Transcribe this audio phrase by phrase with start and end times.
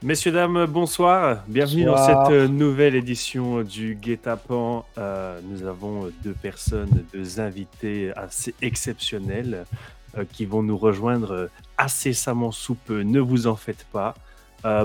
[0.00, 1.42] Messieurs, dames, bonsoir.
[1.48, 4.84] Bienvenue dans cette euh, nouvelle édition du Guet-apens.
[4.96, 9.64] Euh, nous avons deux personnes, deux invités assez exceptionnels
[10.16, 13.02] euh, qui vont nous rejoindre incessamment sous peu.
[13.02, 14.14] Ne vous en faites pas.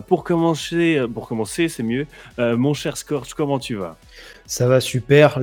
[0.08, 2.08] pour commencer, pour commencer, c'est mieux.
[2.40, 3.98] mon cher Scorch, comment tu vas?
[4.48, 5.40] Ça va super.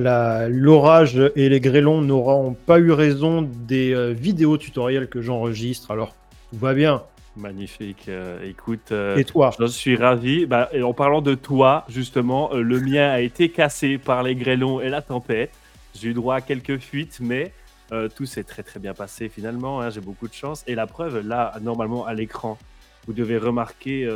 [0.49, 5.91] L'orage et les grêlons n'auront pas eu raison des vidéos tutoriels que j'enregistre.
[5.91, 6.13] Alors,
[6.51, 7.03] tout va bien.
[7.37, 8.05] Magnifique.
[8.09, 10.45] Euh, écoute, euh, et toi Je suis ravi.
[10.45, 14.81] Bah, en parlant de toi, justement, euh, le mien a été cassé par les grêlons
[14.81, 15.51] et la tempête.
[15.95, 17.53] J'ai eu droit à quelques fuites, mais
[18.15, 19.81] tout s'est très très bien passé finalement.
[19.81, 20.63] Hein, j'ai beaucoup de chance.
[20.65, 22.57] Et la preuve, là, normalement à l'écran,
[23.05, 24.09] vous devez remarquer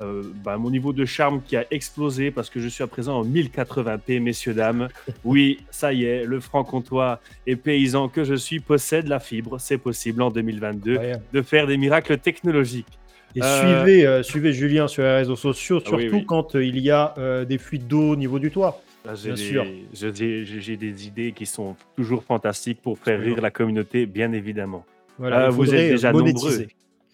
[0.00, 3.18] euh, bah, mon niveau de charme qui a explosé parce que je suis à présent
[3.18, 4.88] en 1080p, messieurs, dames.
[5.24, 9.58] Oui, ça y est, le franc-comtois et paysan que je suis possède la fibre.
[9.58, 10.98] C'est possible en 2022
[11.32, 12.98] de faire des miracles technologiques.
[13.36, 16.90] Et euh, suivez, euh, suivez Julien sur les réseaux sociaux, ah surtout quand il y
[16.90, 18.80] a des fuites d'eau au niveau du toit.
[19.04, 19.66] Bien sûr.
[19.92, 24.84] J'ai des idées qui sont toujours fantastiques pour faire rire la communauté, bien évidemment.
[25.18, 26.66] Voilà, vous êtes déjà nombreux.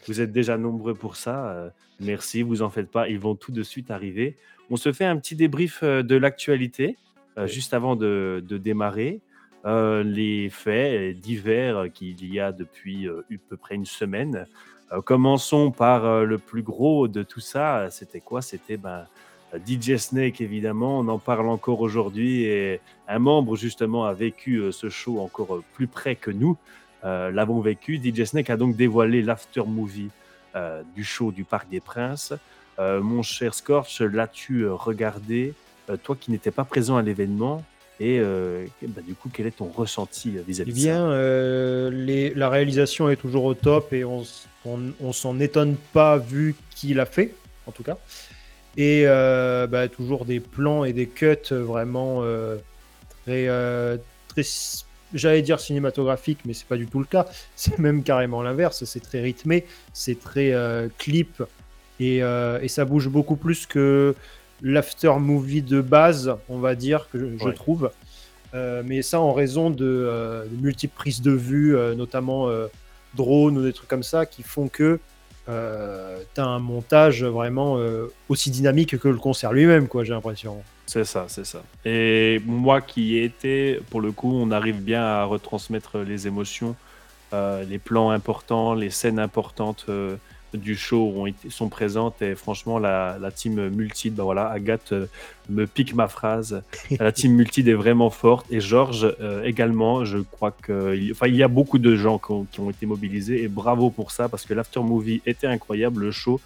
[0.07, 1.51] Vous êtes déjà nombreux pour ça.
[1.51, 3.09] Euh, merci, vous en faites pas.
[3.09, 4.37] Ils vont tout de suite arriver.
[4.71, 6.97] On se fait un petit débrief euh, de l'actualité
[7.39, 9.21] euh, juste avant de, démarrer.
[9.65, 14.47] les faits divers qu'il y a depuis à peu près une semaine.
[15.05, 17.91] commençons par le plus gros de tout ça.
[17.91, 18.43] C'était quoi?
[18.43, 19.07] C'était ben,
[19.67, 20.99] DJ Snake, évidemment.
[20.99, 25.87] On en parle encore aujourd'hui et un membre, justement, a vécu ce show encore plus
[25.87, 26.59] près que nous.
[27.05, 28.01] Euh, l'avons vécu.
[28.03, 30.09] DJ Snake a donc dévoilé l'after movie
[30.57, 32.33] euh, du show du Parc des Princes.
[32.79, 35.53] Euh, mon cher Scorch, l'as-tu regardé
[36.03, 37.63] Toi qui n'étais pas présent à l'événement,
[38.01, 38.21] et
[38.83, 41.09] bah, du coup, quel est ton ressenti vis-à-vis eh bien,
[42.35, 44.25] la réalisation est toujours au top et on,
[44.65, 47.35] on, s'en étonne pas vu qui l'a fait,
[47.69, 47.97] en tout cas.
[48.77, 52.25] Et bah, toujours des plans et des cuts vraiment
[53.25, 53.49] très,
[54.27, 54.43] très
[55.15, 57.27] j'allais dire cinématographique, mais c'est pas du tout le cas.
[57.57, 58.85] C'est même carrément l'inverse.
[58.85, 61.43] C'est très rythmé, c'est très euh, clip
[62.01, 64.15] euh, et, ça bouge beaucoup plus que
[64.63, 67.91] l'after movie de base, on va dire, que je, trouve.
[68.55, 72.49] Euh, mais ça en raison de, multiples prises de vue, notamment
[73.15, 74.99] drone ou des trucs comme ça, qui font que
[75.47, 77.79] tu as un montage vraiment
[78.29, 80.63] aussi dynamique que le concert lui-même, quoi, j'ai l'impression.
[80.87, 81.63] C'est ça, c'est ça.
[81.85, 86.77] Et moi qui ai été, pour le coup, on arrive bien à retransmettre les émotions,
[87.33, 90.17] euh, les plans importants, les scènes importantes euh,
[90.53, 92.21] du show ont été, sont présentes.
[92.23, 95.07] Et franchement, la, team Multide, bah voilà, Agathe euh,
[95.49, 96.63] me pique ma phrase.
[97.01, 98.47] la team Multide est vraiment forte.
[98.53, 102.45] Et Georges également, je crois qu'il enfin, il y a beaucoup de gens qui ont,
[102.45, 103.43] qui ont été mobilisés.
[103.43, 106.41] Et bravo pour ça, parce que l'after movie était incroyable, le show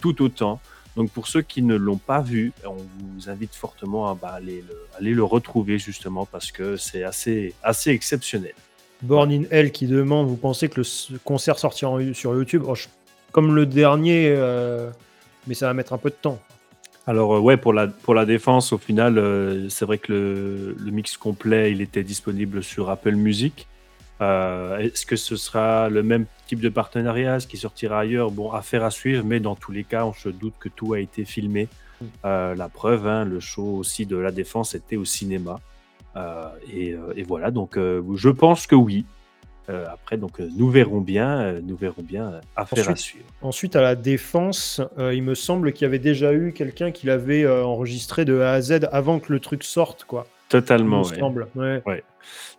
[0.00, 0.60] tout autant.
[0.96, 4.62] Donc pour ceux qui ne l'ont pas vu, on vous invite fortement à bah, aller,
[5.00, 8.54] le, retrouver justement parce que c'est assez, assez exceptionnel.
[9.02, 12.64] Born in Hell qui demande, vous pensez que le concert sortira sur YouTube?
[12.66, 12.74] Oh,
[13.32, 14.90] Comme le dernier, euh,
[15.46, 16.38] mais ça va mettre un peu de temps.
[17.06, 20.76] Alors euh, ouais, pour la, pour la défense, au final, euh, c'est vrai que le,
[20.78, 23.66] le, mix complet, il était disponible sur Apple Music.
[24.22, 27.40] Euh, est-ce que ce sera le même type de partenariat?
[27.40, 28.30] Ce qui sortira ailleurs?
[28.30, 31.00] Bon, affaire à suivre, mais dans tous les cas, on se doute que tout a
[31.00, 31.68] été filmé.
[32.00, 32.04] Mm.
[32.24, 35.60] Euh, la preuve, hein, le show aussi de la défense était au cinéma.
[36.14, 39.04] Euh, et, voilà, donc je pense que oui.
[39.68, 42.40] après, donc nous verrons bien, nous verrons bien.
[42.54, 43.24] Affaire à suivre.
[43.40, 47.48] Ensuite, à la défense, il me semble qu'il y avait déjà eu quelqu'un qui l'avait
[47.48, 50.26] enregistré de A à Z avant que le truc sorte, quoi.
[50.52, 51.02] Totalement.
[51.04, 51.48] Semble.
[51.54, 51.82] Ouais.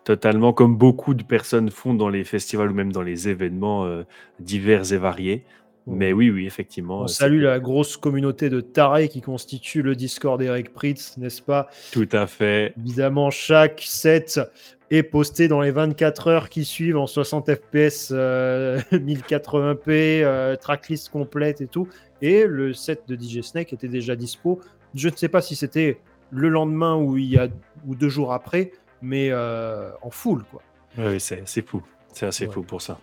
[0.04, 4.02] Totalement, comme beaucoup de personnes font dans les festivals ou même dans les événements euh,
[4.40, 5.44] divers et variés.
[5.86, 7.02] Mais oui, oui, effectivement.
[7.02, 11.44] On euh, salue la grosse communauté de tarés qui constitue le Discord d'Eric Pritz, n'est-ce
[11.44, 11.70] pas?
[11.92, 12.74] Tout à fait.
[12.80, 14.42] Évidemment, chaque set
[14.90, 21.68] est posté dans les 24 heures qui suivent en 60 FPS, 1080p, tracklist complète et
[21.68, 21.88] tout.
[22.24, 24.62] Et le set de DJ Snake était déjà dispo.
[24.96, 26.00] Je ne sais pas si c'était
[26.34, 27.48] le lendemain ou, il y a,
[27.86, 28.72] ou deux jours après,
[29.02, 30.62] mais euh, en full, quoi.
[30.98, 31.82] Oui, c'est fou.
[32.12, 33.00] C'est assez fou pour ça.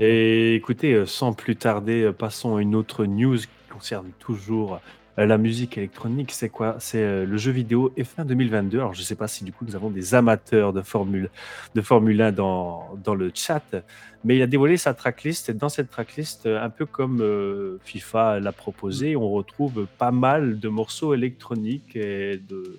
[0.00, 4.80] Et écoutez, euh, sans plus tarder, euh, passons à une autre news qui concerne toujours
[5.16, 6.32] la musique électronique.
[6.32, 6.76] C'est quoi?
[6.78, 8.78] C'est le jeu vidéo F1 2022.
[8.78, 11.30] Alors, je ne sais pas si du coup nous avons des amateurs de Formule,
[11.74, 13.76] de Formule 1 dans, dans le chat,
[14.24, 15.48] mais il a dévoilé sa tracklist.
[15.48, 20.68] Et dans cette tracklist, un peu comme FIFA l'a proposé, on retrouve pas mal de
[20.68, 22.76] morceaux électroniques et de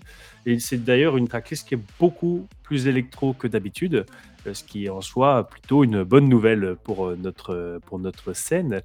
[0.47, 4.05] et c'est d'ailleurs une tracklist qui est beaucoup plus électro que d'habitude,
[4.47, 8.31] euh, ce qui est en soi plutôt une bonne nouvelle pour euh, notre, pour notre
[8.31, 8.81] scène.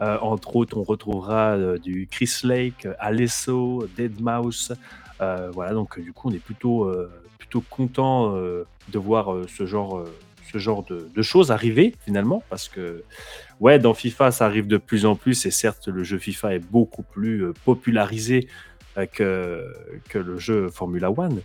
[0.00, 4.76] Entre autres, on retrouvera du Chris Lake, Alesso, Deadmau5.
[5.52, 6.92] voilà, donc du coup, on est plutôt,
[7.38, 10.04] plutôt content de voir ce genre
[10.52, 13.02] ce genre de, choses arriver finalement parce que
[13.60, 16.58] ouais dans FIFA ça arrive de plus en plus et certes le jeu FIFA est
[16.58, 18.46] beaucoup plus popularisé
[19.12, 19.64] que,
[20.08, 21.40] que le jeu Formula One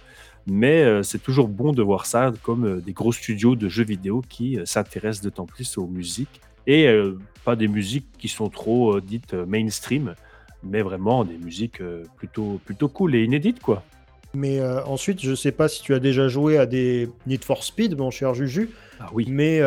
[0.49, 3.83] mais euh, c'est toujours bon de voir ça comme euh, des gros studios de jeux
[3.83, 6.87] vidéo qui euh, s'intéressent d'autant plus aux musiques et
[7.43, 10.15] pas des musiques qui sont trop dites mainstream,
[10.63, 11.81] mais vraiment des musiques
[12.17, 13.83] plutôt, plutôt cool et inédites quoi.
[14.35, 17.97] Mais ensuite, je sais pas si tu as déjà joué à des Need for Speed,
[17.97, 18.69] mon cher Juju.
[18.99, 19.25] Ah oui.
[19.27, 19.59] Mais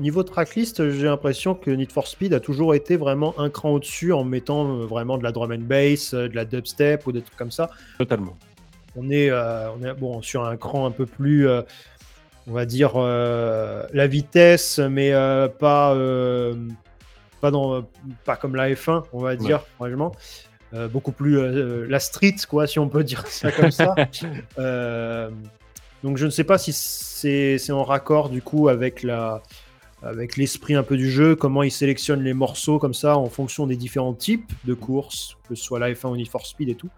[0.00, 4.12] niveau tracklist, j'ai l'impression que Need for Speed a toujours été vraiment un cran au-dessus
[4.12, 7.52] en mettant vraiment de la drum and bass, de la dubstep ou des trucs comme
[7.52, 7.70] ça.
[7.98, 8.36] Totalement
[8.96, 11.62] on est, euh, on est bon, sur un cran un peu plus, euh,
[12.46, 15.12] on va dire, euh, la vitesse, mais
[15.58, 15.94] pas,
[17.44, 17.84] pas, dans,
[18.24, 20.12] pas comme la F1, on va dire, franchement.
[20.92, 23.94] beaucoup plus la street, quoi, si on peut dire ça comme ça.
[26.02, 29.42] donc je ne sais pas si c'est en raccord du coup avec la
[30.02, 33.66] avec l'esprit un peu du jeu, comment il sélectionne les morceaux comme ça en fonction
[33.66, 36.74] des différents types de courses, que ce soit la F1 ou Need for Speed et
[36.74, 36.90] tout.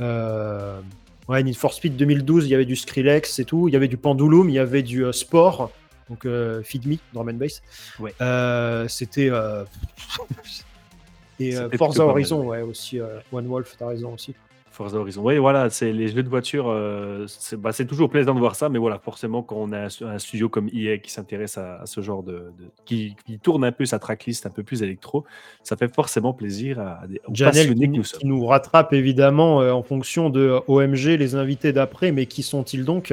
[0.00, 0.80] Euh,
[1.28, 3.68] Ouais, Need for Speed 2012, il y avait du Skrillex et tout.
[3.68, 5.70] Il y avait du Pendulum, il y avait du euh, Sport,
[6.08, 7.62] donc euh, Feed Me, Drum and Bass.
[7.98, 8.14] Ouais.
[8.20, 9.30] Euh, c'était.
[11.40, 13.00] et Forza Horizon, ouais, aussi.
[13.32, 14.34] One Wolf, t'as raison aussi.
[14.78, 15.22] Forza Horizon.
[15.24, 17.26] Oui, voilà, c'est les jeux de voiture, euh,
[17.58, 20.48] bah, c'est toujours plaisant de voir ça, mais voilà, forcément, quand on a un, studio
[20.48, 22.52] comme EA qui s'intéresse à, ce genre de.
[22.84, 25.24] qui, tourne un peu sa tracklist un peu plus électro,
[25.64, 29.82] ça fait forcément plaisir à, des Janelle qui, nous, qui nous rattrape évidemment euh, en
[29.82, 33.12] fonction de euh, OMG, les invités d'après, mais qui sont-ils donc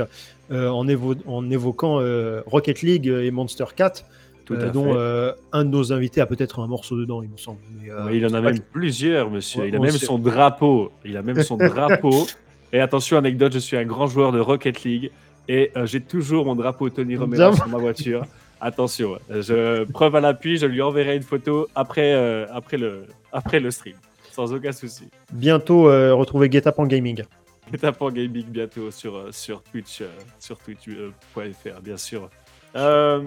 [0.51, 0.87] en,
[1.25, 1.99] en, évoquant
[2.45, 4.05] Rocket League et Monster 4
[4.51, 7.59] euh, dont euh, un de nos invités a peut-être un morceau dedans, il me semble.
[7.89, 9.67] Euh, il en a même plusieurs, monsieur.
[9.67, 10.91] il a même son drapeau.
[11.03, 12.27] Il a même son drapeau.
[12.73, 15.11] Et attention, anecdote, je suis un grand joueur de Rocket League
[15.47, 18.25] et j'ai toujours mon drapeau Tony Romero sur ma voiture.
[18.59, 22.13] Attention, je preuve à l'appui, je lui enverrai une photo après,
[22.51, 23.95] après, le, après le stream,
[24.31, 25.05] sans aucun souci.
[25.31, 25.83] Bientôt,
[26.17, 27.23] retrouver GetUp Gaming.
[27.71, 30.01] GetUp Gaming bientôt sur, sur Twitch,
[30.39, 32.29] sur twitch.fr, bien sûr.
[32.75, 33.21] Euh,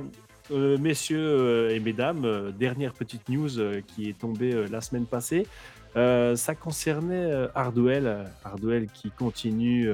[0.51, 3.51] messieurs euh, et mesdames, euh, dernière petite news
[3.87, 5.47] qui est tombée la semaine passée.
[5.95, 9.91] ça concernait Hardwell, Hardwell qui continue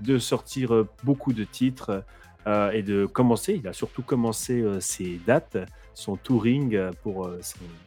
[0.00, 2.04] de sortir beaucoup de titres
[2.46, 3.60] et de commencer.
[3.62, 5.58] Il a surtout commencé ses dates,
[5.94, 7.28] son touring pour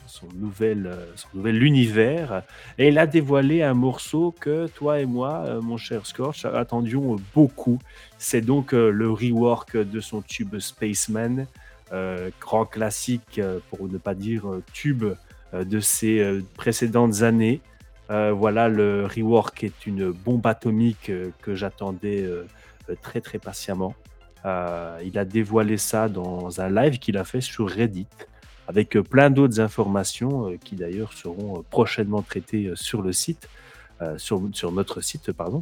[0.06, 2.44] son, nouvel, son nouvel univers.
[2.78, 7.80] Et il a dévoilé un morceau que toi et moi, mon cher Scorch, attendions beaucoup.
[8.18, 11.48] C'est donc le rework de son tube Spaceman.
[11.94, 15.06] Euh, grand classique, euh, pour ne pas dire euh, tube,
[15.54, 17.60] de ces précédentes années.
[18.08, 21.12] voilà, le rework est une bombe atomique
[21.42, 22.26] que j'attendais
[23.02, 23.94] très très patiemment.
[24.46, 28.08] il a dévoilé ça dans un live qu'il a fait sur Reddit
[28.70, 33.50] avec plein d'autres informations qui d'ailleurs seront prochainement traitées sur le site,
[34.16, 35.62] sur, sur notre site, pardon.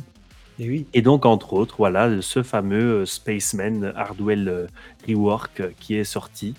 [0.59, 4.67] Et, donc, entre autres, voilà, ce fameux euh, Spaceman Hardwell euh,
[5.07, 6.53] Rework euh, qui est sorti.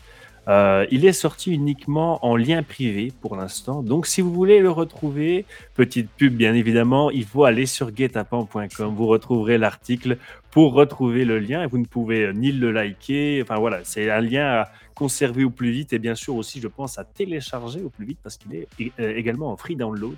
[0.49, 3.83] il est sorti uniquement en lien privé pour l'instant.
[3.83, 5.45] Donc, si vous voulez le retrouver,
[5.75, 8.95] petite pub bien évidemment, il faut aller sur guetapan.com.
[8.97, 10.17] Vous retrouverez l'article
[10.51, 13.43] pour retrouver le lien et vous ne pouvez ni le liker.
[13.43, 16.69] Enfin voilà, c'est un lien à conserver au plus vite et bien sûr aussi, je
[16.69, 20.17] pense, à télécharger au plus vite parce qu'il est également en free download.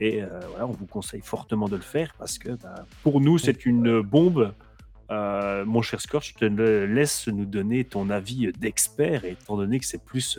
[0.00, 3.38] Et euh, voilà, on vous conseille fortement de le faire parce que bah, pour nous,
[3.38, 4.54] c'est une bombe.
[5.10, 9.84] Euh, mon cher Scorch, je te laisse nous donner ton avis d'expert, étant donné que
[9.84, 10.38] c'est plus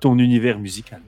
[0.00, 1.00] ton univers musical.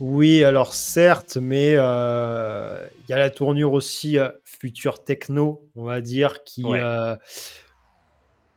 [0.00, 6.00] Oui, alors certes, mais euh, il y a la tournure aussi future techno, on va
[6.00, 6.62] dire, qui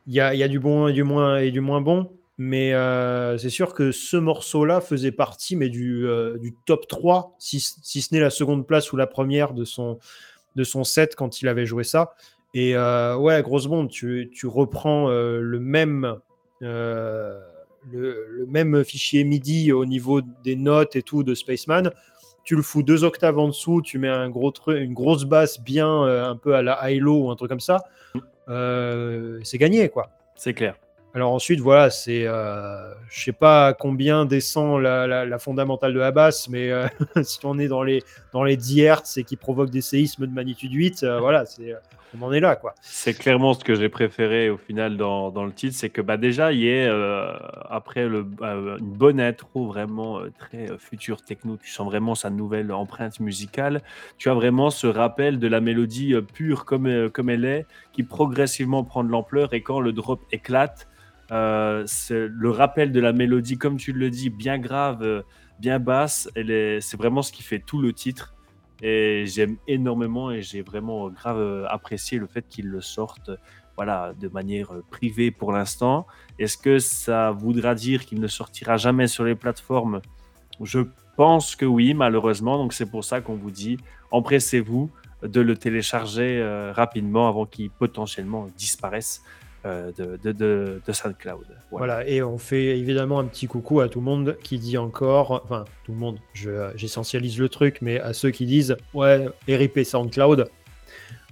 [0.06, 2.10] il y, a, y, a, du bon et du moins et du moins bon.
[2.38, 7.36] Mais euh, c'est sûr que ce morceau-là faisait partie mais du, euh, du top 3,
[7.38, 9.98] si, si ce n'est la seconde place ou la première de son,
[10.56, 12.14] de son set quand il avait joué ça.
[12.54, 16.18] Et euh, ouais, grosse bombe, tu, tu reprends le, même,
[16.60, 17.40] le,
[17.90, 21.90] le, même fichier MIDI au niveau des notes et tout de Spaceman.
[22.44, 26.02] Tu le fous deux octaves en dessous, tu mets un gros une grosse basse bien
[26.02, 27.84] un peu à la high-low ou un truc comme ça.
[28.14, 29.44] Mm.
[29.44, 30.10] c'est gagné, quoi.
[30.34, 30.76] C'est clair.
[31.14, 36.70] Alors ensuite, voilà, c'est, euh, je sais pas combien descend la, fondamentale de basse, mais
[36.70, 36.86] euh,
[37.22, 38.02] si on est dans les
[38.32, 41.74] dans les 10 Hz et qui provoque des séismes de magnitude 8, euh, voilà, c'est
[42.18, 42.74] on en est là, quoi.
[42.82, 46.16] C'est clairement ce que j'ai préféré au final dans, dans le titre, c'est que bah,
[46.16, 47.32] déjà, il y a, euh,
[47.70, 52.70] après euh, une bonne intro vraiment euh, très future techno, tu sens vraiment sa nouvelle
[52.72, 53.82] empreinte musicale.
[54.18, 58.84] Tu as vraiment ce rappel de la mélodie pure comme, comme elle est, qui progressivement
[58.84, 60.88] prend de l'ampleur et quand le drop éclate,
[61.86, 65.24] c'est le rappel de la mélodie, comme tu le dis, bien grave,
[65.58, 68.34] bien basse, c'est vraiment ce qui fait tout le titre.
[68.82, 73.30] Et j'aime énormément et j'ai vraiment grave euh, apprécié le fait qu'ils le sortent
[73.76, 76.04] voilà, de manière euh, privée pour l'instant.
[76.40, 80.02] Est-ce que ça voudra dire qu'il ne sortira jamais sur les plateformes?
[80.60, 80.80] Je
[81.16, 82.58] pense que oui, malheureusement.
[82.58, 83.78] Donc c'est pour ça qu'on vous dit,
[84.10, 84.90] empressez-vous
[85.22, 89.22] de le télécharger euh, rapidement avant qu'il potentiellement disparaisse
[89.64, 91.46] euh, de, de, de, SoundCloud.
[91.70, 92.04] Voilà.
[92.08, 95.66] et on fait évidemment un petit coucou à tout le monde qui dit encore, enfin
[95.84, 96.18] tout le monde,
[96.74, 100.40] j'essentialise le truc, mais à ceux qui disent ouais, RIP SoundCloud.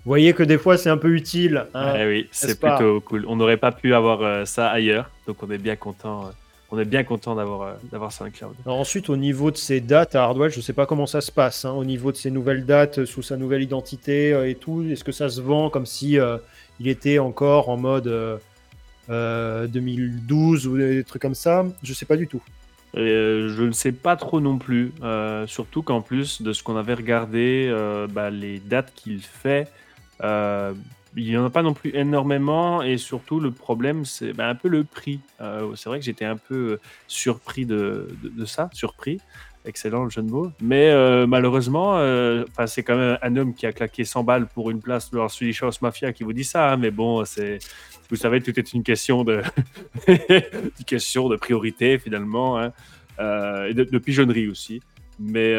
[0.04, 1.66] Vous voyez que des fois c'est un peu utile.
[1.74, 3.24] Hein, eh oui, c'est plutôt cool.
[3.26, 6.26] On n'aurait pas pu avoir euh, ça ailleurs, donc on est bien content.
[6.26, 6.30] Euh,
[6.70, 8.54] on est bien content d'avoir d'avoir SoundCloud.
[8.64, 11.32] ensuite, au niveau de ses dates à Hardwell, je ne sais pas comment ça se
[11.32, 11.64] passe.
[11.64, 15.10] Hein, au niveau de ses nouvelles dates, sous sa nouvelle identité et tout, est-ce que
[15.10, 16.16] ça se vend comme si
[16.80, 18.04] il était encore en mode
[19.08, 21.66] 2012 euh, euh, ou des trucs comme ça.
[21.82, 22.42] Je sais pas du tout.
[22.96, 24.92] Euh, je ne sais pas trop non plus.
[25.46, 27.72] surtout qu'en plus de ce qu'on avait regardé,
[28.10, 29.68] bah, les dates qu'il fait,
[31.16, 32.82] il n'y en a pas non plus énormément.
[32.82, 35.20] Et surtout, le problème, c'est bah, un peu le prix.
[35.38, 39.20] c'est vrai que j'étais un peu surpris de, de ça, surpris
[39.64, 40.50] excellent le jeu de mots.
[40.60, 44.70] Mais euh, malheureusement, euh, c'est quand même un homme qui a claqué 100 balles pour
[44.70, 46.72] une place dans Swedish House Mafia qui vous dit ça.
[46.72, 47.58] Hein, mais bon, c'est,
[48.08, 49.42] vous savez, tout est une question de,
[50.08, 52.72] une question de priorité finalement, hein,
[53.18, 54.80] euh, et de, pigeonnerie aussi.
[55.18, 55.54] Mais,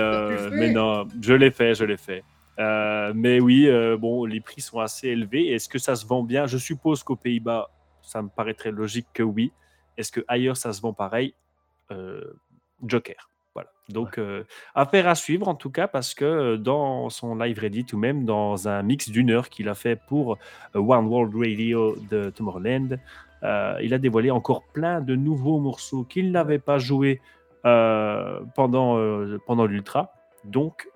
[0.52, 2.24] mais non, je l'ai fait, je l'ai fait.
[2.58, 5.52] mais oui, bon, les prix sont assez élevés.
[5.52, 6.48] Est-ce que ça se vend bien?
[6.48, 7.70] Je suppose qu'aux Pays-Bas,
[8.02, 9.52] ça me paraîtrait logique que oui.
[9.98, 11.36] Est-ce que ailleurs ça se vend pareil?
[12.84, 13.31] Joker.
[13.92, 14.44] Donc, euh,
[14.76, 18.26] affaire à suivre en tout cas, parce que euh, dans son live Reddit ou même
[18.26, 20.38] dans un mix d'une heure qu'il a fait pour
[20.76, 22.98] euh, One World Radio de Tomorrowland,
[23.82, 27.22] il a dévoilé encore plein de nouveaux morceaux qu'il n'avait pas joués
[27.64, 29.00] pendant,
[29.48, 30.14] pendant l'Ultra.
[30.46, 30.88] Donc,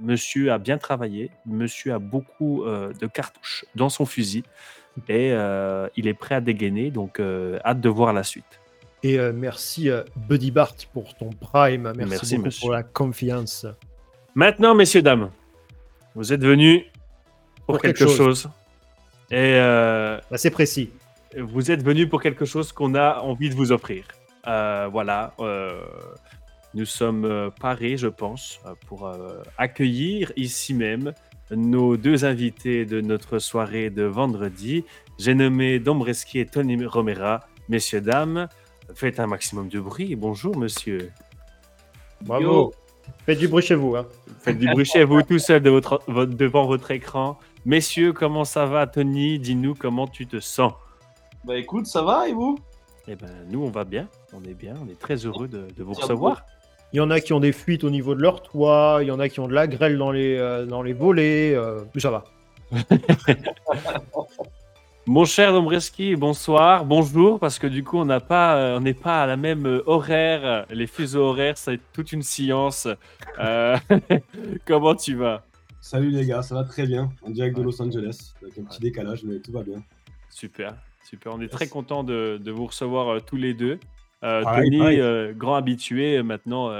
[0.00, 4.42] monsieur a bien travaillé, monsieur a beaucoup de cartouches dans son fusil
[5.10, 5.34] et
[5.96, 6.90] il est prêt à dégainer.
[6.90, 8.60] Donc, hâte de voir la suite.
[9.02, 11.92] Et euh, merci euh, Buddy Bart pour ton prime.
[11.96, 13.66] Merci, beaucoup pour la confiance.
[14.34, 15.30] Maintenant, messieurs, dames,
[16.14, 16.84] vous êtes venus
[17.66, 18.48] pour, quelque, chose.
[19.30, 20.90] Et euh, c'est précis.
[21.36, 24.04] Vous êtes venus pour quelque chose qu'on a envie de vous offrir.
[24.44, 25.34] voilà.
[26.74, 29.10] nous sommes parés, je pense, pour
[29.56, 31.12] accueillir ici même
[31.50, 34.84] nos deux invités de notre soirée de vendredi.
[35.18, 37.40] J'ai nommé Dombreski et Tony Romera.
[37.68, 38.48] Messieurs, dames,
[38.94, 40.16] Faites un maximum de bruit.
[40.16, 41.10] Bonjour, monsieur.
[42.22, 42.72] Bravo.
[43.26, 43.96] Faites du bruit chez vous.
[43.96, 44.06] Hein.
[44.40, 47.38] Faites du bruit chez vous, tout seul de votre, devant votre écran.
[47.64, 49.38] Messieurs, comment ça va, Tony?
[49.38, 50.72] Dis-nous comment tu te sens.
[51.44, 52.58] Bah écoute, ça va et vous?
[53.08, 54.08] Eh ben, nous, on va bien.
[54.32, 54.74] On est bien.
[54.82, 56.44] On est très heureux de, vous recevoir.
[56.92, 58.98] Il y en a qui ont des fuites au niveau de leur toit.
[59.02, 61.54] Il y en a qui ont de la grêle dans les, euh, dans les volets.
[61.54, 62.24] Euh, ça va.
[65.06, 68.94] Mon cher Dombreski, bonsoir, bonjour, parce que du coup, on n'a pas, euh, on n'est
[68.94, 70.66] pas à la même euh, horaire.
[70.70, 72.86] Les fuseaux horaires, c'est toute une science.
[73.38, 73.76] Euh,
[74.66, 75.42] comment tu vas?
[75.80, 77.10] Salut les gars, ça va très bien.
[77.22, 79.82] En direct de Los Angeles, avec un petit décalage, mais tout va bien.
[80.28, 81.34] Super, super.
[81.34, 83.78] On est très content de, vous recevoir tous les deux.
[84.20, 84.98] Tony,
[85.34, 86.70] grand habitué maintenant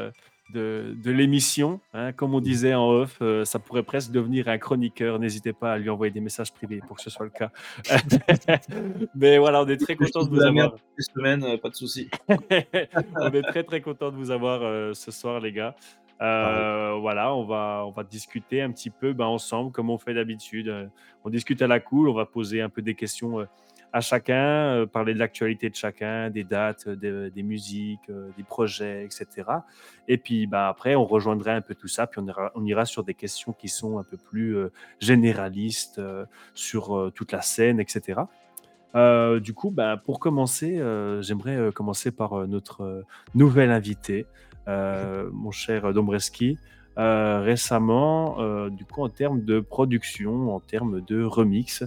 [0.53, 1.81] de, l'émission.
[1.93, 2.13] Hein.
[2.13, 5.19] Comme on disait en off, euh, ça pourrait presque devenir un chroniqueur.
[5.19, 7.51] N'hésitez pas à lui envoyer des messages privés pour que ce soit le cas.
[9.15, 10.75] Mais voilà, on est très content de vous avoir.
[10.99, 12.11] Semaine, euh, pas de souci.
[12.29, 15.75] on est très très content de vous avoir euh, ce soir, les gars.
[16.19, 20.91] voilà, on va, on va discuter un petit peu ben, ensemble, comme on fait d'habitude.
[21.25, 23.47] On discute à la cool, on va poser un peu des questions
[23.93, 29.05] à chacun, euh, parler de l'actualité de chacun, des dates, des musiques, euh, des projets,
[29.05, 29.49] etc.
[30.09, 32.85] Et puis bah, après, on rejoindrait un peu tout ça, puis on ira, on ira
[32.85, 36.01] sur des questions qui sont un peu plus euh, généralistes
[36.55, 38.21] sur toute la scène, etc.
[39.41, 40.81] du coup, bah, pour commencer,
[41.21, 43.05] j'aimerais commencer par notre
[43.35, 44.27] nouvel invité,
[44.67, 46.59] mon cher Dombreski.
[46.97, 51.85] récemment, du coup, en termes de production, en termes de remix,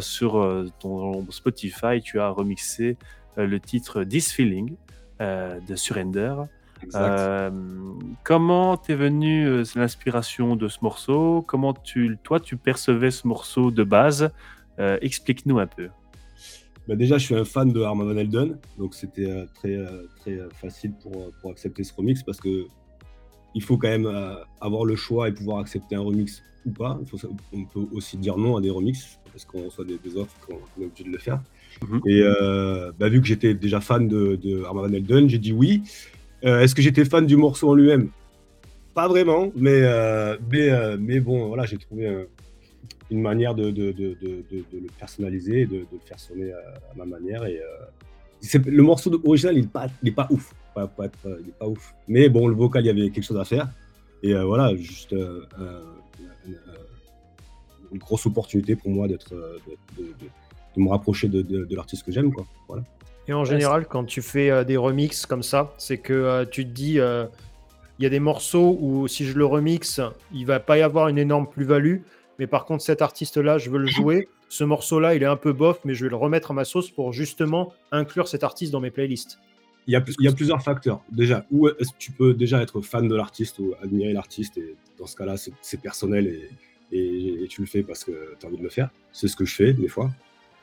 [0.00, 2.96] sur ton Spotify, tu as remixé
[3.36, 4.74] le titre This Feeling
[5.20, 6.34] de Surrender.
[8.24, 11.44] comment t'es venu l'inspiration de ce morceau?
[11.46, 14.30] Comment tu, toi, tu percevais ce morceau de base?
[14.78, 15.88] Explique-nous un peu.
[16.86, 20.06] Bah, déjà, je suis un fan de Arma Van Elden, donc c'était euh, très, euh,
[20.20, 22.66] très euh, facile pour, pour, accepter ce remix parce que
[23.54, 24.10] il faut quand même
[24.60, 26.98] avoir le choix et pouvoir accepter un remix ou pas.
[27.52, 30.86] on peut aussi dire non à des remixes parce qu'on reçoit des, offres qu'on est
[30.86, 31.42] obligé de le faire.
[31.86, 32.00] Mhm.
[32.06, 32.22] Et
[32.98, 35.82] bah, vu que j'étais déjà fan de, de Arma Van Elden, j'ai dit oui.
[36.42, 38.08] Est-ce que j'étais fan du morceau en lui-même?
[38.94, 39.82] Pas vraiment, mais,
[40.50, 42.24] mais, mais bon, voilà, j'ai trouvé un
[43.10, 47.04] une manière de, de, de, de, le personnaliser et de, le faire sonner à, ma
[47.04, 47.44] manière.
[47.44, 50.54] Et, euh, le morceau original, il n'est pas, il est pas ouf.
[50.74, 51.94] Pas, pas, il est pas ouf.
[52.08, 53.68] Mais bon, le vocal, il y avait quelque chose à faire.
[54.22, 55.42] Et euh, voilà, juste euh,
[57.94, 59.34] une, grosse opportunité pour moi d'être,
[59.98, 60.04] de,
[60.76, 62.32] me rapprocher de, l'artiste que j'aime.
[62.32, 62.44] Quoi.
[62.68, 62.82] Voilà.
[63.26, 66.94] Et en général, quand tu fais des remixes comme ça, c'est que tu te dis,
[66.94, 70.00] il y a des morceaux où si je le remixe,
[70.32, 71.98] il va pas y avoir une énorme plus-value
[72.38, 74.28] mais par contre, cet artiste-là, je veux le jouer.
[74.48, 76.90] Ce morceau-là, il est un peu bof, mais je vais le remettre à ma sauce
[76.90, 79.38] pour justement inclure cet artiste dans mes playlists.
[79.86, 81.02] Il y a, il y a plusieurs facteurs.
[81.10, 84.56] Déjà, où est-ce que tu peux déjà être fan de l'artiste ou admirer l'artiste?
[84.58, 86.50] Et dans ce cas-là, c'est personnel et,
[86.92, 88.90] et, tu le fais parce que tu as envie de le faire.
[89.12, 90.10] C'est ce que je fais des fois.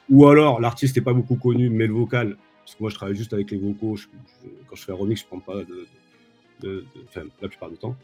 [0.10, 3.16] Ou alors, l'artiste n'est pas beaucoup connu, mais le vocal, parce que moi, je travaille
[3.16, 3.98] juste avec les vocaux.
[4.68, 5.88] quand je fais un remix, je prends pas de,
[6.62, 6.86] de,
[7.42, 7.96] la plupart du temps.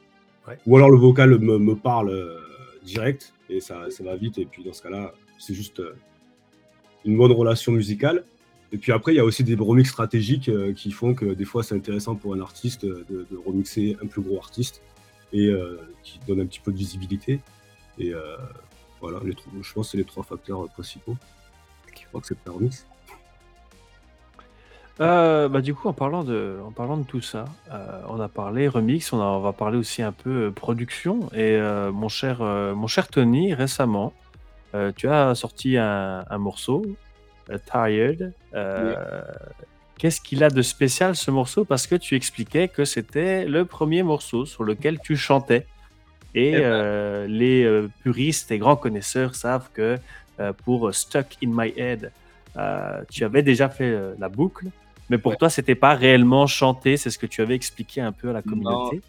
[0.65, 2.39] Ou alors, le vocal me, me parle euh,
[2.83, 4.37] direct et ça, ça va vite.
[4.37, 5.93] Et puis dans ce cas-là, c'est juste euh,
[7.03, 8.23] une bonne relation musicale.
[8.71, 11.45] Et puis après, il y a aussi des remixes stratégiques euh, qui font que des
[11.45, 14.81] fois, c'est intéressant pour un artiste de, de, remixer un plus gros artiste
[15.33, 15.51] et
[16.03, 17.41] qui donne un petit peu de visibilité.
[17.99, 18.13] Et
[19.01, 21.15] voilà, les, je pense que c'est les trois facteurs principaux
[21.95, 22.85] qui font que c'est un remix.
[24.99, 28.27] Euh, bah, du coup, en parlant de, en parlant de tout ça, euh, on a
[28.27, 31.29] parlé remix, on, on va parler aussi un peu euh, production.
[31.33, 31.59] Et
[31.91, 34.13] mon cher, mon cher Tony, récemment,
[34.95, 36.85] tu as sorti un, un morceau,
[37.71, 38.33] Tired.
[39.97, 41.65] Qu'est-ce qu'il a de spécial ce morceau?
[41.65, 45.65] Parce que tu expliquais que c'était le premier morceau sur lequel tu chantais.
[46.39, 47.25] Et eh ben.
[47.27, 49.97] les puristes et grands connaisseurs savent que
[50.63, 52.11] pour Stuck in My Head,
[53.09, 54.67] tu avais déjà fait la boucle.
[55.09, 58.29] Mais pour toi, c'était pas réellement chanté, c'est ce que tu avais expliqué un peu
[58.29, 59.01] à la communauté.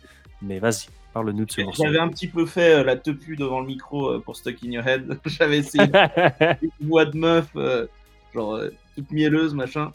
[0.43, 1.83] Mais vas-y, parle-nous de ce morceau.
[1.85, 4.71] J'avais un petit peu fait euh, la tepu devant le micro euh, pour Stuck in
[4.71, 5.19] Your Head.
[5.27, 5.85] J'avais essayé
[6.63, 7.87] une voix de meuf, euh,
[8.33, 8.61] genre
[8.95, 9.93] toute mielleuse, machin.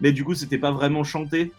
[0.00, 1.52] Mais du coup, c'était pas vraiment chanté.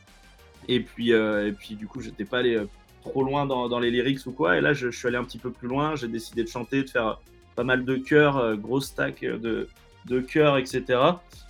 [0.68, 2.58] Et puis, et puis du coup, j'étais pas allé
[3.04, 4.58] trop loin dans, les lyrics ou quoi.
[4.58, 5.96] Et là, je, suis allé un petit peu plus loin.
[5.96, 7.20] J'ai décidé de chanter, de faire
[7.56, 9.68] pas mal de chœurs, gros stack de,
[10.06, 11.00] de chœurs, etc.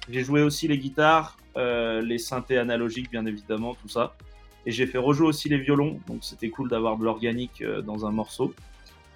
[0.10, 4.16] J'ai joué aussi les guitares, euh, les synthés analogiques, bien évidemment, tout ça.
[4.66, 8.06] Et j'ai fait rejouer aussi les violons, donc c'était cool d'avoir de l'organique euh, dans
[8.06, 8.54] un morceau.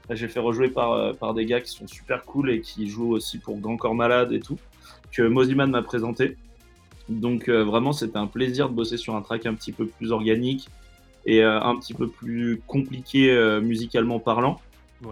[0.09, 3.11] J'ai fait rejouer par, euh, par des gars qui sont super cool et qui jouent
[3.11, 4.57] aussi pour Grand Corps Malade et tout,
[5.11, 6.37] que Moziman m'a présenté.
[7.09, 10.67] Donc vraiment, c'était un plaisir de bosser sur un track un petit peu plus organique
[11.27, 14.59] et un petit peu plus compliqué musicalement parlant.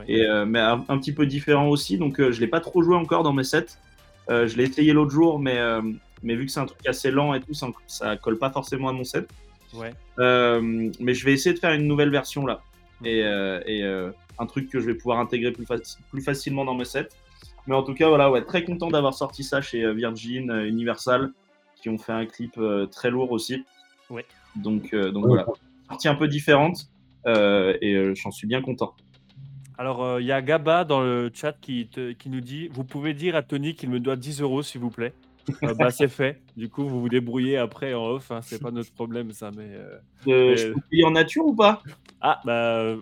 [0.08, 1.97] Et, mais un, petit peu différent aussi.
[1.97, 3.78] Donc je l'ai pas trop joué encore dans mes sets.
[4.30, 5.60] je l'ai essayé l'autre jour, mais
[6.25, 8.89] mais vu que c'est un truc assez lent et tout, ça, ça colle pas forcément
[8.89, 9.30] à mon set.
[9.73, 9.93] Ouais.
[10.19, 12.62] Euh, mais je vais essayer de faire une nouvelle version là.
[13.01, 13.08] Mhm.
[13.08, 15.65] Et, euh, et euh, un truc que je vais pouvoir intégrer plus,
[16.10, 17.10] plus, facilement dans mes sets.
[17.67, 21.32] Mais en tout cas, voilà, ouais, très content d'avoir sorti ça chez Virgin, Universal,
[21.82, 22.60] qui ont fait un clip
[22.91, 23.65] très lourd aussi.
[24.10, 24.25] Ouais.
[24.56, 25.45] Donc, donc voilà,
[25.88, 26.89] partie un peu différente
[27.28, 28.93] et j'en suis bien content.
[29.78, 33.36] Alors, il y a Gaba dans le chat qui, qui nous dit Vous pouvez dire
[33.36, 35.13] à Tony qu'il me doit 10 euros, s'il vous plaît.
[35.62, 36.41] Ah bah, c'est fait.
[36.58, 38.32] Du coup, vous vous débrouillez après en off.
[38.32, 38.39] Hein.
[38.41, 39.52] C'est pas notre problème, ça.
[39.56, 41.82] Mais, euh, euh Je peux payer en nature ou pas?
[42.21, 42.54] Ah, bah.
[42.54, 42.98] Euh,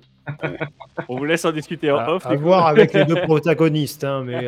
[1.10, 2.26] on vous laisse en discuter en off.
[2.26, 4.04] À voir avec les deux protagonistes.
[4.04, 4.48] Hein, mais,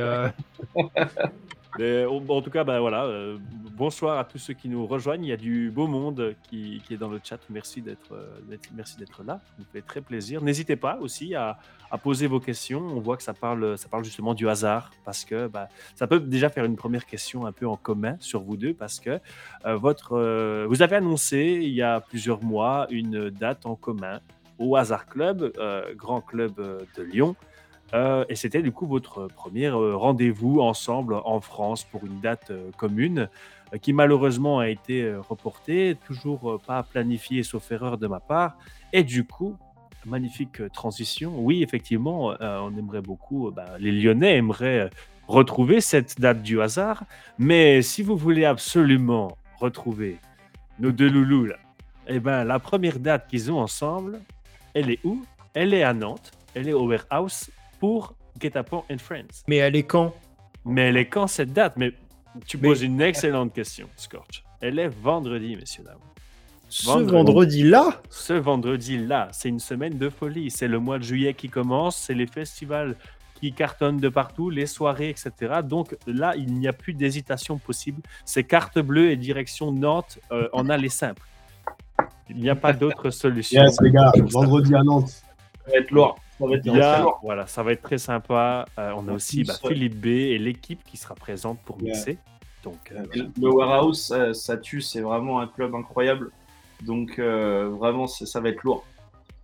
[1.79, 3.37] en tout cas, bah, voilà, euh,
[3.75, 5.23] bonsoir à tous ceux qui nous rejoignent.
[5.23, 7.39] Il y a du beau monde qui, est dans le chat.
[7.49, 9.41] Merci d'être euh, merci d'être là.
[9.43, 10.41] Ça nous fait très plaisir.
[10.41, 11.57] N'hésitez pas aussi à,
[12.03, 12.81] poser vos questions.
[12.81, 16.19] On voit que ça parle, ça parle justement du hasard parce que bah, ça peut
[16.19, 19.21] déjà faire une première question un peu en commun sur vous deux parce que
[19.65, 24.19] euh, vous avez annoncé il y a plusieurs mois une date en commun
[24.59, 25.53] au Hasard Club,
[25.97, 26.55] grand club
[26.97, 27.35] de Lyon.
[27.93, 32.49] Euh, et c'était du coup votre premier euh, rendez-vous ensemble en France pour une date
[32.49, 33.29] euh, commune
[33.81, 38.57] qui malheureusement a été reportée, toujours pas planifiée sauf erreur de ma part.
[38.93, 39.57] Et du coup,
[40.05, 41.33] magnifique transition.
[41.39, 44.89] Oui, effectivement, on aimerait beaucoup, bah, les Lyonnais aimeraient
[45.27, 47.03] retrouver cette date du hasard,
[47.39, 50.19] mais si vous voulez absolument retrouver
[50.79, 51.51] nos deux loulous,
[52.07, 54.21] eh ben, la première date qu'ils ont ensemble,
[54.73, 55.25] elle est où?
[55.53, 59.43] Elle est à Nantes, elle est au warehouse pour Guet-apens and Friends.
[59.47, 60.13] Mais elle est quand?
[60.65, 61.73] Mais elle est quand cette date?
[61.77, 61.93] Mais
[62.47, 64.43] tu poses une excellente question, Scorch.
[64.61, 65.99] Elle est vendredi, messieurs, dames.
[66.69, 68.01] Ce vendredi-là?
[68.09, 70.49] Ce vendredi-là, c'est une semaine de folie.
[70.49, 72.95] C'est le mois de juillet qui commence, c'est les festivals
[73.35, 75.59] qui cartonnent de partout, les soirées, etc.
[75.63, 78.01] Donc là, il n'y a plus d'hésitation possible.
[78.25, 81.21] C'est carte bleue et direction Nantes euh, en aller simple.
[82.29, 83.61] Il n'y a pas d'autre solution.
[83.61, 85.09] Yes, les gars, vendredi à Nantes.
[85.09, 86.17] Ça va être lourd.
[86.39, 88.65] Ça va être, Voilà, ça va être très sympa.
[88.77, 92.17] Euh, on a aussi bah, Philippe B et l'équipe qui sera présente pour mixer.
[92.63, 93.05] Donc, euh,
[93.39, 96.31] le Warehouse, ça, tue, c'est vraiment un club incroyable.
[96.81, 98.85] Donc vraiment, ça va être lourd.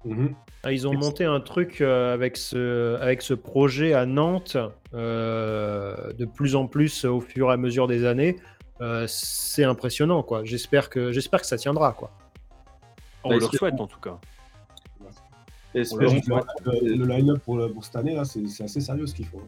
[0.06, 0.34] Mhm.
[0.63, 4.58] Ah, ils ont monté un truc euh, avec, ce, avec ce projet à Nantes,
[4.93, 8.36] euh, de plus en plus au fur et à mesure des années.
[8.80, 10.43] Euh, c'est impressionnant, quoi.
[10.43, 12.12] J'espère que, j'espère que ça tiendra, quoi.
[13.23, 14.19] On bah, le souhaite, en tout cas.
[15.73, 19.39] Le, line-up pour, pour, cette année, là, c'est, assez sérieux ce qu'ils font.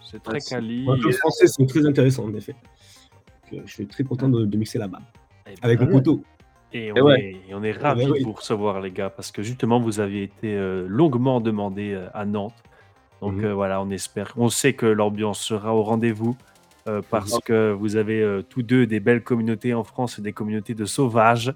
[0.00, 0.84] c'est très quali.
[0.84, 2.56] Le français, c'est très intéressant, en effet.
[3.52, 5.00] je suis très content de, mixer là-bas.
[5.46, 6.22] Eh ben, avec mon couteau.
[6.72, 10.00] Et on, est, on est ravis de vous recevoir, les gars, parce que justement, vous
[10.00, 12.62] aviez été euh, longuement demandé euh, à Nantes.
[13.22, 13.44] Donc mhm.
[13.46, 14.34] euh, voilà, on espère.
[14.36, 16.36] On sait que l'ambiance sera au rendez-vous
[17.10, 17.40] parce mhm.
[17.44, 21.52] que vous avez tous deux des belles communautés en France et des communautés de sauvages.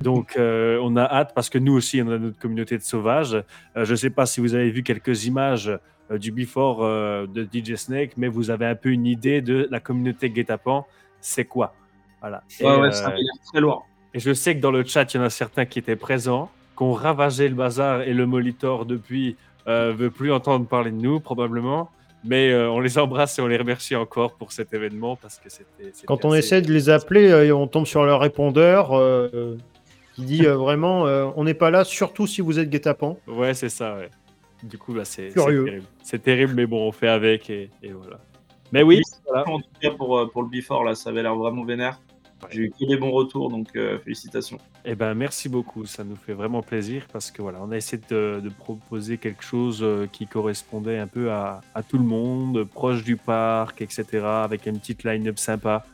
[0.00, 3.42] Donc on a hâte parce que nous aussi, on a notre communauté de sauvages.
[3.74, 5.70] je ne sais pas si vous avez vu quelques images
[6.10, 6.80] du before
[7.26, 10.86] de DJ Snake, mais vous avez un peu une idée de la communauté guet-apens.
[11.20, 11.74] C'est quoi?
[12.20, 12.42] Voilà.
[12.60, 13.12] Ouais, ouais, ça
[13.52, 13.82] très loin.
[14.14, 16.50] Et je sais que dans le chat, il y en a certains qui étaient présents,
[16.76, 19.36] qui ont ravagé le bazar et le Molitor depuis
[19.68, 21.90] euh, veut plus entendre parler de nous, probablement.
[22.24, 25.50] Mais euh, on les embrasse et on les remercie encore pour cet événement parce que
[25.50, 25.92] c'était.
[26.06, 29.56] Quand on essaie de les appeler, euh, on tombe sur leur répondeur euh,
[30.16, 31.02] qui dit vraiment
[31.36, 33.16] on n'est pas là, surtout si vous êtes guet-apens.
[33.28, 34.10] Ouais, c'est ça, ouais.
[34.62, 35.82] Du coup, bah, c'est terrible.
[36.02, 38.18] C'est terrible, mais bon, on fait avec et, voilà.
[38.72, 39.00] Mais oui,
[39.32, 42.00] en tout cas pour, pour le Before, là, ça avait l'air vraiment vénère.
[42.50, 44.58] J'ai eu que des bons retours, donc euh, félicitations.
[44.84, 48.00] Eh ben, merci beaucoup, ça nous fait vraiment plaisir parce que voilà, on a essayé
[48.10, 53.16] de, proposer quelque chose euh, qui correspondait un peu à, tout le monde, proche du
[53.16, 55.84] parc, etc., avec une petite line-up sympa.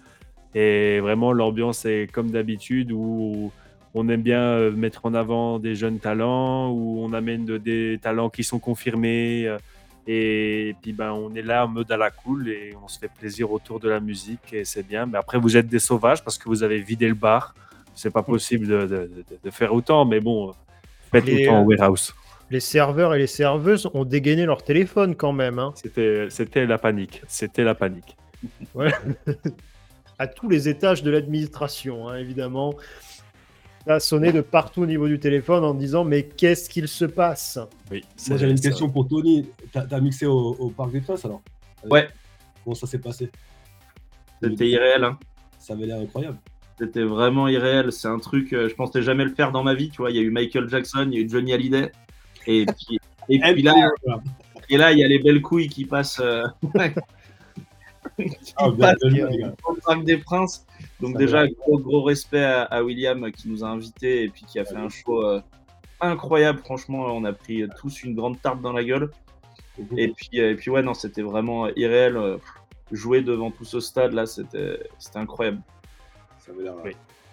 [0.54, 3.52] Et vraiment, l'ambiance est comme d'habitude où
[3.94, 8.30] on aime bien euh, mettre en avant des jeunes talents, où on amène des talents
[8.30, 9.48] qui sont confirmés.
[10.06, 13.10] Et puis ben, on est là en mode à la cool et on se fait
[13.10, 15.06] plaisir autour de la musique et c'est bien.
[15.06, 17.54] Mais après, vous êtes des sauvages parce que vous avez vidé le bar.
[17.94, 19.10] C'est pas possible de,
[19.44, 20.54] de, faire autant, mais bon,
[21.12, 22.14] faites autant au warehouse.
[22.50, 25.58] Les serveurs et les serveuses ont dégainé leur téléphone quand même.
[25.58, 25.72] Hein.
[25.74, 27.22] C'était la panique.
[27.28, 28.16] C'était la panique.
[28.74, 28.92] Ouais.
[30.18, 32.74] à tous les étages de l'administration, hein, évidemment
[33.86, 37.58] a sonné de partout au niveau du téléphone en disant mais qu'est-ce qu'il se passe?
[37.90, 38.04] Oui.
[38.28, 39.46] Moi j'avais une question pour Tony.
[39.72, 41.42] T'as as mixé au, Parc des Princes alors?
[41.88, 42.08] Ouais.
[42.64, 43.30] Comment ça s'est passé?
[44.42, 45.04] C'était irréel.
[45.04, 45.18] Hein.
[45.58, 46.38] Ça avait l'air incroyable.
[46.78, 47.92] C'était vraiment irréel.
[47.92, 49.90] C'est un truc, euh, je pensais jamais le faire dans ma vie.
[49.90, 51.92] Tu vois, il y a eu Michael Jackson, il y a eu Johnny Hallyday.
[52.46, 53.74] Et puis, et puis là,
[54.68, 56.20] et là, il y a les belles couilles qui passent.
[56.20, 56.44] Euh,
[58.56, 60.66] ah, au Parc des Princes.
[61.02, 64.64] Donc déjà, gros, gros respect à, William qui nous a invités et puis qui a
[64.64, 65.40] fait un show euh,
[66.00, 66.60] incroyable.
[66.60, 69.10] Franchement, on a pris tous une grande tarte dans la gueule.
[69.96, 72.16] Et puis, euh, et puis ouais, non, c'était vraiment irréel.
[72.16, 72.36] Euh,
[72.92, 74.78] jouer devant tout ce stade là, c'était
[75.16, 75.60] incroyable.
[76.38, 76.52] Ça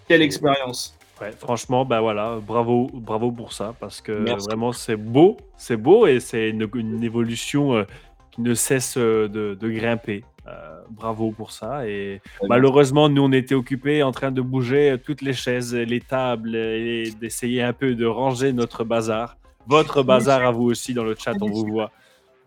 [0.07, 0.97] Quelle expérience.
[1.21, 4.13] Ouais, franchement, bah voilà, bravo, bravo pour ça, parce que
[4.45, 7.85] vraiment c'est beau, c'est beau et c'est une, évolution
[8.31, 10.23] qui ne cesse de, de grimper.
[10.49, 11.87] Euh, bravo pour ça.
[11.87, 16.55] Et malheureusement, nous, on était occupés en train de bouger toutes les chaises, les tables
[16.55, 19.37] et d'essayer un peu de ranger notre bazar.
[19.67, 21.91] Votre bazar à vous aussi dans le chat, on vous voit.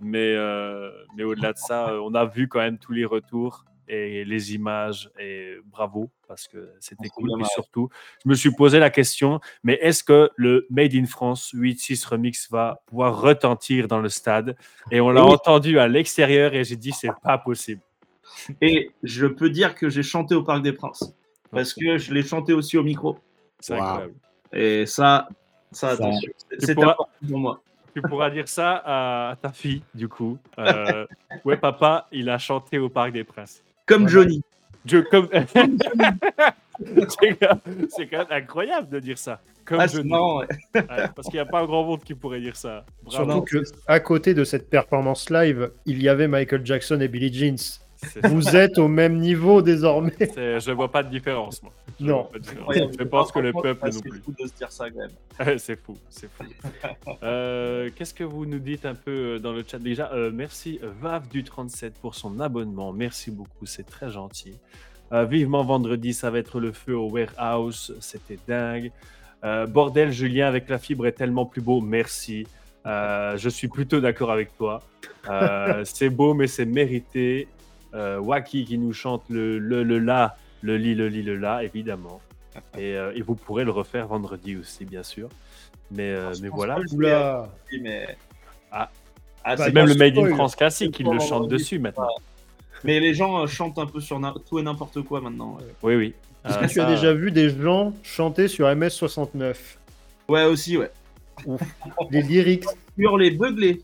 [0.00, 3.64] Mais, euh, mais au-delà de ça, euh, on a vu quand même tous les retours
[3.86, 7.30] et les images et bravo parce que c'était cool.
[7.40, 7.88] Et surtout,
[8.24, 12.50] je me suis posé la question, mais est-ce que le Made in France 8-6 Remix
[12.50, 14.56] va pouvoir retentir dans le stade?
[14.90, 17.82] Et on l'a entendu à l'extérieur et j'ai dit, c'est pas possible.
[18.60, 21.14] Et je peux dire que j'ai chanté au Parc des Princes.
[21.50, 23.18] Parce que je l'ai chanté aussi au micro.
[23.60, 24.14] C'est incroyable.
[24.52, 25.28] Et ça,
[25.70, 26.30] ça, attention.
[26.58, 27.62] C'est important pour moi.
[27.94, 30.38] Tu pourras dire ça à ta fille, du coup.
[30.58, 31.06] Euh,
[31.44, 33.62] ouais, papa, il a chanté au Parc des Princes.
[33.86, 34.42] Comme Johnny.
[34.86, 35.28] Je, comme...
[37.10, 39.40] c'est quand même incroyable de dire ça.
[39.64, 40.00] Comme ah, je
[41.14, 42.84] parce qu'il n'y a pas un grand monde qui pourrait dire ça.
[43.08, 47.32] Surtout que à côté de cette performance live, il y avait Michael Jackson et Billie
[47.32, 47.80] Jeans.
[48.24, 50.12] Vous êtes au même niveau désormais.
[50.18, 51.72] Je vois pas de différence, moi.
[52.00, 52.28] non.
[52.34, 54.10] Je pense que le peuple non plus.
[54.18, 55.58] C'est fou de se dire ça quand même.
[55.58, 56.44] c'est fou, c'est fou.
[57.22, 59.78] Euh, qu'est-ce que vous nous dites un peu euh, dans le chat?
[59.78, 62.92] Déjà euh, Merci Vav du 37 pour son abonnement.
[62.92, 64.58] Merci beaucoup, c'est très gentil.
[65.12, 67.94] vivement vendredi, ça va être le feu au warehouse.
[68.00, 68.90] C'était dingue.
[69.68, 71.80] bordel, Julien, avec la fibre est tellement plus beau.
[71.80, 72.46] Merci.
[72.84, 74.82] je suis plutôt d'accord avec toi.
[75.84, 77.48] c'est beau, mais c'est mérité.
[77.94, 81.64] Euh, Waki qui nous chante le, le, le la, le li, le li, le la,
[81.64, 82.20] évidemment.
[82.78, 85.30] Et, euh, et, vous pourrez le refaire vendredi aussi, bien sûr.
[85.90, 86.78] Mais, euh, mais voilà.
[86.98, 88.16] Mais...
[88.70, 88.90] Ah.
[89.42, 92.08] ah c'est même le Made in France classique qui le chante dessus maintenant.
[92.84, 95.56] Mais les gens chantent un peu sur tout et n'importe quoi maintenant.
[95.82, 96.14] Oui, oui.
[96.44, 99.54] Est-ce que tu as déjà vu des gens chanter sur MS69
[100.28, 100.90] Ouais, aussi, ouais.
[102.10, 102.64] les lyrics.
[102.98, 103.80] Sur les beuglés.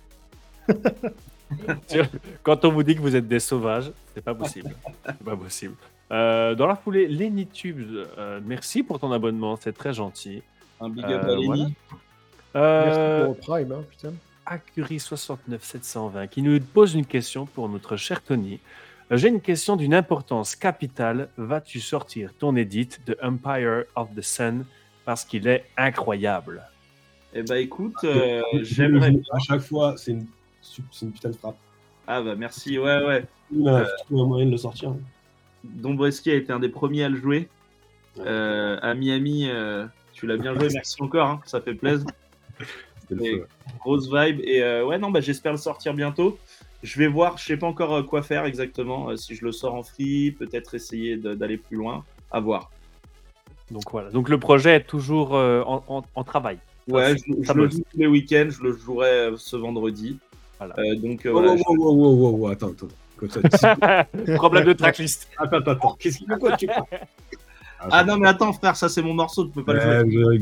[2.43, 4.75] Quand on vous dit que vous êtes des sauvages, c'est pas possible.
[5.07, 5.75] C'est pas possible.
[6.11, 10.43] Euh, dans la foulée, Lenny Tubes, euh, merci pour ton abonnement, c'est très gentil.
[10.81, 11.75] Un big up à euh, Lenny.
[12.55, 14.13] Merci pour le Prime, hein, putain.
[14.47, 18.61] Acuri 69720 qui nous pose une question pour notre cher Tony.
[19.11, 21.29] J'ai une question d'une importance capitale.
[21.37, 24.65] Vas-tu sortir ton edit de Empire of the Sun
[25.05, 26.63] parce qu'il est incroyable?
[27.35, 28.07] Eh ben écoute,
[28.63, 29.15] j'aimerais.
[29.33, 30.27] À chaque fois, c'est une
[30.93, 31.57] c'est une putain de frappe.
[32.07, 33.25] Ah bah merci, ouais, ouais.
[33.53, 34.95] Il a trouvé un moyen de le sortir.
[35.65, 37.49] Dombreski a été un des premiers à le jouer.
[38.19, 42.07] Euh, à Miami, euh, tu l'as bien joué, merci encore, hein, ça fait plaisir.
[43.81, 44.41] grosse vibe.
[44.43, 46.39] Et euh, ouais, non, bah, j'espère le sortir bientôt.
[46.83, 49.17] Je vais voir, je sais pas encore quoi faire exactement.
[49.17, 52.05] si je le sors en free, peut-être essayer d'aller plus loin.
[52.31, 52.71] À voir.
[53.71, 54.11] Donc voilà.
[54.11, 56.59] Donc le projet est toujours en, travail.
[56.87, 58.49] Ouais, je, je le joue tous les week-ends.
[58.49, 60.19] Je le jouerai ce vendredi.
[60.61, 62.89] Euh, donc, euh, voilà, oh, oh, oh, attends, attends.
[64.37, 65.29] Problème de tracklist.
[65.37, 65.97] Attends, attends, attends.
[65.99, 66.69] Qu'est-ce qu'il quoi tu
[67.81, 70.41] Ah non, mais attends, frère, ça c'est mon morceau, tu peux pas le jouer.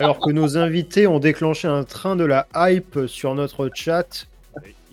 [0.00, 4.26] Alors que nos invités ont déclenché un train de la hype sur notre chat.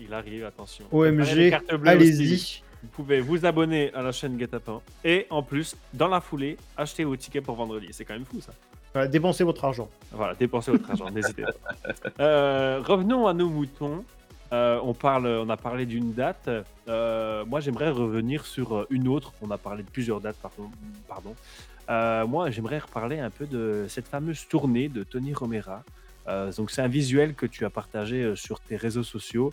[0.00, 0.84] Il arrive, attention.
[0.92, 2.62] OMG, allez-y.
[2.82, 7.04] Vous pouvez vous abonner à la chaîne Guetapin et en plus, dans la foulée, acheter
[7.04, 7.88] vos tickets pour vendredi.
[7.90, 8.52] C'est quand même fou ça.
[8.92, 9.88] Voilà, dépensez votre argent.
[10.10, 12.10] Voilà, dépensez votre argent, n'hésitez pas.
[12.20, 14.04] Euh, revenons à nos moutons.
[14.52, 16.50] Euh, on, parle, on a parlé d'une date.
[16.88, 19.32] Euh, moi, j'aimerais revenir sur une autre.
[19.42, 20.36] On a parlé de plusieurs dates,
[21.08, 21.36] pardon.
[22.28, 25.84] moi, j'aimerais reparler un peu de cette fameuse tournée de Tony Romera.
[26.56, 29.52] donc, c'est un visuel que tu as partagé sur tes réseaux sociaux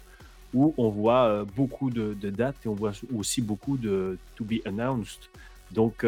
[0.54, 4.66] où on voit beaucoup de, de, dates et on voit aussi beaucoup de to be
[4.66, 5.30] announced.
[5.72, 6.04] Donc,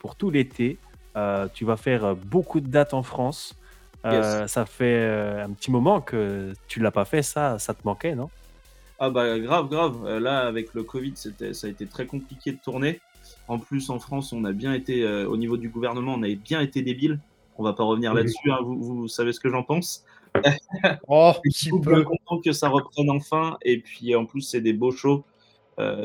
[0.00, 0.91] pour tout l'été, euh,
[1.54, 3.54] tu vas faire euh, beaucoup de dates en France.
[4.04, 8.16] Euh, ça fait un petit moment que tu l'as pas fait, ça, ça te manquait,
[8.16, 8.30] non?
[8.98, 10.18] Ah bah grave, grave.
[10.18, 13.00] là, avec le Covid, c'était, ça a été très compliqué de tourner.
[13.46, 16.60] En plus, en France, on a bien été, au niveau du gouvernement, on avait bien
[16.60, 17.20] été débile.
[17.58, 20.04] On va pas revenir là-dessus, hein, vous, vous, savez ce que j'en pense.
[21.08, 23.56] oh, je suis content que ça reprenne enfin.
[23.62, 25.24] Et puis en plus, c'est des beaux shows,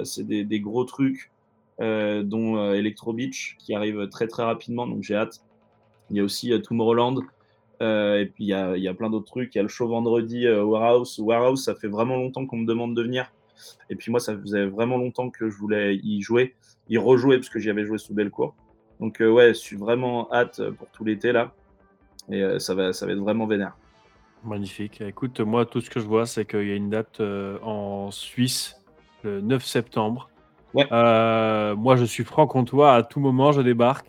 [0.04, 1.32] c'est des, des, gros trucs.
[1.80, 5.44] Euh, dont euh, Electro Beach qui arrive très très rapidement, donc j'ai hâte.
[6.10, 7.22] Il y a aussi euh, Tomorrowland.
[7.82, 8.54] et puis il y
[8.88, 9.54] a, plein d'autres trucs.
[9.54, 11.20] Il y a le show vendredi Warehouse.
[11.20, 13.32] Warehouse, ça fait vraiment longtemps qu'on me demande de venir.
[13.90, 16.56] Et puis moi, ça faisait vraiment longtemps que je voulais y jouer,
[16.90, 18.56] y rejouer, parce que j'y avais joué sous Bellecour.
[19.00, 21.54] Donc ouais, je suis vraiment hâte pour tout l'été là.
[22.32, 23.78] Et ça, va, ça va être vraiment vénère.
[24.44, 25.02] Magnifique.
[25.02, 28.82] Écoute, moi, tout ce que je vois, c'est qu'il y a une date en Suisse,
[29.24, 30.32] le 9 septembre.
[30.92, 32.94] Euh, moi, je suis franc-comtois.
[32.94, 34.08] À tout moment, je débarque.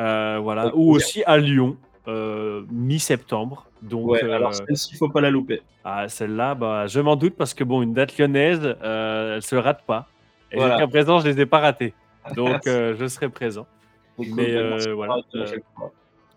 [0.00, 0.74] Euh, voilà.
[0.74, 1.76] Ou aussi à Lyon,
[2.08, 3.66] euh, mi-septembre.
[3.82, 5.62] Donc, ouais, alors celle-ci, il faut pas la louper.
[5.84, 9.82] Ah, celle-là, bah, je m'en doute parce que bon, une date lyonnaise, elle se rate
[9.86, 10.08] pas.
[10.52, 11.94] Et jusqu'à présent, je les ai pas ratées.
[12.36, 13.66] Donc, je serai présent.
[14.18, 15.16] Mais voilà.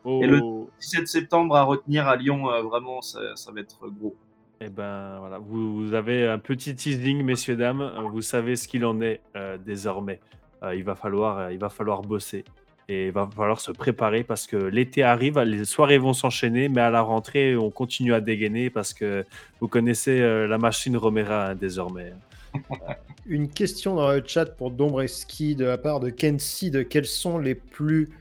[0.08, 0.41] Et le
[0.82, 4.15] 17 septembre à retenir à Lyon, vraiment, ça, ça va être gros.
[4.62, 7.91] Eh ben voilà, vous, avez un petit teasing, messieurs dames.
[8.12, 10.20] Vous savez ce qu'il en est euh, désormais.
[10.63, 12.46] Euh, il va falloir, euh, il va falloir bosser
[12.88, 16.82] et il va falloir se préparer parce que l'été arrive, les soirées vont s'enchaîner, mais
[16.82, 19.26] à la rentrée, on continue à dégainer parce que
[19.60, 22.13] vous connaissez la machine Romera hein, désormais.
[23.26, 27.39] Une question dans le chat pour Dombreski de la part de Kensi de quels sont
[27.39, 28.12] les plus,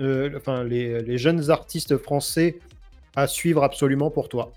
[0.00, 2.58] enfin les jeunes artistes français
[3.14, 4.52] à suivre absolument pour toi?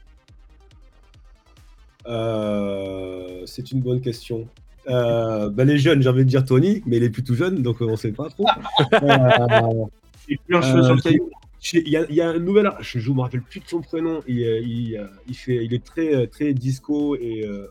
[2.08, 4.48] Euh, c'est une bonne question.
[4.88, 7.82] Euh, ben, les jeunes, j'ai envie de dire Tony, mais il est plutôt jeune, donc
[7.82, 8.46] on ne sait pas trop.
[10.30, 11.30] il plus un cheveu sur le caillou.
[11.74, 14.22] Il y, a, y, a, un nouvel je ne me rappelle plus de son prénom.
[14.28, 17.46] Il, il, il, fait, il est très, très disco et.
[17.46, 17.68] Euh...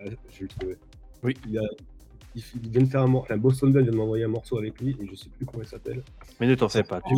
[0.00, 0.76] je vais le trouver.
[1.22, 1.34] Oui.
[1.48, 1.62] Il, a,
[2.34, 3.36] il, vient de faire un morceau.
[3.36, 5.62] Boston Band vient de m'envoyer un morceau avec lui et je ne sais plus comment
[5.62, 6.02] il s'appelle.
[6.38, 7.00] Mais ne t'en fais pas.
[7.00, 7.14] Tu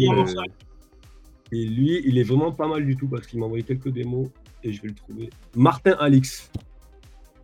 [1.52, 4.28] Et lui, il est vraiment pas mal du tout parce qu'il m'a envoyé quelques démos
[4.64, 5.28] et je vais le trouver.
[5.54, 6.50] Martin Alix.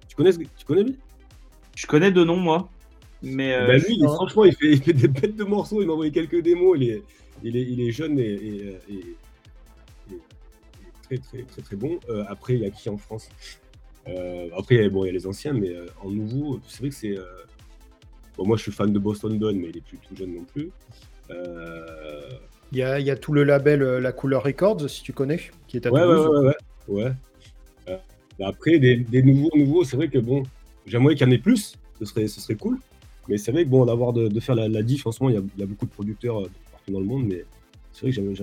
[0.09, 0.97] Tu connais, tu connais lui?
[1.77, 2.71] Je connais de nom, moi.
[3.23, 5.83] Mais euh, ben lui, franchement, il fait, il fait, des bêtes de morceaux.
[5.83, 6.79] Il m'a envoyé quelques démos.
[6.81, 7.03] Il est,
[7.43, 8.33] il est, il est jeune et,
[8.89, 9.17] et,
[11.03, 12.01] très, très, très, très bon.
[12.09, 13.29] Euh, après, il y a qui en France?
[14.09, 16.95] Euh, Après, bon, il y a les anciens, mais euh, en nouveau, c'est vrai que
[16.95, 17.15] c'est.
[18.39, 20.45] Bon, moi, je suis fan de Boston Don, mais il est plus tout jeune non
[20.45, 20.71] plus.
[22.73, 25.41] Il y, a, il y, a, tout le label La Couleur Records, si tu connais,
[25.67, 26.55] qui est à ouais, Ouais, ouais,
[26.89, 27.13] ouais.
[27.89, 28.45] ouais.
[28.45, 30.43] après, des, des, nouveaux, nouveaux, c'est vrai que bon,
[30.87, 32.79] j'aimerais qu'il y en ait plus, ce serait, ce serait cool.
[33.29, 35.35] Mais c'est vrai que bon, d'avoir de, de, faire la, la diff, en ce moment,
[35.35, 36.43] il y a, il y a beaucoup de producteurs
[36.91, 37.45] dans le monde, mais
[37.93, 38.35] c'est vrai que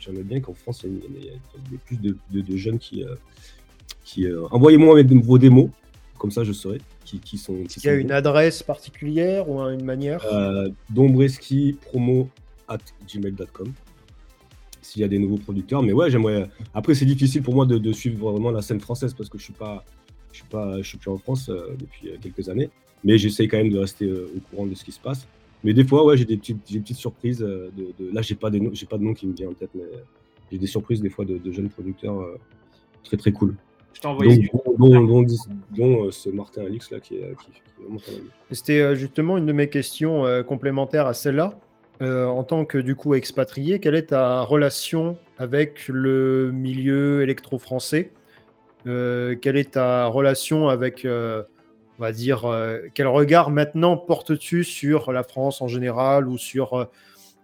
[0.00, 3.04] j'aimerais bien qu'en France, il y, ait plus de, de, jeunes qui.
[3.04, 3.14] Euh,
[4.04, 5.70] qui euh, Envoyez-moi vos démos,
[6.18, 7.56] comme ça je saurai qui, qui sont.
[7.76, 10.24] il y a une adresse particulière ou une manière?
[10.32, 12.28] Euh, Dombreski promo
[12.70, 13.72] at gmail.com
[14.80, 15.82] s'il y a des nouveaux producteurs.
[15.82, 16.48] Mais ouais, j'aimerais.
[16.72, 19.44] Après, c'est difficile pour moi de, de, suivre vraiment la scène française parce que je
[19.44, 19.84] suis pas,
[20.32, 22.70] je suis pas, je suis plus en France euh, depuis quelques années.
[23.04, 25.26] Mais j'essaie quand même de rester au courant de ce qui se passe.
[25.62, 27.42] Mais des fois, ouais, j'ai des petites, des petites surprises.
[27.42, 28.14] Euh, de, de...
[28.14, 29.84] Là, j'ai pas, des j'ai pas de nom qui me vient en tête, mais
[30.50, 32.38] j'ai des surprises des fois de, de jeunes producteurs euh,
[33.04, 33.54] très très cool.
[33.92, 35.26] Je t'ai envoyé dont, dont,
[35.76, 38.00] dont, euh, ce Martin Alix là qui est, qui, qui est vraiment
[38.50, 41.58] C'était justement une de mes questions complémentaires à celle-là.
[42.00, 48.12] En tant que du coup expatrié, quelle est ta relation avec le milieu électro-français?
[48.84, 51.06] Quelle est ta relation avec
[52.00, 56.72] on va dire, euh, quel regard maintenant portes-tu sur la France en général ou sur
[56.72, 56.84] euh,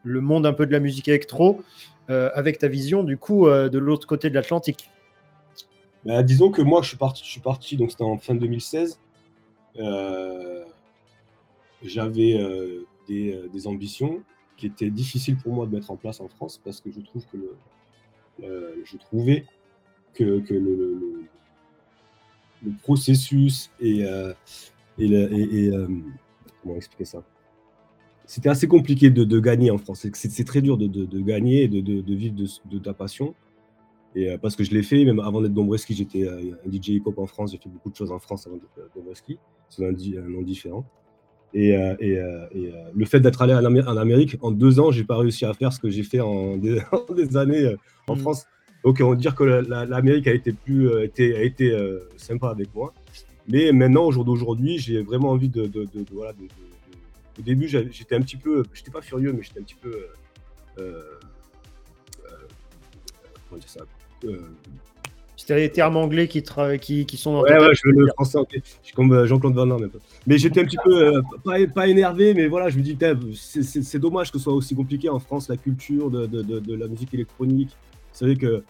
[0.03, 1.61] le monde un peu de la musique électro
[2.09, 4.91] euh, avec ta vision du coup de l'autre côté de l'Atlantique?
[6.07, 6.89] Bah, Disons que moi je
[7.23, 8.99] suis parti, donc c'était en fin 2016.
[11.83, 12.41] J'avais
[13.07, 14.23] des, ambitions
[14.57, 17.25] qui étaient difficiles pour moi de mettre en place en France parce que je trouve
[17.27, 17.39] que
[18.39, 19.45] je trouvais
[20.17, 21.29] que, le,
[22.83, 24.33] processus et, euh,
[24.99, 25.89] euh,
[26.63, 27.23] comment expliquer ça?
[28.25, 30.07] C'était assez compliqué de, gagner en France.
[30.13, 33.35] C'est très dur de, gagner et de, vivre de, ta passion.
[34.15, 37.19] Et euh, parce que je l'ai fait, même avant d'être Dombreski, j'étais un DJ hip-hop
[37.19, 37.53] en France.
[37.53, 39.39] J'ai fait beaucoup de choses en France avant d'être Dombreski.
[39.69, 40.85] C'est un, nom différent.
[41.55, 42.13] Et, et,
[42.55, 45.73] et le fait d'être allé en Amérique, en deux ans, j'ai pas réussi à faire
[45.73, 46.81] ce que j'ai fait en des,
[47.17, 47.75] des années
[48.09, 48.19] en mmh.
[48.19, 48.47] France.
[48.87, 52.51] Donc on va dire que l'Amérique a été plus euh, été, a été euh, sympa
[52.51, 52.95] avec moi.
[53.49, 56.33] Mais maintenant, au jour d'aujourd'hui, j'ai vraiment envie de, de, de, voilà,
[57.37, 60.07] au début, j'étais un petit peu, j'étais pas furieux, mais j'étais un petit peu,
[60.79, 61.03] euh, euh
[63.49, 63.81] comment dire ça?
[65.47, 66.43] C'était les termes anglais qui,
[66.81, 69.67] qui, qui sont dans Ouais, ouais, je veux le français Je suis comme Jean-Claude Van
[69.67, 69.91] Damme.
[70.27, 72.99] Mais j'étais un petit peu, pas, pas, énervé, mais voilà, je me dis,
[73.33, 77.15] c'est dommage que ce soit aussi compliqué en France, la culture de, de la musique
[77.15, 77.71] électronique.
[77.71, 78.65] Vous savez que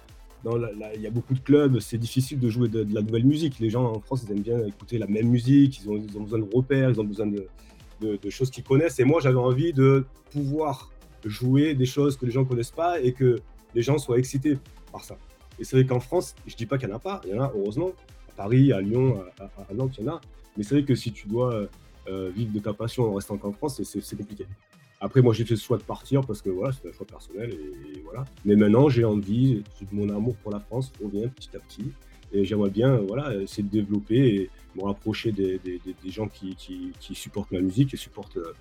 [0.94, 3.58] il y a beaucoup de clubs, c'est difficile de jouer de, la nouvelle musique.
[3.58, 6.22] Les gens en France, ils aiment bien écouter la même musique, ils ont, ils ont
[6.22, 7.46] besoin de repères, ils ont besoin de,
[8.00, 9.00] de, choses qu'ils connaissent.
[9.00, 10.92] Et moi, j'avais envie de pouvoir
[11.24, 13.40] jouer des choses que les gens ne connaissent pas et que
[13.74, 14.58] les gens soient excités
[14.92, 15.16] par ça.
[15.58, 17.38] Et c'est vrai qu'en France, je dis pas qu'il n'y en a pas, il y
[17.38, 17.90] en a heureusement.
[18.28, 20.20] À Paris, à Lyon, à, Nantes, il y en a.
[20.56, 21.68] Mais c'est vrai que si tu dois
[22.08, 24.46] euh, vivre de ta passion en restant en France, c'est compliqué.
[25.00, 27.52] Après, moi, j'ai fait le choix de partir parce que voilà, c'était un choix personnel
[27.52, 28.24] et, voilà.
[28.44, 31.92] Mais maintenant, j'ai envie, mon amour pour la France revient petit à petit
[32.32, 35.60] et j'aimerais bien voilà, essayer de développer et me rapprocher des,
[36.06, 36.56] gens qui,
[36.98, 38.52] supportent ma musique et supportent euh,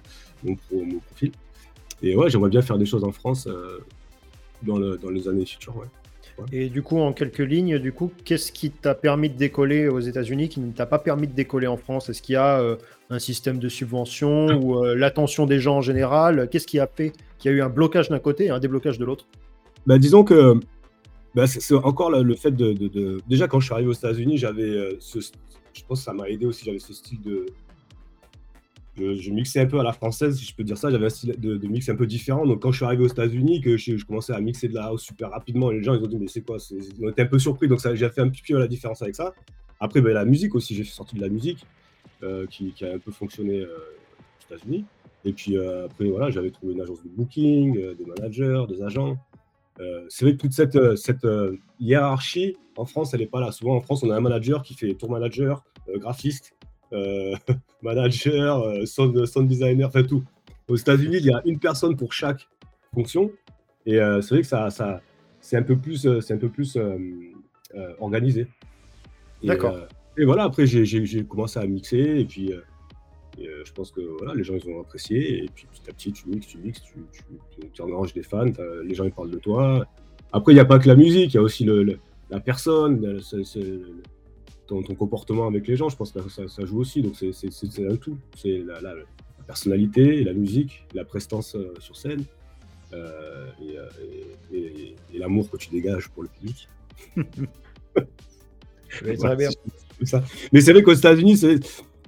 [0.44, 1.32] mon, profil.
[2.02, 3.80] Et ouais, j'aimerais bien faire des choses en France euh,
[4.62, 5.86] dans, le, dans, les années futures.
[6.52, 10.00] Et du coup, en quelques lignes, du coup, qu'est-ce qui t'a permis de décoller aux
[10.00, 12.10] États-Unis qui ne t'a pas permis de décoller en France?
[12.10, 12.76] Est-ce qu'il y a euh,
[13.10, 16.50] un système de subvention ou euh, l'attention des gens en général?
[16.50, 19.00] Qu'est-ce qui a fait qu'il y a eu un blocage d'un côté et un déblocage
[19.00, 19.28] de l'autre?
[19.86, 20.60] Bah, Disons que
[21.36, 24.96] bah, c'est encore le fait de, Déjà, quand je suis arrivé aux États-Unis, j'avais euh,
[25.00, 25.20] ce...
[25.74, 27.48] Je pense que ça m'a aidé aussi, j'avais ce style de,
[28.98, 30.90] je, mixais un peu à la française, si je peux dire ça.
[30.90, 32.46] J'avais un style de, mix un peu différent.
[32.46, 35.04] Donc, quand je suis arrivé aux États-Unis, que je, commençais à mixer de la house
[35.04, 37.40] super rapidement, les gens ils ont dit, mais c'est quoi Ils ont été un peu
[37.40, 37.68] surpris.
[37.68, 39.34] Donc, j'ai fait un petit peu la différence avec ça.
[39.80, 41.66] Après, ben, la musique aussi, j'ai sorti de la musique
[42.24, 44.86] euh, qui, a un peu fonctionné euh, aux États-Unis.
[45.26, 49.18] Et puis, euh, après, voilà, j'avais trouvé une agence de booking, des managers, des agents.
[50.08, 51.28] c'est vrai que toute cette, cette
[51.80, 53.52] hiérarchie, en France, elle n'est pas là.
[53.52, 55.64] Souvent, en France, on a un manager qui fait tour manager,
[55.96, 56.55] graphiste,
[57.82, 60.24] manager, sound, sound, designer, enfin tout.
[60.68, 62.48] Aux États-Unis, il y a une personne pour chaque
[62.94, 63.32] fonction.
[63.86, 65.02] Et c'est vrai que ça, ça
[65.42, 66.78] c'est un peu plus, c'est un peu plus
[68.00, 68.48] organisé.
[69.44, 69.78] D'accord.
[70.18, 72.20] et voilà, après, j'ai commencé à mixer.
[72.20, 72.52] Et puis,
[73.38, 75.44] je pense que voilà, les gens ils ont apprécié.
[75.44, 78.46] Et puis petit à petit, tu mixes, tu mixes, tu, tu, tu, des fans,
[78.84, 79.86] les gens ils parlent de toi.
[80.32, 83.20] Après, il n'y a pas que la musique, il y a aussi le, la personne,
[84.68, 85.90] ton, ton, comportement avec les gens.
[85.90, 87.02] Je pense que ça, ça joue aussi.
[87.02, 88.18] Donc c'est un tout.
[88.36, 88.94] C'est la, la,
[89.46, 92.24] personnalité, la musique, la prestance euh, sur scène
[92.94, 93.90] euh, euh,
[94.52, 96.68] et, et, l'amour que tu dégages pour le public.
[99.38, 99.50] bien.
[100.52, 101.42] Mais c'est vrai qu'aux États-Unis,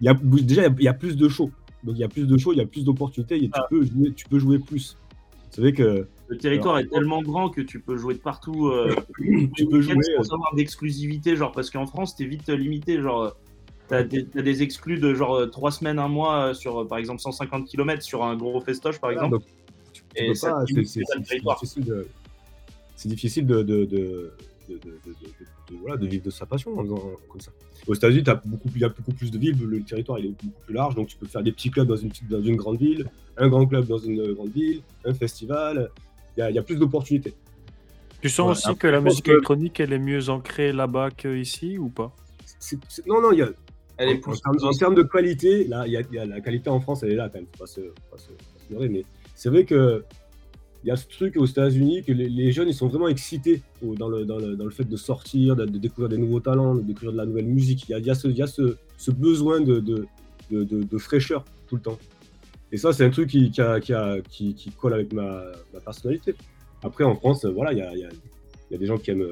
[0.02, 1.52] y a, déjà, il y, a plus de shows.
[1.84, 3.66] Donc il y a plus de shows, il y a plus d'opportunités, tu, ah.
[3.70, 4.98] peux jouer, tu peux jouer plus.
[5.52, 6.08] C'est vrai que.
[6.30, 8.68] Le territoire est tellement grand que tu peux jouer de partout.
[8.68, 8.96] Euh,
[9.56, 9.96] tu peux jouer.
[10.22, 13.02] Sans avoir d'exclusivité, genre, parce qu'en France, t'es vite limité.
[13.02, 13.36] Genre,
[13.88, 17.68] t'as des, as des exclus de genre 3 semaines, un mois sur, par exemple, 150
[17.68, 19.38] km sur un gros festoche, par exemple.
[20.16, 22.08] et c'est difficile de.
[22.96, 24.34] C'est difficile de, de
[24.70, 27.52] de, vivre de sa passion comme ça.
[27.88, 28.28] Aux États-Unis, il
[28.82, 31.28] y a beaucoup plus de villes, le territoire est beaucoup plus large, donc tu peux
[31.28, 34.34] faire des petits clubs dans une, dans une grande ville, un grand club dans une
[34.34, 35.90] grande ville, un festival.
[36.38, 37.34] Il y a, plus d'opportunités.
[38.22, 42.14] Tu sens aussi que la musique électronique, elle est mieux ancrée là-bas qu'ici ou pas?
[43.06, 43.50] Non, non, il y a.
[43.98, 47.14] Elle est en, termes de qualité, là, il y, a, la qualité en France, elle
[47.14, 47.82] est là quand même, faut pas se,
[48.12, 48.30] pas se,
[48.88, 50.04] mais c'est vrai que
[50.84, 54.08] il y a ce truc aux États-Unis que les, jeunes ils sont vraiment excités dans,
[54.08, 57.14] le, dans, le, dans, le, fait de sortir, de, découvrir des nouveaux talents, de découvrir
[57.14, 57.90] de la nouvelle musique.
[57.90, 60.08] Il y a, il y a, ce, il y a ce, ce, besoin de, de,
[60.52, 61.98] de, fraîcheur tout le temps.
[62.72, 65.44] Et ça, c'est un truc qui, qui, a, qui, qui, colle avec ma,
[65.74, 66.36] ma, personnalité.
[66.84, 68.08] Après, en France, voilà, il y a, y
[68.72, 69.26] y des gens qui aiment,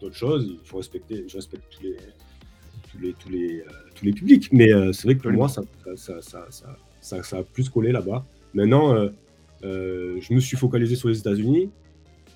[0.00, 0.58] d'autres choses.
[0.62, 1.96] Il faut respecter, je respecte tous les,
[2.90, 3.64] tous les, tous les, euh,
[3.94, 4.48] tous les publics.
[4.52, 5.62] Mais euh, c'est vrai que pour moi, ça,
[5.94, 6.46] ça, ça,
[7.00, 8.26] ça, ça a plus collé là-bas.
[8.54, 9.08] Maintenant, euh,
[9.64, 11.70] euh, je me suis focalisé sur les États-Unis.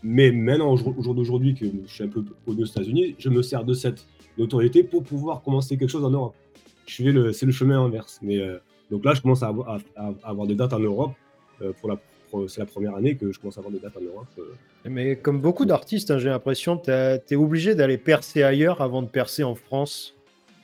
[0.03, 3.43] Mais maintenant, au jour d'aujourd'hui, que je suis un peu connu aux États-Unis, je me
[3.43, 4.07] sers de cette
[4.39, 6.35] notoriété pour pouvoir commencer quelque chose en Europe.
[6.87, 8.19] c'est le chemin inverse.
[8.23, 8.41] Mais,
[8.91, 11.13] donc là, je commence à avoir, des dates en Europe.
[11.63, 11.99] Euh, pour la,
[12.49, 14.27] c'est la première année que je commence à avoir des dates en Europe.
[14.85, 19.03] Mais comme beaucoup d'artistes, hein, j'ai l'impression que tu es obligé d'aller percer ailleurs avant
[19.03, 20.17] de percer en France.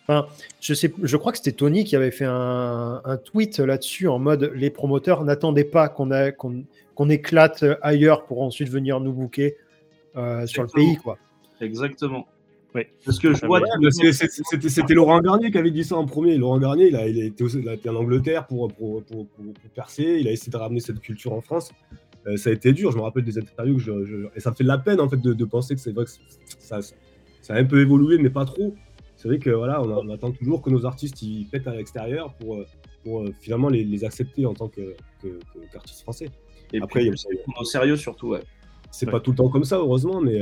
[0.03, 0.27] Enfin,
[0.61, 4.53] je, sais, je crois que c'était Tony qui avait fait un, tweet là-dessus en mode
[4.55, 6.11] les promoteurs n'attendaient pas qu'on
[6.95, 9.57] qu'on éclate ailleurs pour ensuite venir nous booker
[10.17, 10.97] euh, sur le pays.
[10.97, 11.19] quoi.
[11.61, 12.27] Exactement.
[12.75, 12.83] Oui.
[13.05, 13.61] Parce que je vois.
[14.69, 16.37] C'était Laurent Garnier qui avait dit ça en premier.
[16.37, 19.27] Laurent Garnier, il, a, il, était, en Angleterre pour, pour, pour,
[19.75, 20.19] percer.
[20.21, 21.73] Il a essayé de ramener cette culture en France.
[22.27, 22.93] Euh, ça a été dur.
[22.93, 23.79] Je me rappelle des interviews
[24.35, 26.11] et ça me fait de la peine en fait de, penser que c'est vrai que
[26.59, 26.81] ça,
[27.41, 28.75] ça, a un peu évolué, mais pas trop
[29.17, 32.57] c'est vrai que voilà, on, attend toujours que nos artistes ils pètent à l'extérieur pour,
[32.57, 32.67] euh,
[33.03, 36.29] pour euh, finalement les, les, accepter en tant qu'artistes que, français.
[36.73, 38.43] Et après, il y a au sérieux surtout, ouais.
[38.91, 40.41] C'est pas tout le temps comme ça, heureusement, mais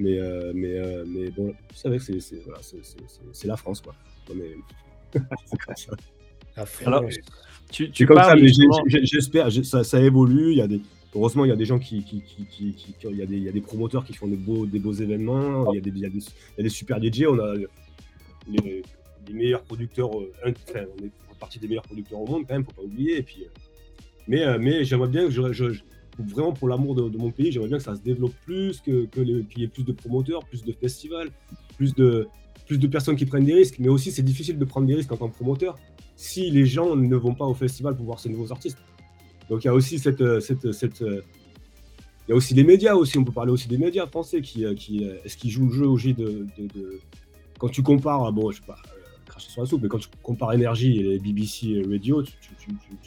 [0.00, 0.18] mais
[0.54, 2.60] mais, mais bon, vous savez que c'est voilà,
[3.44, 3.94] la France, quoi.
[4.34, 4.56] mais...
[6.56, 6.86] la France.
[6.86, 7.04] Alors,
[7.70, 8.48] tu, tu comme ça, mais
[9.02, 10.52] j'espère, ça, ça, évolue.
[10.52, 10.80] Il y a des,
[11.14, 13.42] heureusement, il y a des gens qui, qui, qui, qui il, y a des, il
[13.42, 15.72] y a des promoteurs qui font des beaux, des beaux événements.
[15.72, 17.24] Il y, a des, il, y a des, il y a des super DJ.
[17.28, 17.54] On a
[18.48, 18.82] les,
[19.32, 22.72] meilleurs producteurs, euh, enfin, on est partie des meilleurs producteurs au monde quand même, faut
[22.72, 23.18] pas oublier.
[23.18, 23.48] Et puis, euh,
[24.28, 25.80] mais euh, mais j'aimerais bien que je,
[26.18, 29.08] vraiment pour l'amour de, mon pays, j'aimerais bien que ça se développe plus, qu'il
[29.56, 31.30] y ait plus de promoteurs, plus de festivals,
[31.76, 32.28] plus de
[32.66, 33.76] plus de personnes qui prennent des risques.
[33.78, 35.78] Mais aussi, c'est difficile de prendre des risques en tant que promoteur
[36.16, 38.78] si les gens ne vont pas au festival pour voir ces nouveaux artistes.
[39.48, 43.18] Donc il y a aussi cette, cette, cette il y a aussi les médias aussi,
[43.18, 45.96] on peut parler aussi des médias français qui, qui est-ce qu'ils jouent le jeu au
[45.96, 46.46] J de,
[47.58, 50.08] quand tu compares, bon, je sais pas, euh, cracher sur la soupe, mais quand tu
[50.22, 52.22] compares Énergie et BBC Radio,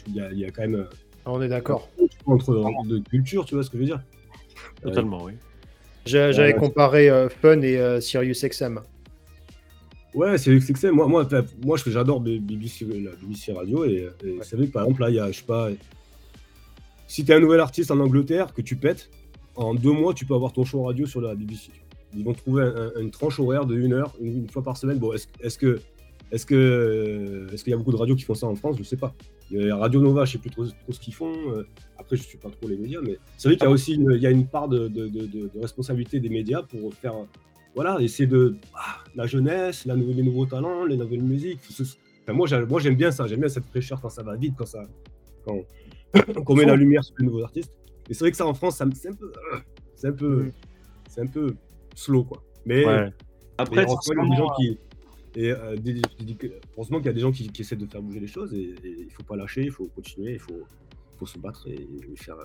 [0.07, 0.87] il y, a quand même.
[1.19, 1.89] Euh, ah, on est d'accord.
[2.25, 4.01] Entre de culture, tu vois ce que je veux dire
[4.81, 5.33] Totalement, oui.
[6.05, 7.09] J'avais comparé
[7.41, 8.79] Fun et Sirius XM.
[10.13, 10.91] Ouais, Sirius XM.
[10.91, 11.27] Moi, moi,
[11.63, 14.09] moi j'adore BBC, la BBC Radio et,
[14.41, 15.69] c'est vrai que par exemple, là, il y a, je sais pas,
[17.07, 19.09] si tu es un nouvel artiste en Angleterre que tu pètes,
[19.55, 21.71] en deux mois, tu peux avoir ton show radio sur la BBC
[22.15, 24.97] ils vont trouver une tranche horaire de une heure, une, fois par semaine.
[24.97, 25.79] Bon, est-ce que
[26.31, 28.75] est-ce que est-ce qu'il y a beaucoup de radios qui font ça en France?
[28.75, 29.13] Je ne sais pas.
[29.55, 31.33] A Radio Nova, je ne sais plus trop, ce qu'ils font.
[31.51, 33.71] Euh, après, je ne suis pas trop les médias, mais c'est vrai qu'il y a
[33.71, 37.13] aussi une, il y a une part de, de, de, responsabilité des médias pour faire
[37.75, 41.59] voilà, essayer de ah, la jeunesse, la, les nouveaux talents, les nouvelles musiques.
[42.27, 43.27] moi, j'aime bien ça.
[43.27, 44.83] J'aime bien cette fraîcheur quand ça va vite, quand ça
[45.45, 45.63] quand
[46.47, 47.71] on met la lumière sur les nouveaux artistes.
[48.09, 49.31] Et c'est vrai que ça en France, c'est un peu,
[49.95, 50.51] c'est un peu,
[51.07, 51.55] c'est un peu
[51.95, 52.43] slow, quoi.
[52.65, 52.83] Mais
[53.57, 54.79] après, il y a des gens qui,
[55.39, 55.77] Et euh,
[56.75, 59.05] heureusement qu'il y a des gens qui, essaient de faire bouger les choses et, il
[59.05, 60.65] ne faut pas lâcher, il faut continuer, il faut,
[61.17, 61.87] faut, se battre et,
[62.17, 62.35] faire,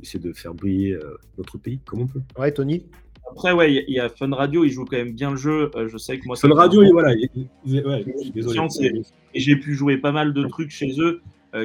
[0.00, 0.96] essayer de faire briller
[1.36, 2.22] notre pays comme on peut.
[2.38, 2.86] Ouais, Tony
[3.28, 5.68] après, ouais, il y, a Fun Radio, il joue quand même bien le jeu.
[5.88, 7.12] je sais que moi, Fun Radio, voilà.
[7.12, 9.02] ouais, désolé.
[9.34, 11.22] Et j'ai pu jouer pas mal de trucs chez eux.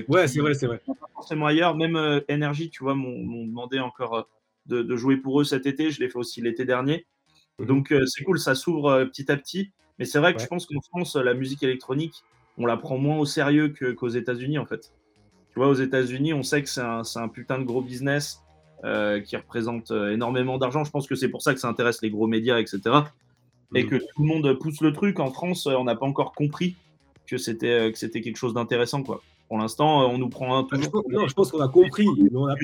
[0.08, 0.82] ouais, c'est vrai, c'est vrai.
[0.88, 1.78] Pas forcément ailleurs.
[1.78, 1.96] Même
[2.32, 4.28] Energy, tu vois, m'ont demandé encore
[4.66, 5.92] de, jouer pour eux cet été.
[5.92, 7.06] Je l'ai fait aussi l'été dernier.
[7.60, 7.68] Mhm.
[7.68, 9.72] Donc euh, c'est cool, ça s'ouvre euh, petit à petit.
[10.02, 12.24] Mais c'est vrai que je pense qu'en France, la musique électronique,
[12.58, 14.92] on la prend moins au sérieux qu'aux États-Unis en fait.
[15.52, 18.42] Tu vois, aux États-Unis, on sait que c'est un, putain de gros business
[18.84, 20.84] euh, qui représente énormément d'argent.
[20.84, 22.80] Je pense que c'est pour ça que ça intéresse les gros médias, etc.
[23.76, 23.90] Et mhm.
[23.90, 25.20] que tout le monde pousse le truc.
[25.20, 26.76] En France, on n'a pas encore compris
[27.28, 29.22] que c'était que c'était quelque chose d'intéressant, quoi.
[29.50, 31.04] Pour l'instant, on nous prend un toujours.
[31.10, 32.08] non, je pense qu'on a compris.
[32.34, 32.56] on a,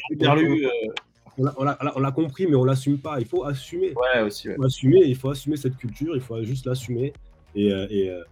[1.38, 3.20] on l'a compris, mais on l'assume pas.
[3.20, 3.94] Il faut assumer.
[3.94, 4.48] Ouais, aussi.
[4.48, 7.14] Il faut assumer, il faut assumer cette culture, il faut juste l'assumer.
[7.56, 8.24] Et, euh, et, euh,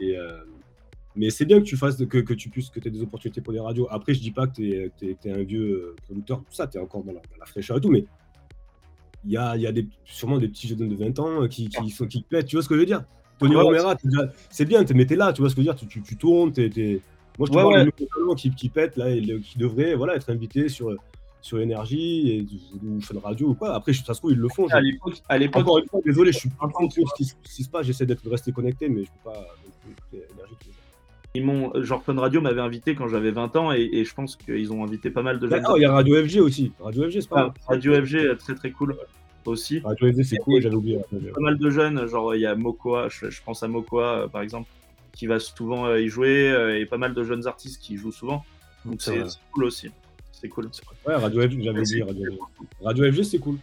[0.00, 0.44] euh,
[1.14, 3.40] mais c'est bien que tu fasses, que, que tu puisses, que tu aies des opportunités
[3.40, 3.86] pour les radios.
[3.90, 7.04] Après, je dis pas que tu es, un vieux producteur, tout ça, tu es encore
[7.04, 8.04] dans la, fraîcheur et tout, mais
[9.24, 11.90] il y a, y a des, sûrement des petits jeunes de 20 ans qui, qui,
[11.90, 13.04] sont, qui pètent, tu vois ce que je veux dire?
[13.38, 13.96] Tony Romera,
[14.50, 15.88] c'est bien, mais t'es là, tu vois ce que je veux dire?
[15.88, 16.70] Tu, tu, tournes, t'es.
[17.38, 20.68] Moi, je te ouais, parle qui, qui pète, là, et qui devrait voilà, être invité
[20.68, 20.96] sur,
[21.42, 22.46] sur énergie et,
[22.86, 23.74] ou Fun Radio ou quoi.
[23.74, 24.66] Après, ça se trouve, ils le font.
[24.68, 27.68] À l'époque, à l'époque, encore une fois, désolé, je suis pas trop ce qui, se
[27.68, 27.84] passe.
[27.84, 29.46] J'essaie d'être resté connecté, mais je peux pas
[29.90, 30.56] écouter énergie
[31.34, 34.72] ils m'ont, genre Fun Radio m'avait invité quand j'avais 20 ans et, je pense qu'ils
[34.72, 35.56] ont invité pas mal de gens.
[35.64, 36.72] Ah, il y a Radio FG aussi.
[36.80, 38.96] Radio FG, c'est pas ah, Radio FG, très très cool
[39.46, 39.80] aussi.
[39.80, 40.98] Radio FG, c'est cool, j'avais oublié.
[41.34, 44.42] Pas mal de jeunes, genre il y a Mokoa, je, pense à Mokoa euh, par
[44.42, 44.68] exemple,
[45.12, 48.12] qui va souvent euh, y jouer euh, et pas mal de jeunes artistes qui jouent
[48.12, 48.44] souvent.
[48.84, 49.22] Donc c'est
[49.52, 49.90] cool aussi
[50.72, 50.96] c'est cool.
[51.06, 52.02] Ouais, Radio FG, j'avais dit
[52.82, 53.58] Radio, FG, c'est cool.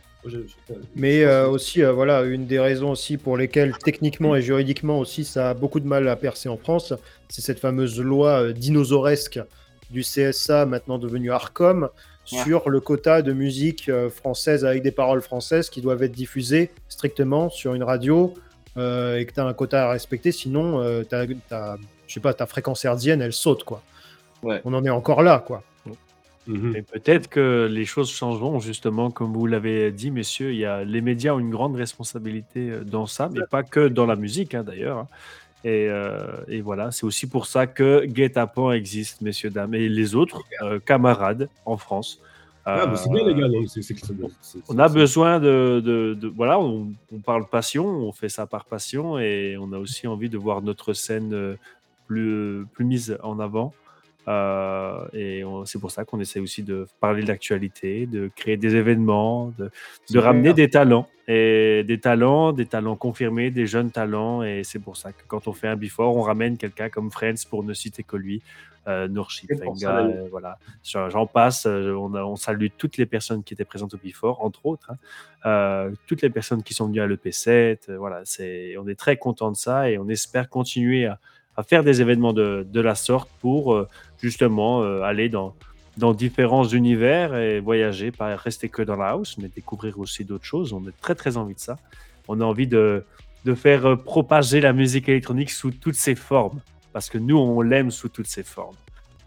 [0.96, 5.24] Mais euh, aussi, euh, voilà, une des raisons aussi pour lesquelles techniquement et juridiquement aussi
[5.24, 6.94] ça a beaucoup de mal à percer en France,
[7.30, 9.40] c'est cette fameuse loi euh, dinosauresque
[9.92, 11.90] du CSA, maintenant devenue ARCOM,
[12.26, 17.50] sur le quota de musique française avec des paroles françaises qui doivent être diffusées strictement
[17.50, 18.36] sur une radio
[18.78, 23.24] et que tu as un quota à respecter, sinon, je sais pas, ta fréquence herdienne,
[23.24, 23.82] elle saute, quoi.
[24.44, 25.64] On en est encore là, quoi.
[26.50, 30.52] Mmh Et peut-être que les choses changeront, justement, comme vous l'avez dit, messieurs.
[30.52, 33.88] Il y a, les médias ont une grande responsabilité euh, dans ça, mais pas que
[33.88, 35.06] dans la musique, hein, d'ailleurs.
[35.66, 40.42] Euh, et, voilà, c'est aussi pour ça que Guet-apens existe, messieurs, dames, et les autres
[40.64, 42.20] euh, camarades en France.
[42.66, 43.48] c'est bien, les gars.
[44.70, 46.94] on a besoin de, voilà, on,
[47.24, 50.94] parle passion, on fait ça par passion, et on a aussi envie de voir notre
[50.94, 51.58] scène
[52.08, 53.74] plus, plus mise en avant.
[54.28, 58.76] Euh, et c'est pour ça qu'on essaie aussi de parler de l'actualité, de créer des
[58.76, 61.08] événements, de, ramener des talents.
[61.32, 64.42] Et des talents, des talents confirmés, des jeunes talents.
[64.42, 67.46] Et c'est pour ça que quand on fait un before, on ramène quelqu'un comme Friends
[67.50, 68.42] pour ne citer que lui.
[68.88, 70.58] Euh, Norship, euh, voilà.
[70.84, 71.66] J'en passe.
[71.66, 74.92] Euh, on, on, salue toutes les personnes qui étaient présentes au before, entre autres.
[75.44, 75.92] Hein.
[76.08, 77.94] toutes les personnes qui sont venues à l'EP7.
[77.96, 81.20] voilà, c'est, on est très content de ça et on espère continuer à,
[81.56, 83.86] à faire des événements de, de la sorte pour
[84.22, 85.56] justement euh, aller dans,
[85.98, 90.46] dans différents univers et voyager, pas rester que dans la house, mais découvrir aussi d'autres
[90.46, 90.74] choses.
[90.74, 91.78] On a très très envie de ça.
[92.28, 93.04] On a envie de,
[93.46, 96.60] de faire euh, propager la musique électronique sous toutes ses formes,
[96.94, 98.76] parce que nous, on l'aime sous toutes ses formes.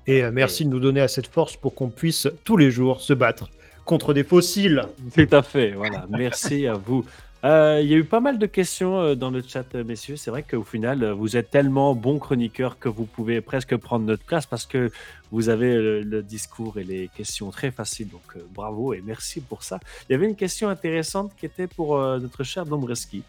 [0.07, 3.01] Et euh, merci de nous donner assez de force pour qu'on puisse tous les jours
[3.01, 3.49] se battre
[3.85, 4.85] contre des fossiles.
[5.15, 6.07] Tout à fait, voilà.
[6.09, 7.05] Merci à vous.
[7.45, 10.17] Euh, il y a eu pas mal de questions euh, dans le chat, euh, messieurs.
[10.17, 14.25] C'est vrai qu'au final, vous êtes tellement bons chroniqueurs que vous pouvez presque prendre notre
[14.25, 14.93] place parce que
[15.33, 18.09] vous avez le, discours et les questions très faciles.
[18.09, 19.81] Donc bravo et merci pour ça.
[20.09, 23.23] Il y avait une question intéressante qui était pour notre cher Dombreski.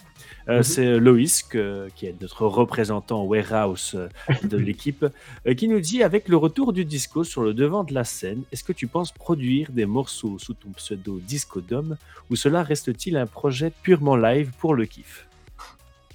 [0.48, 0.64] Mhm.
[0.64, 3.98] C'est Loïs, qui est notre représentant warehouse
[4.44, 5.06] de l'équipe,
[5.58, 8.64] qui nous dit avec le retour du disco sur le devant de la scène, est-ce
[8.64, 11.98] que tu penses produire des morceaux sous ton pseudo Disco Dome
[12.30, 15.28] ou cela reste-t-il un projet purement live pour le kiff?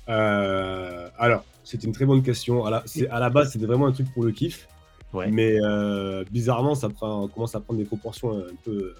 [0.09, 2.65] Euh, Alors, c'est une très bonne question.
[2.65, 4.67] À la, à la base, c'était vraiment un truc pour le kiff.
[5.15, 8.95] Mais euh, bizarrement, ça prend, commence à prendre des proportions un peu euh,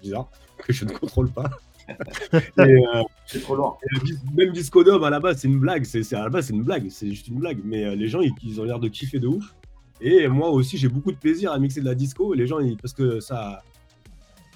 [0.00, 1.50] bizarres que je ne contrôle pas.
[3.26, 3.76] c'est trop loin.
[4.34, 5.84] même Disco Dome, à la base, c'est une blague.
[5.84, 6.88] C'est, à la base, c'est une blague.
[6.90, 7.60] C'est juste une blague.
[7.64, 9.54] Mais les gens, ils, ont l'air de kiffer de ouf.
[10.00, 12.34] Et moi aussi, j'ai beaucoup de plaisir à mixer de la disco.
[12.34, 13.62] Les gens, parce que ça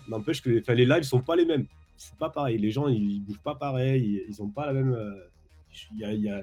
[0.08, 1.66] n'empêche que les lives sont pas les mêmes
[2.02, 2.58] c'est pas pareil.
[2.58, 4.92] Les gens, ils, bougent pas pareil, ils, ont pas la même.
[4.92, 5.30] Euh,
[5.92, 6.42] il y a,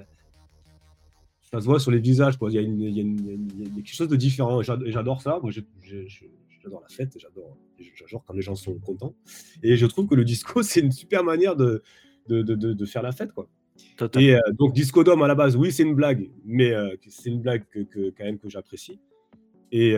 [1.52, 2.50] ça se voit sur les visages, quoi.
[2.50, 4.62] Il y, a, quelque chose de différent.
[4.62, 5.40] J'adore ça.
[5.42, 7.12] Moi, j'adore la fête.
[7.18, 7.56] J'adore,
[7.94, 9.16] j'adore quand les gens sont contents.
[9.62, 11.82] Et je trouve que le disco, c'est une super manière de,
[12.28, 13.48] de, de, faire la fête, quoi.
[14.18, 16.72] Et donc Disco Dome à la base, oui, c'est une blague, mais
[17.08, 19.00] c'est une blague que, quand même que j'apprécie.
[19.72, 19.94] Et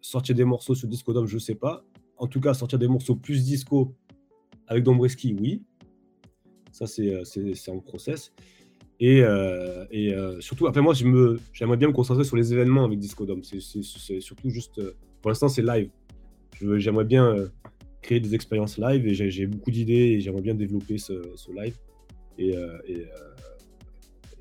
[0.00, 1.84] sortir des morceaux sur Disco Dome, je sais pas.
[2.16, 3.94] En tout cas, sortir des morceaux plus disco
[4.66, 5.62] avec Dombreski, oui.
[6.72, 8.32] Ça, c'est en process.
[9.00, 12.98] Et, euh, et euh, surtout, après moi, j'aimerais bien me concentrer sur les événements avec
[12.98, 13.42] Disco Dome.
[13.42, 15.88] C'est surtout juste, euh, pour l'instant, c'est live.
[16.76, 17.34] J'aimerais bien
[18.00, 21.12] créer des expériences live et j'ai beaucoup d'idées et j'aimerais bien développer ce,
[21.52, 21.74] live.
[22.38, 22.54] Et,
[22.86, 23.06] et,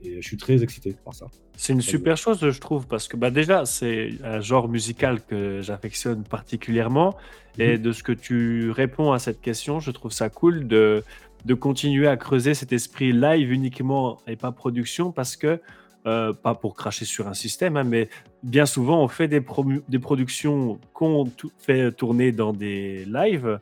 [0.03, 1.27] et, je suis très excité par ça.
[1.55, 5.61] C'est une super chose, je trouve, parce que bah, déjà, c'est un genre musical que
[5.61, 7.15] j'affectionne particulièrement.
[7.57, 7.81] Et mhm.
[7.81, 11.03] de ce que tu réponds à cette question, je trouve ça cool de
[11.45, 15.59] de continuer à creuser cet esprit live uniquement et pas production parce que,
[16.05, 18.09] euh, pas pour cracher sur un système, hein, mais
[18.43, 19.43] bien souvent on fait des,
[19.87, 21.29] des productions qu'on
[21.59, 23.59] fait tourner dans des lives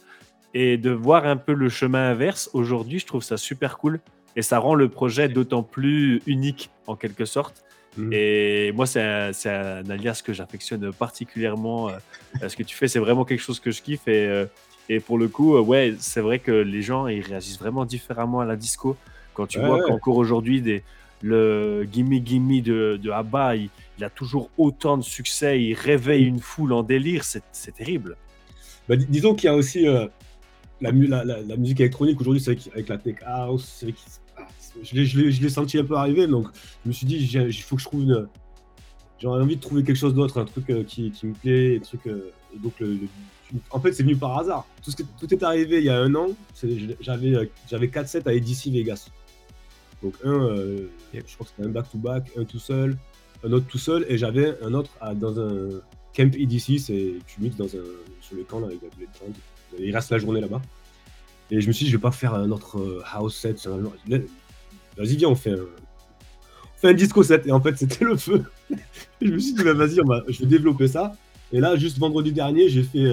[0.54, 4.00] et de voir un peu le chemin inverse aujourd'hui, je trouve ça super cool
[4.36, 7.64] et ça rend le projet d'autant plus unique en quelque sorte.
[7.98, 8.10] Mmh.
[8.14, 11.90] Et moi, c'est un, alias que j'affectionne particulièrement.
[11.90, 14.08] Euh, ce que tu fais, c'est vraiment quelque chose que je kiffe.
[14.08, 14.46] Et euh,
[14.94, 18.42] et pour le coup, euh, ouais, c'est vrai que les gens ils réagissent vraiment différemment
[18.42, 18.98] à la disco.
[19.34, 20.84] Quand tu vois qu'encore aujourd'hui, des,
[21.22, 23.70] le Gimme Gimme de, de Abba, il,
[24.02, 28.18] a toujours autant de succès, il réveille une foule en délire, c'est terrible.
[28.90, 30.08] Bah, disons qu'il y a aussi euh,
[30.82, 33.86] la, la, musique électronique aujourd'hui, c'est avec la tech house,
[34.36, 34.48] ah,
[34.84, 36.48] je l'ai senti un peu arriver, donc
[36.84, 38.28] je me suis dit, il faut que je trouve une.
[39.20, 41.80] J'aurais envie de trouver quelque chose d'autre, un truc euh, qui, qui, me plaît, un
[41.80, 42.02] truc.
[42.58, 42.98] Donc le,
[43.70, 44.66] en fait, c'est venu par hasard.
[44.84, 46.30] Tout, ce tout est arrivé il y a un an.
[47.02, 49.10] J'avais, euh, j'avais 4 sets à EDC Vegas.
[50.02, 52.98] Donc, un, euh, je crois que c'était un back-to-back, un tout seul,
[53.44, 55.70] un autre tout seul, et j'avais un autre dans un
[56.16, 56.80] camp EDC.
[56.80, 57.84] C'est, tu mixes dans un,
[58.22, 58.80] sur le camp là, avec
[59.78, 60.62] Il reste la journée là-bas.
[61.52, 63.68] Et je me suis dit, je vais pas faire un autre euh, house set.
[64.98, 67.46] Vas-y, viens, on fait un, on fait un disco set.
[67.46, 68.44] Et en fait, c'était le feu.
[69.22, 70.00] je me suis dit, bah, vas-y,
[70.30, 71.14] je vais développer ça.
[71.54, 73.12] Et là, juste vendredi dernier, j'ai fait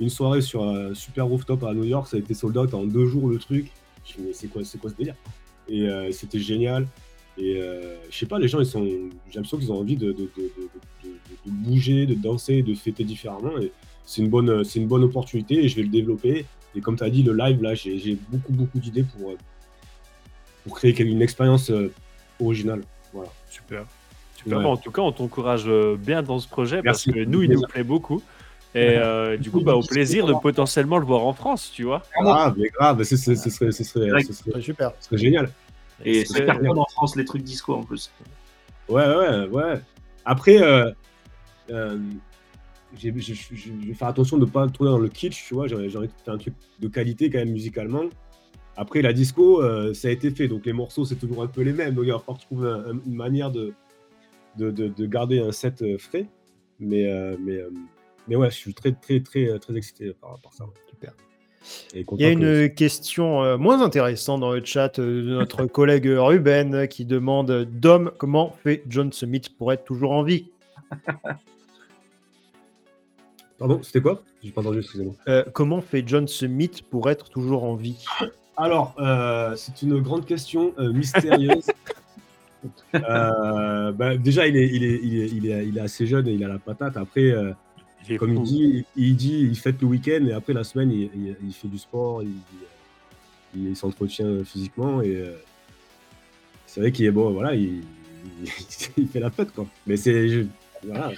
[0.00, 2.84] une soirée sur un super rooftop à New York, ça a été sold out en
[2.84, 3.70] deux jours le truc.
[4.04, 5.14] Je me suis c'est quoi, c'est quoi ce délire?
[5.68, 6.88] Et euh, c'était génial.
[7.36, 10.14] Et euh, je sais pas, les gens, ils sont, j'ai l'impression qu'ils ont envie de,
[11.46, 13.58] bouger, de danser, de fêter différemment.
[13.60, 13.70] Et
[14.04, 16.46] c'est une bonne, c'est une bonne opportunité et je vais le développer.
[16.74, 19.34] Et comme tu as dit, le live, là, j'ai beaucoup, beaucoup d'idées pour,
[20.64, 21.92] pour créer une expérience euh,
[22.40, 22.82] originale.
[23.12, 23.30] Voilà.
[23.48, 23.86] Super.
[24.44, 24.66] Super.
[24.66, 25.68] en tout cas, on t'encourage
[25.98, 28.22] bien dans ce projet parce que nous, il nous plaît beaucoup.
[28.74, 32.02] Et euh, du coup, bah, au plaisir de potentiellement le voir en France, tu vois.
[32.24, 34.10] Ah, mais grave, ce serait, ce serait, ce serait,
[34.60, 34.92] super.
[35.00, 35.50] Ce serait génial.
[36.04, 38.12] Et c'est carrément en France les trucs disco en plus.
[38.88, 39.80] Ouais, ouais, ouais.
[40.24, 40.90] Après, euh,
[41.70, 41.98] euh,
[42.96, 45.66] je vais faire attention de ne pas tourner dans le kitsch, tu vois.
[45.66, 48.04] J'ai envie de faire un truc de qualité quand même musicalement.
[48.76, 49.62] Après, la disco,
[49.94, 51.94] ça a été fait, donc les morceaux, c'est toujours un peu les mêmes.
[51.94, 52.70] Donc il va falloir trouver
[53.04, 53.74] une manière de
[54.56, 56.26] de, de, de, garder un set frais.
[56.78, 57.06] Mais,
[57.38, 57.62] mais
[58.30, 60.64] mais ouais, je suis très, très, très, euh, très excité par, ça.
[60.88, 61.12] Super.
[61.94, 66.06] Il y a une question euh, moins intéressante dans le chat euh, de notre collègue
[66.06, 70.46] Ruben qui demande Dom, comment fait John Smith pour être toujours en vie?
[73.58, 74.22] Pardon, c'était quoi?
[74.42, 75.14] J'ai pas entendu, excusez-moi.
[75.52, 78.02] comment fait John Smith pour être toujours en vie?
[78.56, 78.94] Alors,
[79.56, 81.66] c'est une grande question mystérieuse.
[82.92, 86.32] bah, déjà, il est, il, est, il, est, il, est, il est assez jeune et
[86.32, 86.96] il a la patate.
[86.96, 87.32] Après,
[88.18, 91.68] comme il dit, il dit, il fête le week-end et après la semaine, il, fait
[91.68, 92.22] du sport,
[93.54, 95.36] il, s'entretient physiquement et euh,
[96.66, 97.82] c'est vrai qu'il est bon, voilà, il,
[99.12, 99.66] fait la fête quoi.
[99.86, 100.46] Mais c'est,
[100.84, 101.12] voilà,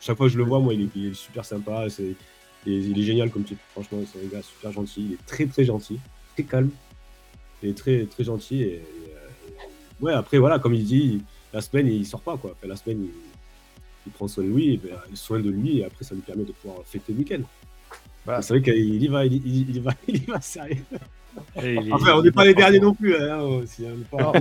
[0.00, 2.14] chaque fois que je le vois, moi, il est, super sympa, c'est,
[2.66, 3.58] il est génial comme type.
[3.72, 6.00] Franchement, c'est un gars super gentil, il est très très gentil,
[6.34, 6.70] très calme,
[7.62, 9.03] il est très très gentil et, euh,
[10.00, 11.22] ouais, après voilà, comme il dit,
[11.52, 12.54] la semaine il sort pas quoi.
[12.64, 13.10] la semaine il
[14.06, 16.52] il prend soin de lui, ben, soin de lui, et après ça lui permet de
[16.52, 17.42] pouvoir fêter le week-end.
[18.24, 18.42] Voilà.
[18.42, 20.84] C'est vrai qu'il y va, il, il, va, il y va sérieux.
[21.92, 23.16] enfin, on n'est pas les derniers non plus.
[23.16, 24.32] Hein, aussi, hein, pas...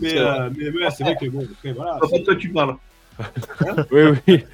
[0.00, 1.98] mais, euh, mais ouais, c'est vrai que bon, après, voilà.
[2.10, 2.76] C'est toi tu parles.
[3.18, 4.44] Hein oui, oui.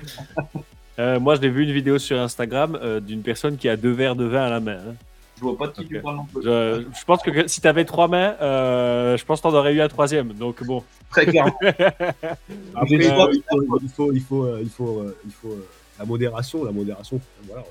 [0.98, 4.16] Euh, moi, j'ai vu une vidéo sur Instagram euh, d'une personne qui a deux verres
[4.16, 4.78] de vin à la main.
[4.78, 4.94] Hein.
[5.38, 6.42] Je vois pas de qui tu parles non plus.
[6.42, 9.56] Je, je, pense que si tu avais trois mains, euh, je pense que tu en
[9.56, 10.32] aurais eu un troisième.
[10.32, 10.82] Donc bon.
[11.10, 11.54] Très clairement.
[11.62, 15.56] Après, il, faut, il, faut, il, faut, il, faut, euh, il, faut, euh, il faut
[15.96, 16.64] la modération.
[16.64, 17.64] La modération, voilà.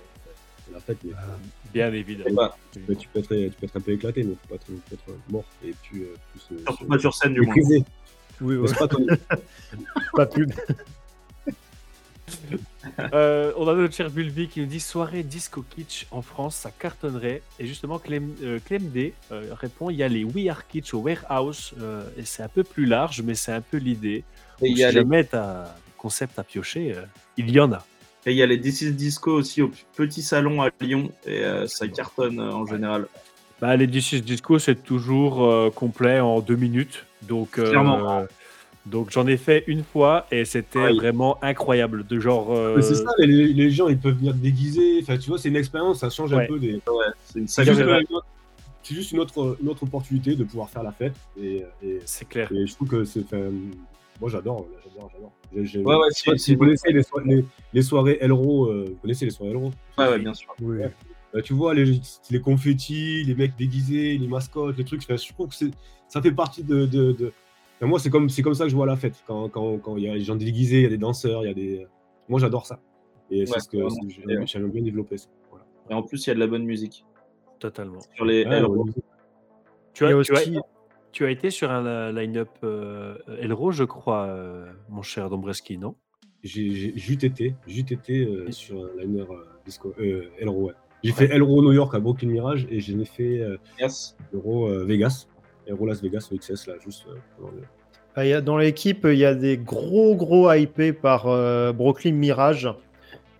[0.71, 1.11] La fête, mais,
[1.73, 2.51] Bien évidemment.
[2.71, 4.71] Tu peux, tu, peux être, tu peux être un peu éclaté, mais tu peux être,
[4.93, 5.43] être mort.
[5.65, 7.55] Et puis, euh, plus, Surtout pas sur scène, du moins.
[8.39, 8.71] Oui, ouais.
[8.73, 8.87] pas,
[10.15, 10.47] pas plus.
[13.13, 16.71] Euh, on a notre cher Bulby qui nous dit soirée disco kitsch en France, ça
[16.71, 17.41] cartonnerait.
[17.59, 20.99] Et justement, Clem, euh, D euh, répond il y a les We Are Kitsch au
[20.99, 21.73] Warehouse,
[22.17, 24.23] et c'est un peu plus large, mais c'est un peu l'idée.
[24.61, 25.01] Et il y a si les...
[25.01, 25.65] jamais un
[25.97, 26.95] concept à piocher,
[27.37, 27.85] il y en a.
[28.25, 31.87] Et il y a les DC Disco aussi au petit salon à Lyon, et ça
[31.87, 33.07] cartonne en général.
[33.61, 37.05] Bah, les DC Disco, c'est toujours complet en deux minutes.
[37.23, 38.27] Donc, Clairement.
[38.89, 42.05] Donc j'en ai fait une fois et c'était vraiment incroyable.
[42.07, 42.53] De genre.
[42.55, 44.99] Euh, c'est ça, les, gens ils peuvent venir déguiser.
[45.01, 46.79] Enfin, tu vois, c'est une expérience, ça change un peu des.
[47.45, 51.15] c'est juste, une autre, une autre opportunité de pouvoir faire la fête.
[51.41, 51.65] Et,
[52.05, 52.49] c'est clair.
[52.51, 53.25] Et je trouve que c'est.
[54.19, 55.31] Moi j'adore, j'adore, j'adore.
[55.53, 59.51] Ouais, ouais, si, vous connaissez les, soirées, les, soirées Elro, euh, vous connaissez les soirées
[59.51, 59.71] Elro?
[59.97, 60.55] Ouais, ouais, bien sûr.
[61.33, 65.49] Bah, tu vois, les, les confettis, les mecs déguisés, les mascottes, les trucs, je trouve
[65.49, 65.65] que
[66.07, 67.31] ça fait partie de, de
[67.81, 69.23] moi, c'est comme, comme ça que je vois la fête.
[69.27, 71.47] Quand, quand, quand il y a des gens déguisés, il y a des danseurs, il
[71.47, 71.87] y a des.
[72.27, 72.79] Moi, j'adore ça.
[73.29, 73.77] Et c'est ce que
[74.45, 75.29] j'aime bien développer ça.
[75.89, 77.05] Et en plus, il y a de la bonne musique.
[77.59, 77.99] Totalement.
[78.15, 78.43] Sur les
[79.93, 80.57] tu, as, aussi...
[81.11, 85.95] tu, as, été sur un line-up euh, Elro, je crois, euh, mon cher Dombreski, non?
[86.43, 89.27] J'ai juste été, juste été euh, sur un line-up
[89.65, 89.95] disco,
[90.39, 90.73] Elro, ouais.
[91.03, 93.41] J'ai fait Elro New York à Brooklyn Mirage et j'ai fait
[93.79, 94.15] yes.
[94.33, 95.27] Elro Vegas
[95.67, 97.05] et Las Vegas au XS, là, juste.
[97.07, 97.45] Euh,
[98.15, 102.13] ah, y a, dans l'équipe, il y a des gros, gros hypés par euh, Brooklyn
[102.13, 102.69] Mirage,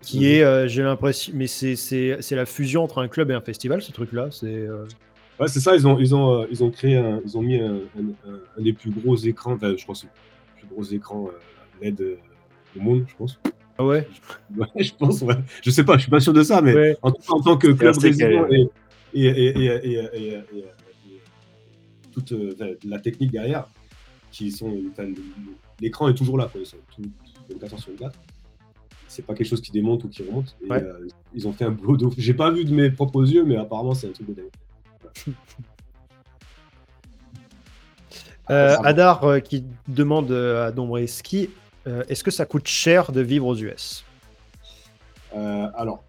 [0.02, 0.26] qui mhm.
[0.26, 3.92] est, euh, j'ai l'impression, mais c'est la fusion entre un club et un festival, ce
[3.92, 4.28] truc-là.
[4.32, 4.68] C'est.
[5.40, 7.82] Ouais, c'est ça, ils ont, ils ont, ils ont créé, ils ont mis un,
[8.58, 10.10] des plus gros écrans, enfin, je pense, le
[10.58, 11.30] plus gros écran
[11.82, 12.18] LED
[12.76, 13.40] au monde, je pense.
[13.78, 14.08] Ah ouais?
[14.80, 15.36] Je pense, ouais.
[15.64, 17.96] Je sais pas, je suis pas sûr de ça, mais en, en, tant que club
[17.98, 18.68] résident et,
[19.14, 20.42] et,
[22.18, 23.68] toute euh, la technique derrière,
[24.32, 24.76] qui sont,
[25.80, 26.62] l'écran est toujours là, quoi.
[26.62, 27.04] Ils sont tout,
[27.50, 28.18] 24 sur 24.
[29.08, 30.56] C'est pas quelque chose qui démonte ou qui remonte.
[30.70, 33.56] Euh, ils ont fait un boulot de J'ai pas vu de mes propres yeux, mais
[33.56, 35.36] apparemment, c'est un truc de dingue.
[38.50, 41.50] Euh, Adar qui demande à Dombreski
[41.86, 44.06] est-ce que ça coûte cher de vivre aux US
[45.34, 46.02] Alors,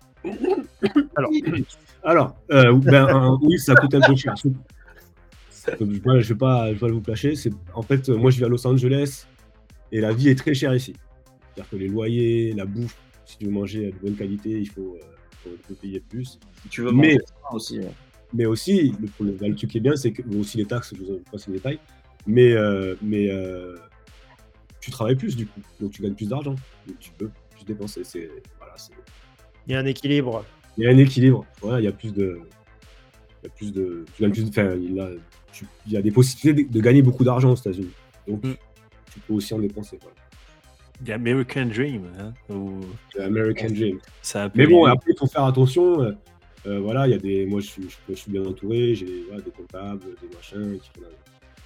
[1.16, 1.32] alors,
[2.04, 4.34] alors ben, oui, ça coûte un peu cher
[5.78, 5.92] je ne
[6.22, 7.34] vais, pas, vous cacher.
[7.74, 9.26] En fait, moi, je vis à Los Angeles
[9.92, 10.94] et la vie est très chère ici.
[11.54, 14.96] C'est-à-dire que les loyers, la bouffe, si tu veux manger de bonne qualité, il faut,
[15.46, 16.38] euh, payer plus.
[16.70, 17.16] tu veux mais,
[17.52, 17.80] aussi.
[18.32, 21.46] Mais aussi, le, truc qui est bien, c'est que aussi les taxes, je vous passe
[21.46, 21.78] les détails,
[22.26, 23.76] mais, euh, mais euh,
[24.80, 26.54] tu travailles plus du coup, donc tu gagnes plus d'argent,
[27.00, 28.02] tu peux plus dépenser.
[28.58, 28.74] voilà,
[29.66, 30.44] il y a un équilibre.
[30.76, 31.46] Il y a un équilibre.
[31.62, 32.40] Voilà, il y a plus de,
[33.42, 35.10] il y a plus de, tu gagnes plus, enfin, il a,
[35.86, 37.92] il y a des possibilités de, gagner beaucoup d'argent aux États-Unis.
[38.26, 38.54] Donc, mm.
[39.12, 39.98] tu peux aussi en dépenser.
[40.00, 40.14] Voilà.
[41.06, 42.02] American Dream.
[42.18, 42.32] Hein,
[43.20, 43.98] American Dream.
[44.54, 46.02] Mais bon, après, il faut faire attention.
[46.02, 46.12] Euh,
[46.66, 47.46] euh, voilà, il y a des.
[47.46, 48.94] Moi, je suis, je, suis bien entouré.
[48.94, 51.06] J'ai des comptables, des machins qui font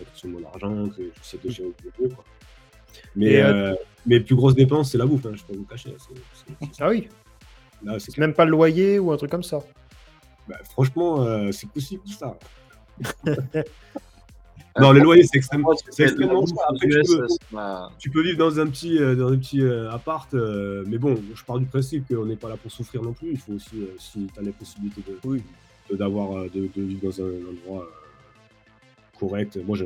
[0.01, 2.25] attention de mon argent, que sais de gérer au quoi.
[3.17, 3.75] Mais euh,
[4.05, 5.25] mes plus grosses dépenses, c'est la bouffe.
[5.27, 5.95] Hein, je peux vous cacher.
[6.79, 7.09] Ah oui.
[8.19, 9.61] Même pas le loyer ou un truc comme ça.
[10.49, 12.39] Bah, franchement, c'est possible tout ça.
[14.81, 16.45] non, les loyers, c'est extrêmement, extrêmement
[17.99, 21.19] tu, peux, vivre dans un petit, euh, dans un petit euh, appart, euh, mais bon,
[21.35, 23.33] je pars du principe qu'on n'est pas là pour souffrir non plus.
[23.33, 27.87] Il faut aussi, si tu as la possibilité de, d'avoir, de, vivre dans un, endroit
[29.19, 29.59] correct.
[29.65, 29.85] Moi, je,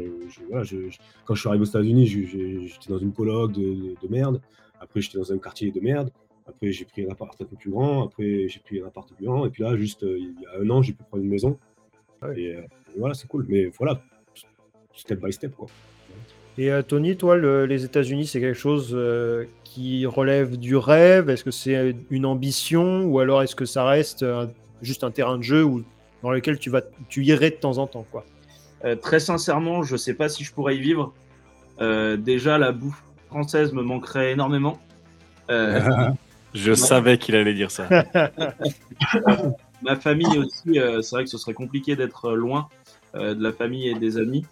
[1.25, 4.41] quand je suis arrivé aux États-Unis, j'étais dans une coloc de, merde.
[4.81, 6.11] Après, j'étais dans un quartier de merde.
[6.49, 8.07] Après, j'ai pris un appart un peu plus grand.
[8.07, 9.47] Après, j'ai pris un appart plus grand.
[9.47, 11.59] Et puis là, juste il y a un an, j'ai pu prendre une maison.
[12.37, 12.57] Et,
[12.99, 13.47] voilà, c'est cool.
[13.49, 14.01] Mais voilà,
[14.95, 15.67] step by step, quoi.
[16.59, 21.29] Et euh, Tony, toi, les États-Unis, c'est quelque chose euh, qui relève du rêve?
[21.29, 23.05] Est-ce que c'est une ambition?
[23.05, 24.25] Ou alors est-ce que ça reste
[24.81, 25.83] juste un terrain de jeu où,
[26.23, 28.25] dans lequel tu, vas, tu irais de temps en temps quoi?
[28.85, 31.13] Euh, Très sincèrement, je ne sais pas si je pourrais y vivre.
[31.79, 34.79] déjà, la bouffe française me manquerait énormément.
[36.55, 37.87] je savais qu'il allait dire ça.
[39.83, 42.86] ma famille aussi, euh, c'est vrai que ce serait compliqué d'être loin euh,
[43.17, 44.45] de la famille et des amis,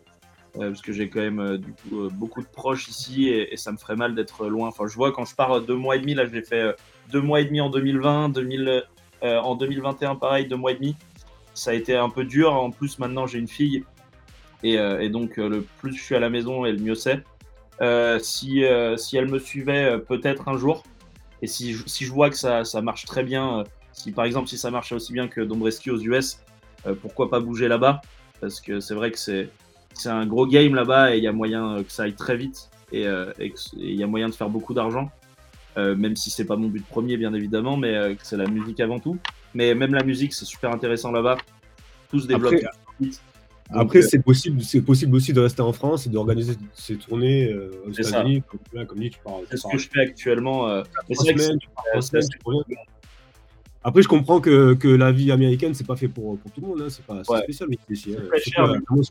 [0.56, 3.96] euh, parce que j'ai quand même coup beaucoup de proches ici et, ça me ferait
[3.96, 4.68] mal d'être loin.
[4.68, 6.74] Enfin, je vois quand je pars deux mois et demi, là, je l'ai fait
[7.10, 8.84] deux mois et demi en 2020, 2000,
[9.22, 10.96] en 2021, pareil, deux mois et demi.
[11.54, 12.52] Ça a été un peu dur.
[12.52, 13.84] En plus, maintenant, j'ai une fille
[14.62, 17.22] et, donc le plus je suis à la maison et le mieux c'est.
[18.20, 18.64] si,
[18.96, 20.82] si elle me suivait peut-être un jour,
[21.42, 24.58] et si, si je vois que ça, ça marche très bien si par exemple, si
[24.58, 26.40] ça marche aussi bien que Dombreski aux US,
[26.86, 28.02] euh, pourquoi pas bouger là-bas?
[28.44, 29.48] Parce que c'est vrai que c'est
[30.04, 33.06] un gros game là-bas et il y a moyen que ça aille très vite et
[33.06, 35.10] euh, il y a moyen de faire beaucoup d'argent.
[35.76, 39.16] même si c'est pas mon but premier, bien évidemment, mais c'est la musique avant tout.
[39.54, 41.38] Mais même la musique, c'est super intéressant là-bas.
[42.10, 42.54] Tout se développe.
[43.70, 47.50] Après, c'est possible, c'est possible aussi de rester en France et d'organiser ces tournées
[47.86, 49.44] aux États-Unis, comme, comme, dit, tu parles.
[49.50, 50.82] C'est ce que je fais actuellement.
[53.86, 56.66] Après, je comprends que, que, la vie américaine, c'est pas fait pour, pour tout le
[56.66, 56.80] monde.
[56.80, 56.88] Hein.
[56.88, 58.16] C'est pas spécial, mais ici.
[58.18, 58.22] Hein.
[58.34, 59.10] Je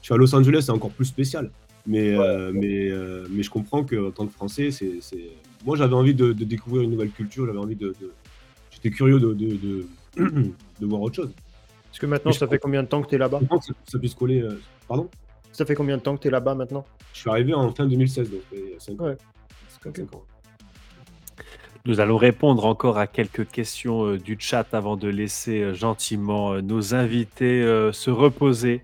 [0.00, 1.50] suis à Los Angeles, c'est encore plus spécial.
[1.86, 5.00] Mais, euh, mais, euh, mais je comprends qu'en tant que Français, c'est.
[5.64, 7.46] Moi, j'avais envie de, de, découvrir une nouvelle culture.
[7.46, 7.94] J'avais envie de.
[8.70, 9.86] J'étais curieux de, de,
[10.20, 10.46] de,
[10.86, 11.30] voir autre chose.
[11.92, 14.14] Est-ce que maintenant, ça fait combien de temps que tu es là-bas ça, ça puisse
[14.14, 14.42] coller.
[14.42, 15.08] Euh, pardon?
[15.52, 16.84] Ça fait combien de temps que tu es là-bas maintenant?
[17.12, 18.40] Je suis arrivé en fin 2016, donc
[18.78, 19.14] 5 ans.
[19.82, 20.24] 5 ans.
[21.86, 26.54] Nous allons répondre encore à quelques questions euh, du chat avant de laisser euh, gentiment
[26.54, 27.62] euh, nos invités
[27.92, 28.82] se reposer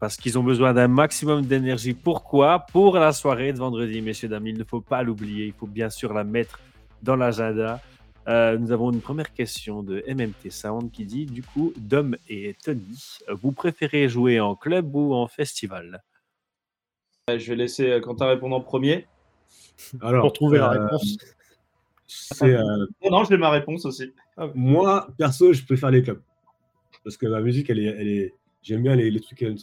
[0.00, 1.92] parce qu'ils ont besoin d'un maximum d'énergie.
[1.92, 2.60] Pourquoi?
[2.72, 4.46] Pour la soirée de vendredi, messieurs, dames.
[4.46, 5.46] Il ne faut pas l'oublier.
[5.46, 6.58] Il faut bien sûr la mettre
[7.02, 7.80] dans l'agenda.
[8.26, 13.18] nous avons une première question de MMT Sound qui dit du coup, Dom et Tony,
[13.28, 16.02] vous préférez jouer en club ou en festival?
[17.28, 19.06] Je vais laisser Quentin répondre en premier.
[20.00, 21.18] Alors, pour trouver la réponse.
[22.42, 24.12] Euh, non, j'ai ma réponse aussi.
[24.36, 26.20] Ah, moi, perso, je préfère les clubs.
[27.02, 28.34] Parce que la musique, elle est, elle est...
[28.62, 29.54] j'aime bien les, trucs euh,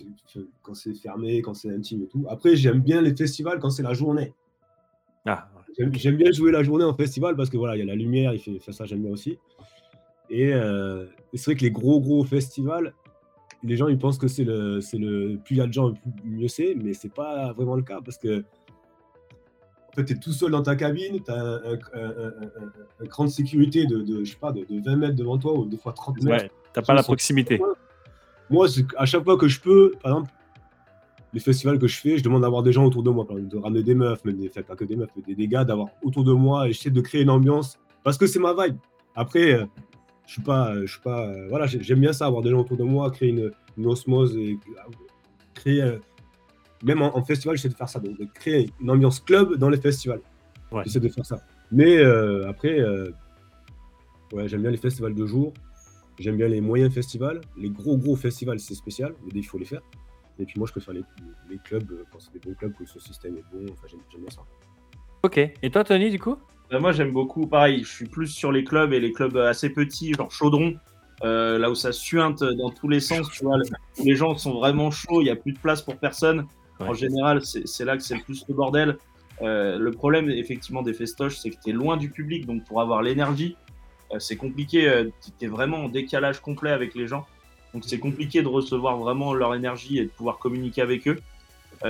[0.62, 2.26] quand c'est fermé, quand c'est intime et tout.
[2.30, 4.34] Après, j'aime bien les festivals quand c'est la journée.
[5.26, 7.96] Ah, j'aime, bien jouer la journée en festival parce que voilà, il y a la
[7.96, 9.38] lumière, il fait, ça, j'aime bien aussi.
[10.32, 12.94] Euh, et, c'est vrai que les gros, gros festivals,
[13.64, 15.94] les gens ils pensent que c'est le, c'est le plus il y a de gens,
[16.24, 18.44] mieux c'est, mais c'est pas vraiment le cas parce que
[19.96, 21.74] fait, tu es tout seul dans ta cabine, tu as un,
[23.02, 25.66] un, cran de sécurité de, de, je sais pas, de, 20 mètres devant toi ou
[25.66, 26.44] des fois 30 mètres.
[26.46, 27.62] Ouais, tu pas la proximité.
[28.50, 28.68] Moi,
[28.98, 30.32] à chaque fois que je peux, par exemple,
[31.34, 33.56] les festivals que je fais, je demande d'avoir des gens autour de moi, par exemple,
[33.56, 36.24] de ramener des meufs, mais des, pas que des meufs, mais des, gars, d'avoir autour
[36.24, 38.78] de moi et j'essaie de créer une ambiance parce que c'est ma vibe.
[39.16, 39.66] Après, euh,
[40.26, 42.78] je suis pas, je suis pas, euh, voilà, j'aime bien ça, avoir des gens autour
[42.78, 44.58] de moi, créer une, une osmose et
[45.54, 45.98] créer euh,
[46.84, 49.80] même en, festival, j'essaie de faire ça, donc de créer une ambiance club dans les
[49.80, 50.22] festivals.
[50.84, 51.42] J'essaie de faire ça.
[51.72, 53.12] Mais euh, après, euh,
[54.34, 55.54] ouais, j'aime bien les festivals de jour.
[56.20, 57.42] J'aime bien les moyens festivals.
[57.58, 59.82] Les gros, gros festivals, c'est spécial, mais il faut les faire.
[60.40, 61.04] Et puis moi, je préfère les,
[61.50, 63.66] les clubs, euh, quand c'est des bons clubs, que ce système est bon.
[63.72, 64.42] Enfin, j'aime bien ça.
[65.24, 65.38] Ok.
[65.38, 66.38] Et toi, Tony, du coup?
[66.72, 70.14] Moi, j'aime beaucoup, pareil, je suis plus sur les clubs et les clubs assez petits,
[70.14, 70.76] genre Chaudron.
[71.22, 73.58] là où ça suinte dans tous les sens, tu vois,
[74.02, 76.48] les gens sont vraiment chauds, il n'y a plus de place pour personne.
[76.88, 78.98] En général, c'est là que c'est le plus le bordel.
[79.42, 83.02] Euh, le problème, effectivement, des festoches, c'est que tu loin du public, donc pour avoir
[83.02, 83.56] l'énergie,
[84.14, 84.88] euh, c'est compliqué.
[84.88, 85.10] Euh,
[85.40, 87.26] tu es vraiment en décalage complet avec les gens.
[87.74, 91.20] Donc c'est compliqué de recevoir vraiment leur énergie et de pouvoir communiquer avec eux.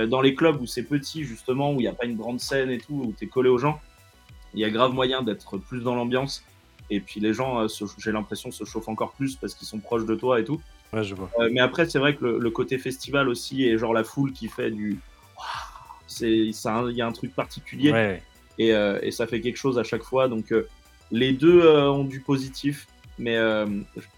[0.08, 2.70] dans les clubs où c'est petit, justement, où il n'y a pas une grande scène
[2.70, 3.78] et tout, où tu collé aux gens,
[4.54, 6.44] il y a grave moyen d'être plus dans l'ambiance.
[6.88, 7.66] Et puis les gens,
[7.98, 10.62] j'ai l'impression, se chauffent encore plus parce qu'ils sont proches de toi et tout.
[11.00, 11.30] Je vois.
[11.50, 14.70] mais après, c'est vrai que le, côté festival aussi, et genre la foule qui fait
[14.70, 14.98] du
[16.20, 16.52] il
[16.94, 18.18] y a un truc particulier.
[18.58, 20.28] Et, euh, et, ça fait quelque chose à chaque fois.
[20.28, 20.68] Donc euh,
[21.10, 22.86] les deux euh, ont du positif.
[23.18, 23.36] Mais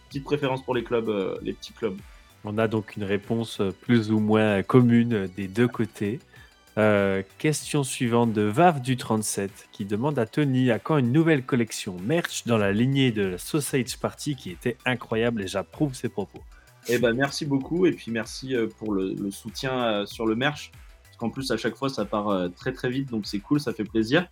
[0.09, 1.11] petite préférence pour les clubs
[1.43, 1.97] les petits clubs.
[2.45, 6.21] On a donc une réponse plus ou moins commune des deux côtés.
[7.39, 11.97] Question suivante de Vav du 37 qui demande à Tony à quand une nouvelle collection
[12.05, 16.41] merch dans la lignée de la Sausage Party qui était incroyable et j'approuve ses propos.
[16.89, 20.71] Eh ben merci beaucoup et puis merci pour le, le soutien sur le merch
[21.25, 23.73] en plus à chaque fois ça part euh, très très vite, donc c'est cool, ça
[23.73, 24.29] fait plaisir.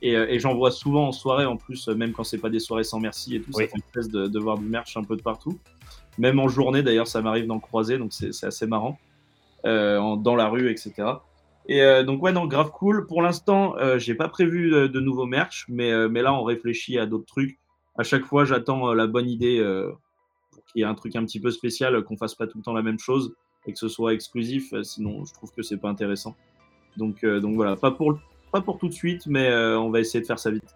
[0.00, 2.58] Et, euh, j'en vois souvent en soirée en plus, euh, même quand c'est pas des
[2.58, 5.16] soirées sans merci et tout, ça fait plaisir de, de, voir du merch un peu
[5.16, 5.58] de partout.
[6.18, 8.98] Même en journée d'ailleurs, ça m'arrive d'en croiser, donc c'est assez marrant.
[9.64, 10.92] dans la rue, etc.
[11.68, 13.06] Et donc ouais, non, grave cool.
[13.06, 17.24] Pour l'instant, j'ai pas prévu de, nouveaux merch, mais, mais là on réfléchit à d'autres
[17.24, 17.58] trucs.
[17.96, 19.62] À chaque fois, j'attends la bonne idée
[20.66, 22.72] qu'il y ait un truc un petit peu spécial, qu'on fasse pas tout le temps
[22.72, 23.34] la même chose
[23.66, 26.34] et que ce soit exclusif, euh, sinon je trouve que c'est pas intéressant.
[26.96, 28.18] Donc, euh, donc voilà, pas pour,
[28.50, 30.74] pas pour tout de suite, mais euh, on va essayer de faire ça vite.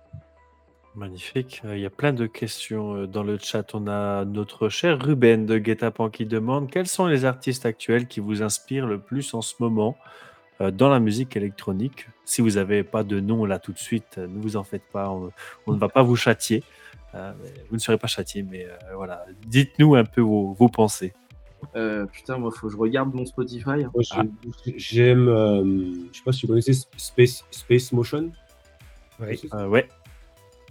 [0.94, 1.60] Magnifique.
[1.64, 3.74] Il y a plein de questions dans le chat.
[3.74, 8.20] On a notre cher Ruben de Guetapan qui demande quels sont les artistes actuels qui
[8.20, 9.98] vous inspirent le plus en ce moment
[10.58, 12.08] dans la musique électronique?
[12.24, 15.10] Si vous n'avez pas de nom là tout de suite, ne vous en faites pas,
[15.10, 15.30] on,
[15.70, 16.64] ne va pas vous châtier.
[17.68, 21.12] Vous ne serez pas châtié, mais voilà, dites-nous un peu vos, vos pensées.
[21.74, 23.84] Euh, putain, moi, faut que je regarde mon Spotify.
[24.12, 24.22] Ah.
[24.76, 25.62] J'aime, euh,
[26.12, 28.30] je sais pas si tu connaissais Space, Space Motion.
[29.20, 29.40] Oui.
[29.54, 29.88] Euh, ouais.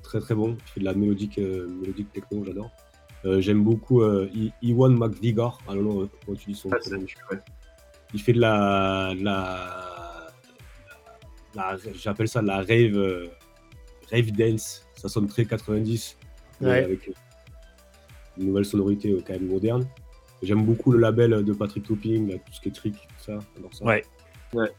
[0.03, 0.57] Très très bon.
[0.59, 2.71] Il fait de la mélodique, mélodique techno, j'adore.
[3.39, 4.03] J'aime beaucoup
[4.61, 5.57] Iwan McVigar.
[5.67, 6.77] Ah non, non, comment tu dis son nom
[8.13, 9.13] Il fait de la.
[9.19, 10.27] la,
[11.55, 13.29] la, J'appelle ça la rave.
[14.11, 16.15] Rave Dance, ça sonne très 90,
[16.61, 17.11] avec
[18.37, 19.85] une nouvelle sonorité quand même moderne.
[20.43, 23.39] J'aime beaucoup le label de Patrick Topping, tout ce qui est trick, tout ça.
[23.71, 23.85] ça.
[23.85, 24.03] Ouais.
[24.53, 24.71] ouais.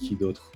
[0.00, 0.52] qui d'autre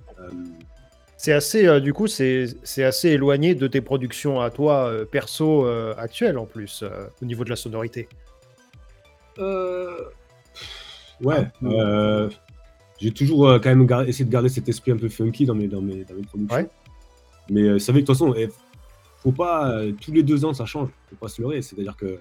[1.21, 5.65] c'est assez, du coup, c'est assez éloigné de tes productions à toi perso
[5.97, 6.83] actuelles en plus,
[7.21, 8.07] au niveau de la sonorité.
[11.21, 11.47] Ouais.
[11.65, 12.29] Ah,
[12.99, 15.81] j'ai toujours quand même essayé de garder cet esprit un peu funky dans mes, dans
[15.81, 16.69] mes, dans mes productions.
[17.49, 18.49] Mais euh, savez, de toute façon, eh,
[19.19, 20.89] faut pas, tous les deux ans, ça change.
[21.09, 21.61] Faut pas se leurrer.
[21.61, 22.19] C'est-à-dire que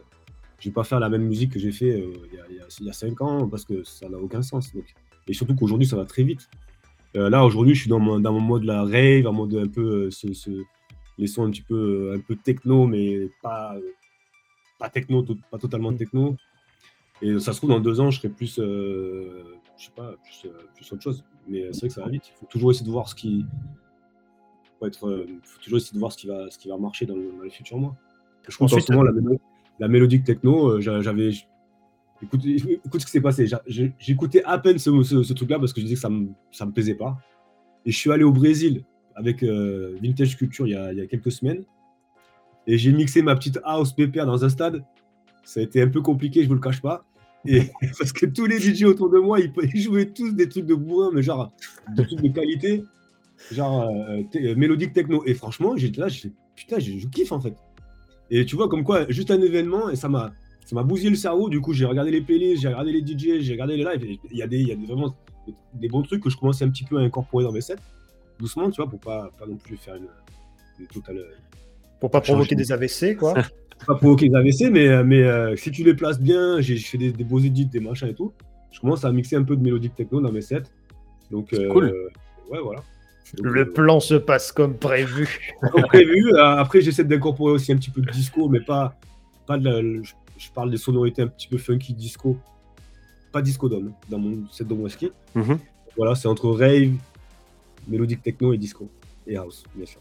[0.58, 2.04] je vais pas faire la même musique que j'ai fait
[2.80, 4.72] il y, a cinq ans parce que ça n'a aucun sens.
[5.28, 6.48] Et surtout qu'aujourd'hui, ça va très vite.
[7.16, 10.06] Euh, là, aujourd'hui, je suis dans mon, dans mode la rave, en mode un peu
[10.06, 10.50] euh, ce, ce,
[11.16, 13.76] les sons un petit peu, un peu techno, mais pas,
[14.78, 16.36] pas techno, pas totalement techno.
[17.22, 19.44] Et ça se trouve, dans deux ans, je serai plus, je
[19.76, 21.24] sais pas, plus, plus, autre chose.
[21.48, 22.24] Mais c'est vrai que ça va vite.
[22.28, 23.44] Il faut toujours essayer de voir ce qui,
[24.78, 27.16] faut, être, faut toujours essayer de voir ce qui va, ce qui va marcher dans,
[27.16, 27.96] les futurs mois.
[28.48, 29.12] Je pense en ce moment, la,
[29.78, 31.32] la mélodique techno, j'avais
[32.22, 33.46] Écoute, écoute ce qui s'est passé.
[33.98, 36.66] J'écoutais à peine ce, ce, truc-là parce que je disais que ça ne me, ça
[36.66, 37.18] me plaisait pas.
[37.84, 41.00] Et je suis allé au Brésil avec euh, Vintage Culture il y, a, il y,
[41.00, 41.64] a, quelques semaines.
[42.66, 44.84] Et j'ai mixé ma petite house pépère dans un stade.
[45.44, 47.04] Ça a été un peu compliqué, je vous le cache pas.
[47.46, 47.62] Et,
[47.98, 51.10] parce que tous les DJ autour de moi, ils, jouaient tous des trucs de bourrin,
[51.12, 51.52] mais genre
[51.96, 52.84] des trucs de qualité,
[53.52, 55.24] genre euh, euh, mélodique techno.
[55.26, 57.54] Et franchement, j'étais là, j'ai putain, je, je kiffe en fait.
[58.30, 60.32] Et tu vois, comme quoi, juste un événement, et ça m'a
[60.68, 61.48] ça m'a bousillé le cerveau.
[61.48, 64.18] Du coup, j'ai regardé les playlists, j'ai regardé les DJ, j'ai regardé les lives.
[64.30, 65.16] Il y a, des, il y a vraiment
[65.72, 67.76] des bons trucs que je commençais un petit peu à incorporer dans mes sets,
[68.38, 70.08] doucement, tu vois, pour pas, pas non plus faire une,
[70.78, 71.24] une totale.
[72.00, 73.34] Pour pas provoquer des AVC, quoi.
[73.84, 77.10] pas provoquer des AVC, mais, mais euh, si tu les places bien, j'ai fait des,
[77.24, 78.32] beaux edits, des machins et tout.
[78.70, 80.62] Je commence à mixer un peu de mélodique techno dans mes sets.
[81.32, 81.86] Donc, euh, cool.
[82.50, 82.84] ouais, voilà.
[83.42, 85.54] Le plan se passe comme prévu.
[85.72, 86.36] Comme prévu.
[86.38, 88.98] après, j'essaie d'incorporer aussi un petit peu de disco, mais pas,
[89.46, 90.02] pas de
[90.38, 92.38] je parle des sonorités un petit peu funky disco,
[93.32, 95.10] pas disco d'homme dans mon set de whisky.
[95.34, 95.58] Mhm.
[95.96, 96.92] Voilà, c'est entre rave,
[97.88, 98.88] mélodique techno et disco
[99.26, 100.00] et house, bien sûr.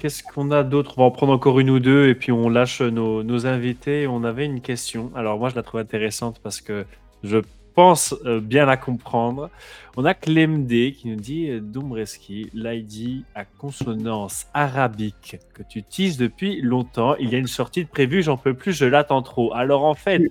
[0.00, 0.94] Qu'est-ce qu'on a d'autre?
[0.98, 4.06] On va en prendre encore une ou deux et puis on lâche nos, nos, invités.
[4.06, 5.12] On avait une question.
[5.14, 6.84] Alors moi, je la trouve intéressante parce que
[7.22, 7.38] je
[7.74, 9.50] pense euh, bien la comprendre.
[9.96, 16.16] On a Clemd qui nous dit euh, Dombreski, l'ID à consonance arabique que tu utilises
[16.16, 17.16] depuis longtemps.
[17.16, 19.52] Il y a une sortie de prévue, j'en peux plus, je l'attends trop.
[19.54, 20.22] Alors en fait,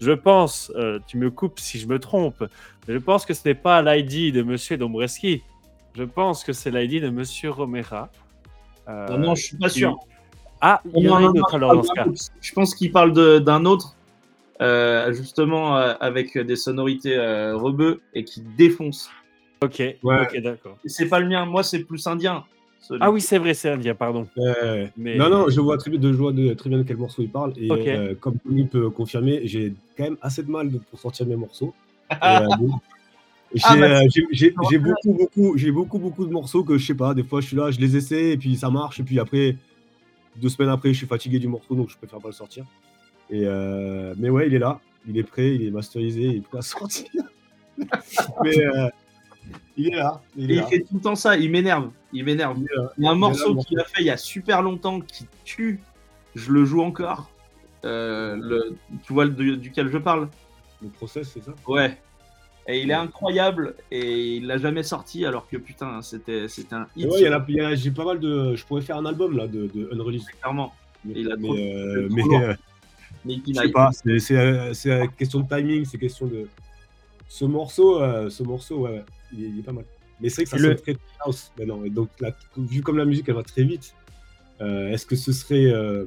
[0.00, 2.44] je pense, euh, tu me coupes si je me trompe,
[2.86, 5.42] mais je pense que ce n'est pas l'ID de Monsieur Dombreski.
[5.94, 8.08] Je pense que c'est l'ID de Monsieur Romera.
[8.88, 9.98] non, je suis pas sûr.
[10.60, 12.06] Ah, il y en a une autre alors dans ce cas.
[12.40, 13.12] Je pense qu'il parle
[13.42, 13.94] d'un autre
[14.60, 19.10] euh, justement euh, avec des sonorités euh, rebeux et qui défonce.
[19.62, 20.78] Ok, ok, d'accord.
[20.84, 22.44] C'est pas le mien, moi c'est plus indien.
[23.00, 24.28] Ah oui, c'est vrai, c'est indien, pardon.
[24.96, 25.16] Mais...
[25.16, 27.52] Non, non, je vois très bien de, de, très bien de quel morceau il parle.
[27.56, 27.68] Et
[28.20, 31.74] comme Tony peut confirmer, j'ai quand même assez de mal pour sortir mes morceaux.
[33.64, 37.14] Ah, j'ai beaucoup, beaucoup, j'ai beaucoup, beaucoup de morceaux que je sais pas.
[37.14, 39.00] Des fois, je suis là, je les essaie et puis ça marche.
[39.00, 39.56] Et puis après,
[40.36, 42.64] deux semaines après, je suis fatigué du morceau, donc je préfère pas le sortir.
[43.30, 46.40] Et euh, mais ouais, il est là, il est prêt, il est masterisé, il est
[46.40, 47.06] prêt à sortir.
[48.42, 48.88] mais euh,
[49.76, 50.20] il est là.
[50.36, 51.90] Il, fait tout le temps ça, il m'énerve.
[52.12, 52.58] Il m'énerve.
[52.96, 55.80] Il, y a un morceau qu'il a fait il y a super longtemps qui tue.
[56.34, 57.30] Je le joue encore.
[57.84, 60.28] Euh, le, tu vois duquel je parle?
[60.82, 61.54] Le process, c'est ça?
[61.66, 61.96] Ouais.
[62.66, 67.06] Et il est incroyable et il l'a jamais sorti alors que putain, c'était un hit.
[67.06, 68.54] Ouais, j'ai pas mal de.
[68.56, 70.28] Je pourrais faire un album là de, de Unreleased.
[70.40, 70.74] Clairement.
[71.06, 72.56] il a mais,
[73.28, 76.48] je sais pas, c'est question de timing, c'est question de.
[77.28, 79.84] Ce morceau, euh, ce morceau, ouais, il, est, pas mal.
[80.18, 81.84] Mais c'est vrai que ça sonne très house maintenant.
[81.84, 82.08] Et donc,
[82.56, 83.94] vu comme la musique, elle va très vite,
[84.62, 86.06] euh, est-ce que ce serait euh,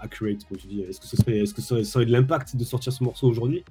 [0.00, 2.64] accurate, comme tu dis Est-ce que ce serait, est-ce que ça aurait de l'impact de
[2.64, 3.62] sortir ce morceau aujourd'hui?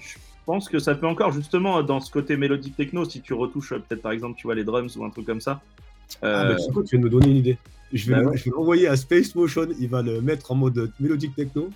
[0.00, 3.70] Je pense que ça peut encore, justement, dans ce côté mélodique techno, si tu retouches
[3.70, 5.60] peut-être par exemple, tu vois les drums ou un truc comme ça.
[6.22, 7.58] Ah, bah, tu, sais tu viens de me donner une idée.
[7.92, 11.70] Je vais, bah l'envoyer à Space Motion, il va le mettre en mode mélodique techno.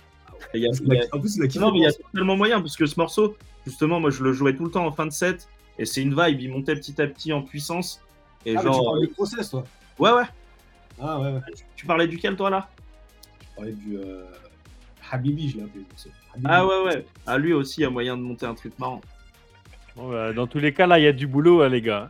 [0.53, 0.69] Il y a,
[1.13, 3.37] en plus, il a, non, mais il y a tellement moyen parce que ce morceau,
[3.65, 5.47] justement, moi je le jouais tout le temps en fin de set
[5.77, 6.41] et c'est une vibe.
[6.41, 8.01] Il montait petit à petit en puissance.
[8.45, 8.79] Et ah, genre...
[8.79, 9.63] tu parlais du process, toi
[9.99, 10.23] Ouais, ouais.
[10.99, 11.39] Ah, ouais, ouais.
[11.75, 12.69] Tu, parlais duquel, toi là?
[13.39, 14.25] Je parlais du euh...
[15.11, 15.83] Habibi, je l'ai appelé.
[16.43, 17.05] Ah, ouais, ouais.
[17.25, 19.01] Ah, lui aussi, il y a moyen de monter un truc marrant.
[19.95, 22.09] Bon, bah, dans tous les cas, là, il y a du boulot, hein, les gars.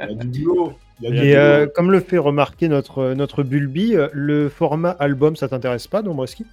[0.00, 0.78] Il y a du boulot.
[1.02, 5.86] Et euh, comme le fait remarquer notre, notre Bulby, euh, le format album, ça t'intéresse
[5.86, 6.46] pas, Dombreski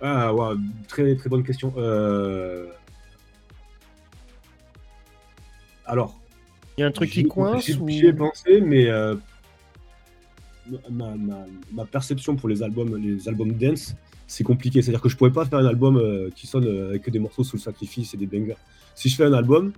[0.00, 0.54] Ah, ouais,
[0.86, 1.72] très, très bonne question.
[1.78, 2.66] Euh,
[5.88, 6.14] alors,
[6.76, 9.16] Il y a un truc qui coince J'y ai pensé, mais euh,
[11.72, 13.94] ma, perception pour les albums, les albums dance,
[14.26, 14.82] c'est compliqué.
[14.82, 17.42] C'est-à-dire que je pourrais pas faire un album euh, qui sonne euh, avec des morceaux
[17.42, 18.56] sous le sacrifice et des bangers.
[18.94, 19.72] Si je fais un album,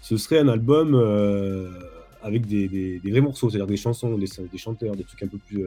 [0.00, 0.94] ce serait un album
[2.24, 5.64] avec des, vrais morceaux, c'est-à-dire des chansons, des, des, chanteurs, des trucs un peu plus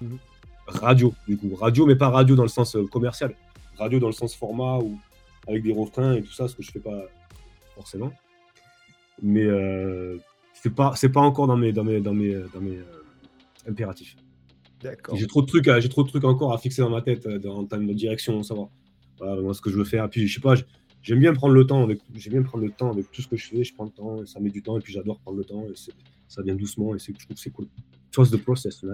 [0.00, 0.18] mhm.
[0.66, 1.54] radio, du coup.
[1.54, 3.34] Radio, mais pas radio dans le sens commercial.
[3.78, 4.98] Radio dans le sens format ou
[5.46, 7.02] avec des refrains et tout ça, ce que je fais pas
[7.74, 8.12] forcément
[9.22, 10.18] mais euh,
[10.54, 13.02] c'est pas pas encore dans mes dans mes dans mes dans mes euh,
[13.68, 14.16] impératifs.
[14.82, 15.16] D'accord.
[15.16, 17.64] J'ai trop de trucs trop de trucs encore à fixer dans ma tête euh, dans,
[17.64, 18.68] termes de direction, savoir
[19.18, 20.08] voilà, ce que je veux faire.
[20.10, 20.54] Puis je sais pas,
[21.06, 23.36] j'aime bien prendre le temps avec j'aime bien prendre le temps avec tout ce que
[23.36, 23.64] je fais.
[23.64, 25.64] Je prends le temps, et ça met du temps et puis j'adore prendre le temps
[25.64, 25.74] et
[26.28, 27.66] ça vient doucement et je trouve que c'est cool.
[28.10, 28.84] Trust the process,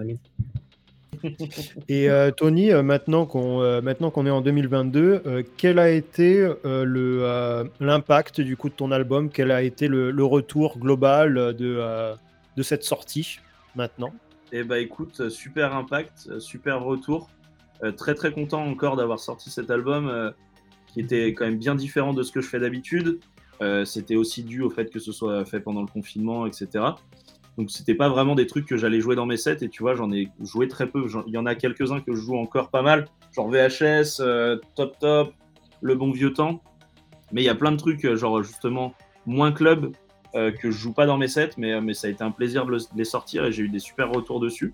[1.89, 6.47] et euh, Tony, euh, maintenant qu'on euh, maintenant qu'on est en 2022, quel a été
[6.63, 9.29] le l'impact du coup de ton album?
[9.29, 12.13] Quel a été le, retour global de
[12.55, 13.39] de cette sortie
[13.75, 14.13] maintenant?
[14.51, 17.29] Eh bah écoute, super impact, super retour.
[17.97, 20.33] très très content encore d'avoir sorti cet album
[20.93, 23.19] qui était quand même bien différent de ce que je fais d'habitude.
[23.85, 26.95] C'était aussi dû au fait que ce soit fait pendant le confinement, etc.
[27.57, 29.95] Donc c'était pas vraiment des trucs que j'allais jouer dans mes sets et tu vois
[29.95, 31.05] j'en ai joué très peu.
[31.27, 34.97] Il y en a quelques-uns que je joue encore pas mal, genre VHS, euh, Top
[34.99, 35.33] Top,
[35.81, 36.61] Le Bon Vieux Temps.
[37.31, 38.93] Mais il y a plein de trucs euh, genre justement
[39.25, 39.91] moins club
[40.35, 42.65] euh, que je joue pas dans mes sets, mais, mais ça a été un plaisir
[42.65, 44.73] de, les sortir et j'ai eu des super retours dessus.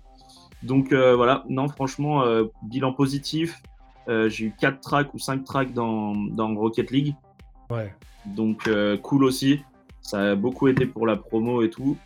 [0.62, 2.22] Donc voilà, non franchement
[2.62, 3.62] bilan positif.
[4.08, 7.14] J'ai eu 4 tracks ou 5 tracks dans, dans Rocket League.
[7.70, 7.94] Ouais.
[8.26, 8.68] Donc
[9.02, 9.60] cool aussi.
[10.02, 11.96] Ça a beaucoup été pour la promo et tout.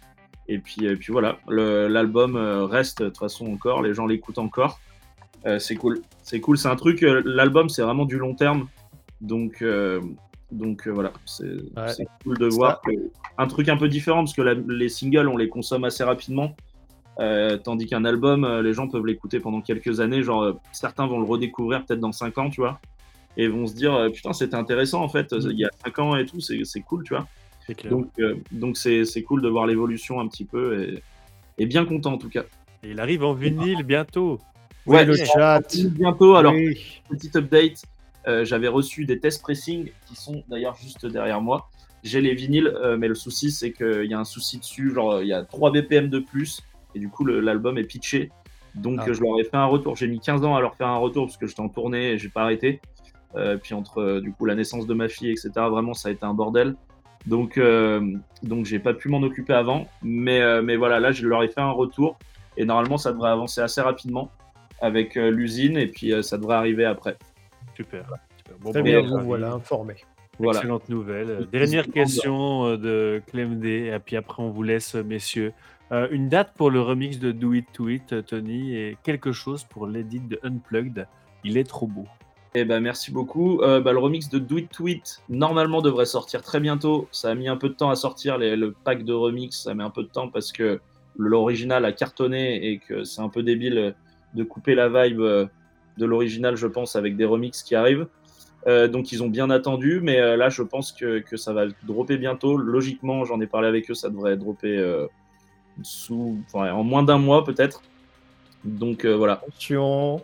[0.48, 4.38] Et puis, et puis voilà, l'album euh, reste de toute façon encore, les gens l'écoutent
[4.38, 4.78] encore.
[5.46, 7.02] Euh, c'est cool, c'est cool, c'est un truc.
[7.02, 8.68] Euh, l'album, c'est vraiment du long terme,
[9.20, 9.64] donc
[10.52, 12.80] donc voilà, c'est cool de voir
[13.38, 16.54] un truc un peu différent parce que les singles, on les consomme assez rapidement.
[17.16, 20.22] Tandis qu'un album, les gens peuvent l'écouter pendant quelques années.
[20.22, 22.80] Genre, certains vont le redécouvrir peut-être dans 5 ans, tu vois,
[23.36, 26.26] et vont se dire Putain, c'était intéressant en fait, il y a 5 ans et
[26.26, 27.26] tout, c'est cool, tu vois.
[27.88, 31.00] Donc, euh, donc c'est, cool de voir l'évolution un petit peu
[31.58, 32.44] et, bien content en tout cas.
[32.82, 34.38] il arrive en vinyle bientôt.
[34.86, 35.62] Ouais, le chat.
[35.90, 36.34] Bientôt.
[36.34, 36.54] Alors,
[37.08, 37.82] petite update.
[38.26, 41.68] Euh, j'avais reçu des tests pressing qui sont d'ailleurs juste derrière moi.
[42.02, 44.94] J'ai les vinyles, euh, mais le souci c'est qu'il y a un souci dessus.
[44.94, 46.62] Genre, il y a 3 BPM de plus
[46.94, 48.30] et du coup, l'album est pitché.
[48.74, 49.12] Donc, ah.
[49.12, 49.96] je leur ai fait un retour.
[49.96, 52.18] J'ai mis 15 ans à leur faire un retour parce que j'étais en tournée et
[52.18, 52.80] j'ai pas arrêté.
[53.62, 55.50] puis entre du coup la naissance de ma fille, etc.
[55.56, 56.76] Vraiment, ça a été un bordel.
[57.26, 59.86] Donc, euh, donc j'ai pas pu m'en occuper avant.
[60.02, 62.18] Mais, euh, mais voilà, là, je leur ai fait un retour.
[62.56, 64.30] Et normalement, ça devrait avancer assez rapidement
[64.80, 65.76] avec euh, l'usine.
[65.76, 67.16] Et puis, ça devrait arriver après.
[67.74, 68.04] Super.
[68.60, 69.94] Bon, Très bien, vous voilà informé.
[70.38, 70.58] Voilà.
[70.58, 71.46] Excellente nouvelle.
[71.50, 73.90] Dernière question de Clem D.
[73.94, 75.52] Et puis après, on vous laisse, messieurs.
[75.90, 79.86] Une date pour le remix de Do It To It, Tony, et quelque chose pour
[79.86, 81.06] l'édit de Unplugged.
[81.44, 82.06] Il est trop beau.
[82.56, 83.60] Eh ben, merci beaucoup.
[83.62, 87.08] Euh, bah, le remix de Do It Tweet, normalement, devrait sortir très bientôt.
[87.10, 88.38] Ça a mis un peu de temps à sortir.
[88.38, 90.80] le pack de remix, ça met un peu de temps parce que
[91.16, 93.96] l'original a cartonné et que c'est un peu débile
[94.34, 95.46] de couper la vibe euh,
[95.98, 98.06] de l'original, je pense, avec des remixes qui arrivent.
[98.68, 99.98] Euh, donc, ils ont bien attendu.
[100.00, 102.56] Mais là, je pense que, ça va dropper bientôt.
[102.56, 104.78] Logiquement, j'en ai parlé avec eux, ça devrait dropper
[105.82, 107.82] sous, en moins d'un mois, peut-être.
[108.64, 109.34] Donc, voilà.
[109.34, 110.22] Attention.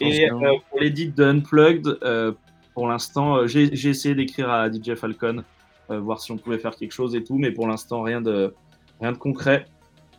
[0.00, 0.38] Et euh,
[0.70, 2.32] pour l'édit de Unplugged, euh,
[2.74, 5.44] pour l'instant, euh, j'ai essayé d'écrire à DJ Falcon,
[5.88, 8.54] voir si on pouvait faire quelque chose et tout, mais pour l'instant, rien de,
[9.00, 9.66] rien de concret.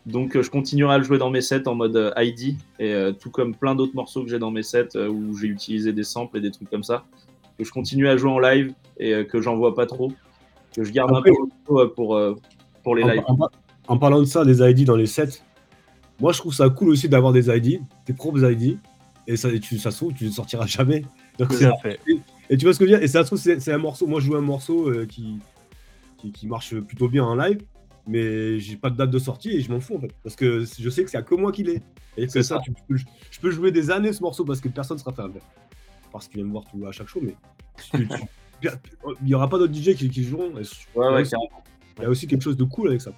[0.06, 3.56] Donc je continuerai à le jouer dans mes sets en mode ID, et tout comme
[3.56, 6.52] plein d'autres morceaux que j'ai dans mes sets où j'ai utilisé des samples et des
[6.52, 7.06] trucs comme ça,
[7.58, 10.12] que je continue à jouer en live et que j'en vois pas trop,
[10.76, 12.20] que je garde un peu pour,
[12.84, 13.24] pour les lives.
[13.26, 13.50] En,
[13.98, 15.42] parlant de ça, des ID dans les sets,
[16.20, 18.78] moi je trouve ça cool aussi d'avoir des ID, tes propres ID,
[19.28, 21.04] et ça, tu, ça se trouve, tu ne sortiras jamais.
[21.40, 22.00] Donc, fait.
[22.50, 23.04] Et, tu vois ce que je veux dire?
[23.04, 24.08] Et ça se trouve, c'est un morceau.
[24.08, 25.40] Moi, je joue un morceau euh, qui,
[26.18, 27.62] qui, marche plutôt bien en live,
[28.08, 30.14] mais j'ai pas de date de sortie et je m'en fous en fait.
[30.24, 31.82] Parce que je sais que c'est à que moi qui l'ai.
[32.18, 32.62] Et que ça,
[33.32, 35.40] je peux jouer des années ce morceau parce que personne ne sera fait
[36.12, 37.36] Parce qu'il vient me voir tout, à chaque show, mais
[38.64, 38.70] il
[39.24, 40.54] n'y aura pas d'autres DJ qui, joueront.
[40.54, 40.64] Ouais,
[40.96, 41.24] ouais,
[41.98, 43.12] il y a aussi quelque chose de cool avec ça.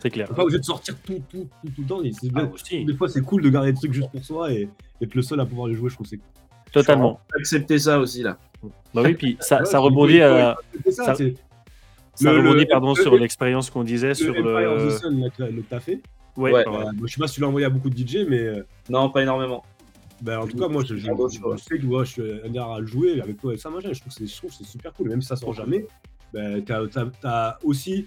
[0.00, 0.28] C'est clair.
[0.28, 2.00] Pas obligé de sortir tout, tout, tout, tout le temps.
[2.34, 4.68] Ah, des fois, c'est cool de garder des trucs juste pour soi et
[5.00, 5.90] être le seul à pouvoir les jouer.
[5.90, 6.20] Je trouve que c'est
[6.72, 7.20] Totalement.
[7.36, 8.38] Accepter ça aussi, là.
[8.94, 10.56] Bah oui, puis ça, ça rebondit à.
[10.90, 11.14] Ça,
[12.14, 14.42] ça, rebondit, pardon, sur l'expérience qu'on disait sur le.
[14.42, 16.00] le t'as fait.
[16.36, 16.52] Ouais.
[16.52, 16.64] ouais.
[17.04, 18.40] je sais pas si tu l'as envoyé à beaucoup de DJ, mais.
[18.40, 19.64] Euh, non, pas énormément.
[20.22, 21.06] Ben, en tout cas, moi, je, je,
[21.56, 24.14] sais que je suis un à le jouer avec toi et ça, moi, je trouve
[24.14, 25.08] que c'est super cool.
[25.08, 25.86] Même si ça sort jamais,
[26.32, 26.84] ben, t'as
[27.24, 28.06] as, aussi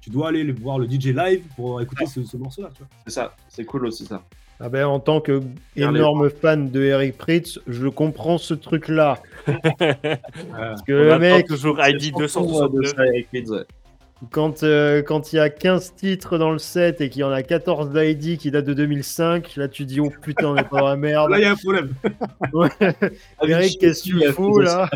[0.00, 2.70] tu dois aller voir le DJ live pour écouter ce, morceau-là.
[3.06, 4.22] C'est ça, c'est cool aussi ça.
[4.62, 5.40] Ah ben, en tant que
[5.74, 9.18] énorme fan de Eric Pritz, je comprends ce truc-là.
[9.46, 13.66] Parce que le mec, toujours ID 262.
[14.30, 17.30] Quand euh, quand il y a 15 titres dans le set et qu'il y en
[17.30, 20.80] a 14 d'ID qui datent de 2005, là tu dis oh putain on est pas
[20.80, 21.30] dans la merde.
[21.30, 21.94] Là il y a un problème.
[23.42, 24.90] Eric, qu'est-ce que tu fous là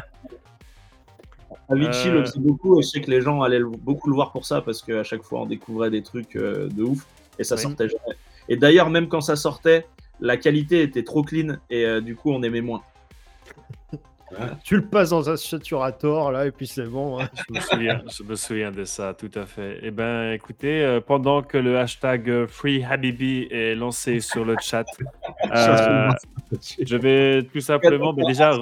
[1.68, 2.24] Avicii le euh.
[2.24, 4.82] faisait beaucoup et je sais que les gens allaient beaucoup le voir pour ça parce
[4.82, 7.06] qu'à chaque fois on découvrait des trucs euh, de ouf
[7.38, 8.16] et ça sortait jamais.
[8.48, 9.86] Et d'ailleurs, même quand ça sortait,
[10.20, 12.82] la qualité était trop clean et euh, du coup on aimait moins.
[14.64, 17.20] Tu le passes dans un saturator là et puis c'est bon.
[17.20, 17.28] Hein.
[17.48, 19.78] je, me souviens, de ça, tout à fait.
[19.80, 24.86] Eh ben, écoutez, pendant que le hashtag FreeHabibi est lancé sur le chat,
[25.44, 28.58] je vais tout simplement, mais déjà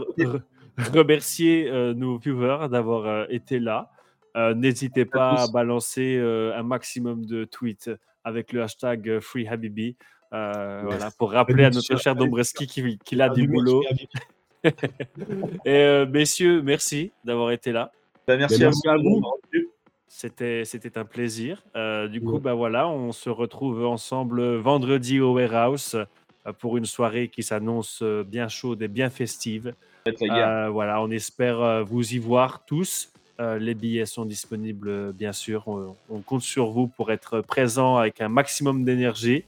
[0.94, 3.90] remercier euh, nos viewers d'avoir euh, été là.
[4.36, 7.90] Euh, n'hésitez pas à balancer un maximum de tweets
[8.24, 9.96] avec le hashtag FreeHabibi
[10.30, 13.82] voilà, pour rappeler à notre cher Dombreski qu'il a du boulot.
[15.66, 17.92] Et messieurs, merci d'avoir été là.
[18.26, 19.22] Bah, merci, à vous.
[20.08, 21.62] C'était, c'était un plaisir.
[22.10, 25.98] du coup, bah voilà, on se retrouve ensemble vendredi au Warehouse
[26.58, 29.74] pour une soirée qui s'annonce bien chaude et bien festive.
[30.06, 33.12] Euh, voilà, on espère euh, vous y voir tous.
[33.40, 35.68] Euh, les billets sont disponibles, bien sûr.
[35.68, 39.44] On, compte sur vous pour être présent avec un maximum d'énergie.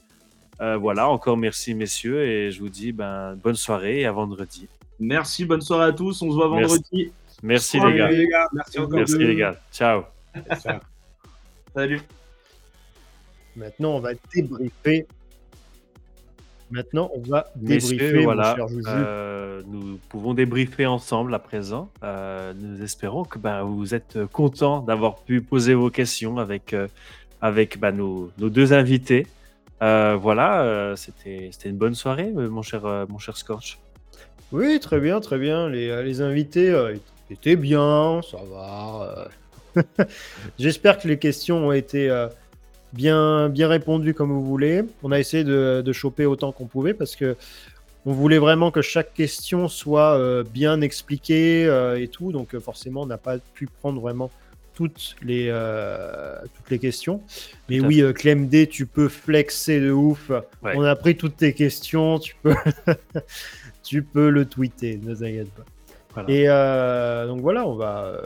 [0.59, 4.69] voilà, encore merci, messieurs, et je vous dis ben, bonne soirée et à vendredi.
[5.01, 6.23] Merci, bonne soirée à tous.
[6.23, 7.13] On se voit vendredi.
[7.43, 8.49] Merci, les, gars.
[8.53, 9.57] Merci, merci les gars.
[9.73, 10.05] Ciao.
[11.75, 12.01] Salut.
[13.57, 15.07] Maintenant, on va débriefer
[16.71, 21.91] Maintenant, on va débriefer, voilà, euh, nous pouvons débriefer ensemble à présent.
[22.03, 26.89] Euh, nous espérons que ben, vous êtes contents d'avoir pu poser vos questions avec, euh,
[27.41, 29.27] avec ben, nos, nos, deux invités.
[29.81, 33.79] voilà, c'était une bonne soirée, mon cher, mon cher Scorch.
[34.51, 35.69] Oui, très bien, très bien.
[35.69, 36.75] Les, les invités
[37.31, 39.29] étaient bien, ça va.
[40.59, 42.09] J'espère que les questions ont été
[42.95, 44.83] bien, bien répondu comme vous voulez.
[45.03, 47.37] On a essayé de, de choper autant qu'on pouvait parce que
[48.07, 52.33] on voulait vraiment que chaque question soit euh, bien expliquée euh, et tout.
[52.33, 54.31] Donc euh, forcément, on n'a pas pu prendre vraiment
[54.75, 55.47] toutes les,
[56.53, 57.23] toutes les questions.
[57.69, 60.33] Mais oui, Clem D, tu peux flexer de ouf.
[60.65, 62.19] On a pris toutes tes questions.
[62.19, 62.57] Tu peux,
[63.85, 66.25] tu peux le tweeter, ne t'inquiète pas.
[66.27, 66.47] Et
[67.29, 68.21] donc voilà, on va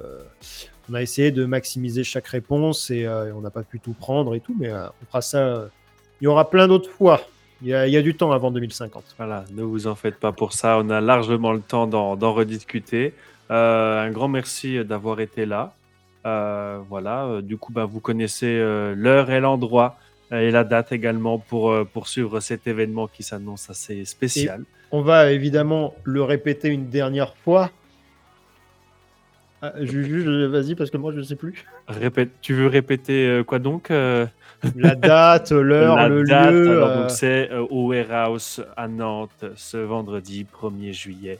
[0.90, 4.35] on a essayé de maximiser chaque réponse et euh, on n'a pas pu tout prendre
[4.35, 5.69] et tout, mais euh, on fera ça.
[6.20, 7.20] il y aura plein d'autres fois.
[7.60, 9.16] Il y, a, du temps avant 2050.
[9.16, 10.78] Voilà, ne vous en faites pas pour ça.
[10.78, 13.15] On a largement le temps d'en rediscuter.
[13.51, 15.73] Euh, un grand merci d'avoir été là.
[16.24, 18.59] voilà, du coup, bah, vous connaissez
[18.94, 19.98] l'heure et l'endroit
[20.31, 24.62] et la date également pour poursuivre cet événement qui s'annonce assez spécial.
[24.93, 27.73] on va évidemment le répéter une dernière fois
[29.61, 31.65] ah, vas-y, parce que moi, je ne sais plus.
[31.89, 34.27] Répète, tu veux répéter euh, quoi donc euh?
[34.77, 36.83] La date, l'heure, le lieu.
[36.83, 37.09] Euh.
[37.09, 41.39] c'est au Warehouse à Nantes ce vendredi 1er juillet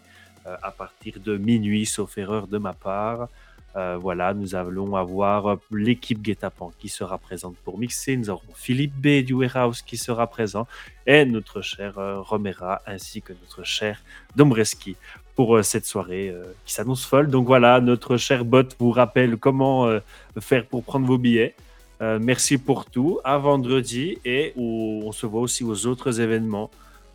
[0.63, 3.29] à partir de minuit, sauf erreur de ma part.
[3.75, 8.17] voilà, nous allons avoir l'équipe Guetapan qui sera présente pour mixer.
[8.17, 10.67] Nous aurons Philippe B du Warehouse qui sera présent
[11.07, 14.01] et notre cher Romera ainsi que notre cher
[14.37, 14.97] Dombreski
[15.39, 17.29] pour euh, cette soirée euh, qui s'annonce folle.
[17.29, 20.01] Donc voilà, notre cher bot vous rappelle comment euh,
[20.41, 21.55] faire pour prendre vos billets.
[22.01, 23.21] merci pour tout.
[23.23, 26.71] À vendredi et on se voit aussi aux autres événements.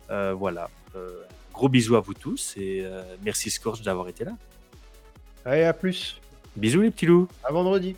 [0.08, 0.70] voilà.
[1.52, 2.84] gros bisous à vous tous et
[3.22, 4.34] merci Scorch d'avoir été là.
[5.44, 6.20] Allez, à plus.
[6.56, 7.28] Bisous les petits loups.
[7.44, 7.94] À vendredi.